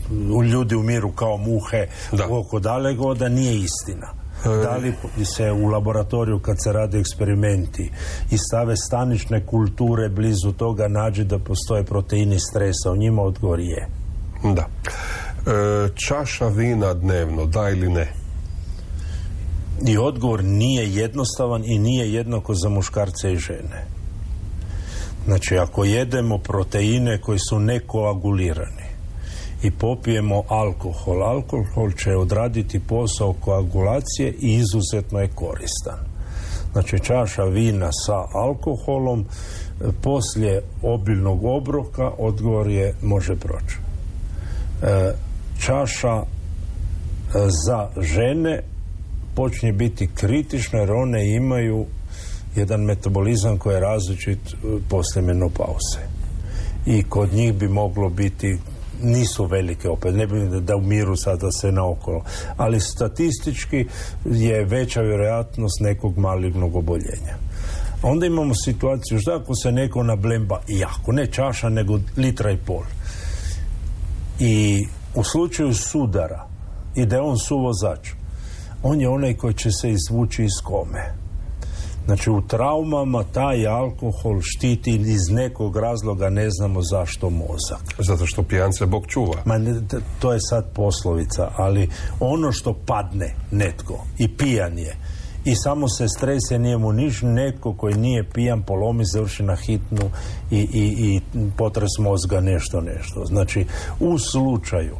ljudi 0.52 0.74
umiru 0.74 1.12
kao 1.12 1.36
muhe 1.36 1.86
Da. 2.12 2.26
oko 2.30 2.58
dalekovoda 2.58 3.28
nije 3.28 3.54
istina 3.54 4.17
da 4.44 4.76
li 4.76 4.94
se 5.24 5.52
u 5.52 5.66
laboratoriju 5.66 6.38
kad 6.38 6.56
se 6.64 6.72
rade 6.72 6.98
eksperimenti 6.98 7.90
i 8.30 8.38
stave 8.38 8.76
stanične 8.76 9.46
kulture 9.46 10.08
blizu 10.08 10.52
toga 10.52 10.88
nađe 10.88 11.24
da 11.24 11.38
postoje 11.38 11.84
proteini 11.84 12.38
stresa 12.38 12.92
u 12.92 12.96
njima 12.96 13.22
odgovor 13.22 13.60
je 13.60 13.88
Da. 14.54 14.68
E, 15.46 15.88
čaša 15.94 16.48
vina 16.48 16.94
dnevno, 16.94 17.46
da 17.46 17.70
ili 17.70 17.88
ne? 17.88 18.12
i 19.86 19.98
odgovor 19.98 20.44
nije 20.44 20.94
jednostavan 20.94 21.64
i 21.64 21.78
nije 21.78 22.12
jednako 22.12 22.54
za 22.54 22.68
muškarce 22.68 23.32
i 23.32 23.36
žene 23.36 23.86
znači 25.24 25.58
ako 25.58 25.84
jedemo 25.84 26.38
proteine 26.38 27.20
koji 27.20 27.38
su 27.38 27.58
nekoagulirani 27.58 28.88
i 29.62 29.70
popijemo 29.70 30.42
alkohol. 30.48 31.22
Alkohol 31.22 31.92
će 31.92 32.16
odraditi 32.16 32.80
posao 32.80 33.32
koagulacije 33.32 34.34
i 34.40 34.54
izuzetno 34.54 35.18
je 35.20 35.28
koristan. 35.34 35.98
Znači 36.72 36.98
čaša 36.98 37.44
vina 37.44 37.88
sa 37.92 38.24
alkoholom 38.32 39.20
e, 39.20 39.84
poslije 40.02 40.62
obilnog 40.82 41.44
obroka 41.44 42.10
odgovor 42.18 42.68
je 42.68 42.94
može 43.02 43.36
proći. 43.36 43.76
E, 44.82 45.12
čaša 45.60 46.14
e, 46.16 46.24
za 47.66 47.88
žene 48.00 48.62
počinje 49.34 49.72
biti 49.72 50.08
kritična 50.14 50.78
jer 50.78 50.90
one 50.90 51.34
imaju 51.34 51.86
jedan 52.56 52.80
metabolizam 52.80 53.58
koji 53.58 53.74
je 53.74 53.80
različit 53.80 54.38
e, 54.38 54.56
poslije 54.88 55.22
menopauze. 55.22 56.00
I 56.86 57.02
kod 57.02 57.32
njih 57.32 57.54
bi 57.54 57.68
moglo 57.68 58.08
biti 58.08 58.58
nisu 59.02 59.44
velike 59.44 59.88
opet, 59.88 60.14
ne 60.14 60.26
bi 60.26 60.60
da 60.60 60.76
umiru 60.76 61.16
sada 61.16 61.50
se 61.52 61.72
naokolo, 61.72 62.24
ali 62.56 62.80
statistički 62.80 63.86
je 64.24 64.64
veća 64.64 65.00
vjerojatnost 65.00 65.80
nekog 65.80 66.18
malignog 66.18 66.76
oboljenja. 66.76 67.36
Onda 68.02 68.26
imamo 68.26 68.54
situaciju 68.54 69.20
što 69.20 69.32
ako 69.32 69.54
se 69.54 69.72
neko 69.72 70.02
nablemba 70.02 70.60
jako, 70.68 71.12
ne 71.12 71.26
čaša, 71.26 71.68
nego 71.68 71.98
litra 72.16 72.50
i 72.50 72.56
pol. 72.56 72.82
I 74.40 74.86
u 75.14 75.24
slučaju 75.24 75.74
sudara 75.74 76.46
i 76.94 77.06
da 77.06 77.16
je 77.16 77.22
on 77.22 77.38
suvozač, 77.38 78.10
on 78.82 79.00
je 79.00 79.08
onaj 79.08 79.34
koji 79.34 79.54
će 79.54 79.70
se 79.70 79.90
izvući 79.90 80.44
iz 80.44 80.62
kome. 80.64 81.27
Znači 82.08 82.30
u 82.30 82.40
traumama 82.40 83.24
taj 83.24 83.66
alkohol 83.66 84.40
štiti 84.42 84.90
iz 84.90 85.28
nekog 85.30 85.76
razloga 85.76 86.30
ne 86.30 86.50
znamo 86.50 86.82
zašto 86.82 87.30
mozak. 87.30 87.82
Zato 87.98 88.26
što 88.26 88.42
pijance 88.42 88.86
Bog 88.86 89.06
čuva. 89.06 89.42
Ma 89.44 89.58
ne, 89.58 89.80
to 90.18 90.32
je 90.32 90.38
sad 90.50 90.72
poslovica, 90.74 91.50
ali 91.56 91.88
ono 92.20 92.52
što 92.52 92.74
padne 92.86 93.34
netko 93.50 94.04
i 94.18 94.36
pijan 94.36 94.78
je 94.78 94.96
i 95.44 95.54
samo 95.54 95.88
se 95.88 96.08
strese, 96.08 96.58
nije 96.58 96.78
mu 96.78 96.92
niš, 96.92 97.22
netko 97.22 97.74
koji 97.74 97.94
nije 97.94 98.30
pijan 98.30 98.62
polomi, 98.62 99.04
završi 99.04 99.42
na 99.42 99.56
hitnu 99.56 100.10
i, 100.50 100.58
i, 100.58 100.84
i 101.06 101.20
potres 101.56 101.90
mozga 101.98 102.40
nešto, 102.40 102.80
nešto. 102.80 103.24
Znači, 103.24 103.66
u 104.00 104.18
slučaju 104.18 104.96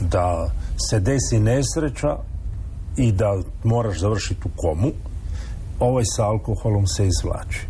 da 0.00 0.50
se 0.90 1.00
desi 1.00 1.40
nesreća 1.40 2.16
i 2.96 3.12
da 3.12 3.40
moraš 3.64 3.98
završiti 3.98 4.40
u 4.44 4.50
komu, 4.56 4.92
ovaj 5.82 6.04
sa 6.16 6.24
alkoholom 6.24 6.86
se 6.86 7.06
izvlači. 7.06 7.66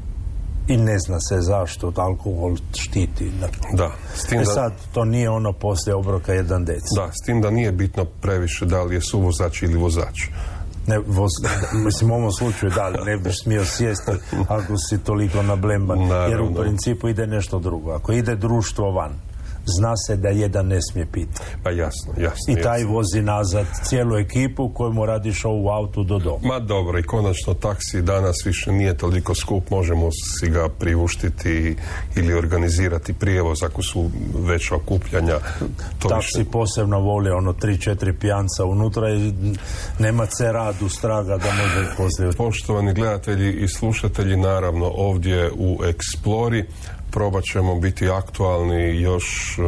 I 0.68 0.76
ne 0.76 0.98
zna 0.98 1.20
se 1.20 1.40
zašto 1.40 1.92
alkohol 1.96 2.56
štiti. 2.78 3.30
Da, 3.72 3.90
s 4.14 4.24
tim 4.24 4.40
e 4.40 4.44
sad, 4.44 4.72
to 4.92 5.04
nije 5.04 5.30
ono 5.30 5.52
poslije 5.52 5.94
obroka 5.94 6.32
jedan 6.32 6.64
dec. 6.64 6.82
Da, 6.96 7.10
s 7.12 7.26
tim 7.26 7.40
da 7.40 7.50
nije 7.50 7.72
bitno 7.72 8.04
previše 8.04 8.66
da 8.66 8.82
li 8.82 8.94
je 8.94 9.00
suvozač 9.00 9.62
ili 9.62 9.76
vozač. 9.76 10.28
Ne, 10.86 10.98
voz, 10.98 11.30
mislim 11.84 12.10
u 12.10 12.14
ovom 12.14 12.32
slučaju 12.32 12.72
da, 12.74 12.90
ne 12.90 13.16
biš 13.16 13.42
smio 13.42 13.64
sjesti 13.64 14.12
ako 14.48 14.76
si 14.78 14.98
toliko 14.98 15.42
nablemban, 15.42 15.98
jer 16.30 16.40
u 16.40 16.54
principu 16.54 17.08
ide 17.08 17.26
nešto 17.26 17.58
drugo. 17.58 17.92
Ako 17.92 18.12
ide 18.12 18.36
društvo 18.36 18.92
van, 18.92 19.12
zna 19.66 19.96
se 19.96 20.16
da 20.16 20.28
jedan 20.28 20.66
ne 20.66 20.78
smije 20.82 21.06
piti. 21.12 21.40
Pa 21.62 21.70
jasno, 21.70 22.12
jasno. 22.18 22.54
I 22.54 22.62
taj 22.62 22.84
vozi 22.84 23.22
nazad 23.22 23.66
cijelu 23.84 24.16
ekipu 24.16 24.68
kojemu 24.68 25.06
radi 25.06 25.30
show 25.30 25.62
u 25.64 25.68
autu 25.68 26.04
do 26.04 26.18
doma. 26.18 26.38
Ma 26.42 26.58
dobro, 26.58 26.98
i 26.98 27.02
konačno 27.02 27.54
taksi 27.54 28.02
danas 28.02 28.36
više 28.44 28.72
nije 28.72 28.96
toliko 28.96 29.34
skup, 29.34 29.70
možemo 29.70 30.08
si 30.12 30.50
ga 30.50 30.68
priuštiti 30.68 31.76
ili 32.16 32.34
organizirati 32.34 33.12
prijevoz 33.12 33.62
ako 33.62 33.82
su 33.82 34.10
veća 34.34 34.74
okupljanja. 34.74 35.38
To 35.98 36.08
taksi 36.08 36.44
posebno 36.52 37.00
voli 37.00 37.30
ono 37.30 37.52
tri, 37.52 37.78
četiri 37.78 38.12
pijanca 38.12 38.64
unutra 38.64 39.10
i 39.10 39.32
nema 39.98 40.26
radu 40.52 40.88
straga 40.88 41.36
da 41.36 41.50
može 41.50 41.96
poslije. 41.96 42.32
Poštovani 42.32 42.94
gledatelji 42.94 43.52
i 43.52 43.68
slušatelji, 43.68 44.36
naravno 44.36 44.86
ovdje 44.86 45.50
u 45.50 45.78
Explori 45.78 46.64
probat 47.12 47.44
ćemo 47.44 47.80
biti 47.80 48.10
aktualni 48.10 49.00
još 49.00 49.58
e, 49.58 49.62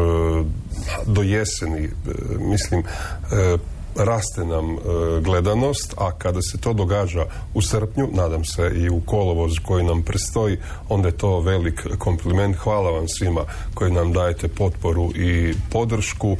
do 1.06 1.22
jeseni. 1.22 1.84
E, 1.84 1.90
mislim, 2.38 2.80
e, 2.80 3.56
raste 3.96 4.44
nam 4.44 4.76
gledanost, 5.22 5.94
a 5.98 6.12
kada 6.18 6.42
se 6.42 6.58
to 6.58 6.72
događa 6.72 7.26
u 7.54 7.62
srpnju, 7.62 8.08
nadam 8.12 8.44
se 8.44 8.72
i 8.76 8.88
u 8.88 9.00
kolovoz 9.00 9.52
koji 9.66 9.84
nam 9.84 10.02
prestoji, 10.02 10.58
onda 10.88 11.08
je 11.08 11.16
to 11.16 11.40
velik 11.40 11.86
kompliment. 11.98 12.56
Hvala 12.56 12.90
vam 12.90 13.08
svima 13.08 13.44
koji 13.74 13.92
nam 13.92 14.12
dajete 14.12 14.48
potporu 14.48 15.10
i 15.14 15.54
podršku. 15.70 16.36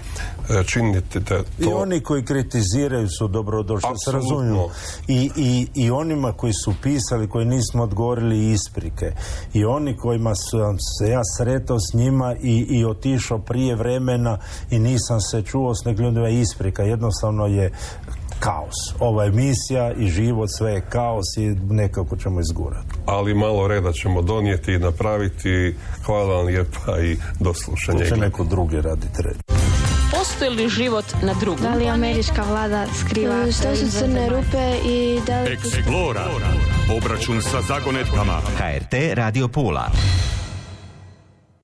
E, 0.50 0.64
činite 0.64 1.20
to. 1.20 1.34
I 1.58 1.66
oni 1.66 2.00
koji 2.00 2.24
kritiziraju 2.24 3.08
su 3.18 3.28
dobrodošli, 3.28 3.90
se 4.04 4.12
razumiju. 4.12 4.68
I, 5.08 5.30
i, 5.36 5.66
I 5.74 5.90
onima 5.90 6.32
koji 6.32 6.52
su 6.52 6.74
pisali, 6.82 7.28
koji 7.28 7.46
nismo 7.46 7.82
odgovorili 7.82 8.50
isprike. 8.50 9.12
I 9.54 9.64
oni 9.64 9.96
kojima 9.96 10.34
sam 10.34 10.76
se 10.78 11.10
ja 11.10 11.20
sretao 11.36 11.80
s 11.80 11.94
njima 11.94 12.34
i, 12.42 12.66
i 12.68 12.84
otišao 12.84 13.38
prije 13.38 13.74
vremena 13.74 14.38
i 14.70 14.78
nisam 14.78 15.20
se 15.20 15.42
čuo 15.42 15.74
s 15.74 15.84
nekim 15.84 16.04
ljudima 16.04 16.28
isprika. 16.28 16.82
Jednostavno 16.82 17.46
je 17.46 17.72
kaos. 18.40 18.74
Ova 19.00 19.24
emisija 19.24 19.92
i 19.92 20.08
život 20.08 20.48
sve 20.58 20.72
je 20.72 20.80
kaos 20.80 21.36
i 21.36 21.46
nekako 21.70 22.16
ćemo 22.16 22.40
izgurati. 22.40 22.94
Ali 23.06 23.34
malo 23.34 23.68
reda 23.68 23.92
ćemo 23.92 24.22
donijeti 24.22 24.72
i 24.72 24.78
napraviti. 24.78 25.76
Hvala 26.06 26.34
vam 26.34 26.46
lijepa 26.46 27.00
i 27.00 27.16
do 27.40 27.54
slušanja. 27.54 27.98
To 27.98 28.04
će 28.04 28.16
neko 28.16 28.44
drugi 28.44 28.80
raditi 28.80 29.22
red. 29.22 29.53
Postoji 30.18 30.50
li 30.50 30.68
život 30.68 31.04
na 31.22 31.34
drugom? 31.40 31.62
Da 31.62 31.74
li 31.74 31.88
američka 31.88 32.42
vlada 32.42 32.86
skriva? 33.00 33.52
Što 33.52 33.76
su 33.76 33.98
crne 33.98 34.28
rupe 34.28 34.88
i 34.88 35.20
da 35.26 35.42
li... 35.42 35.56
Explora. 35.56 36.26
Obračun 36.96 37.42
sa 37.42 37.62
zagonetkama. 37.68 38.40
HRT 38.58 38.94
Radio 39.14 39.48
Pula. 39.48 39.90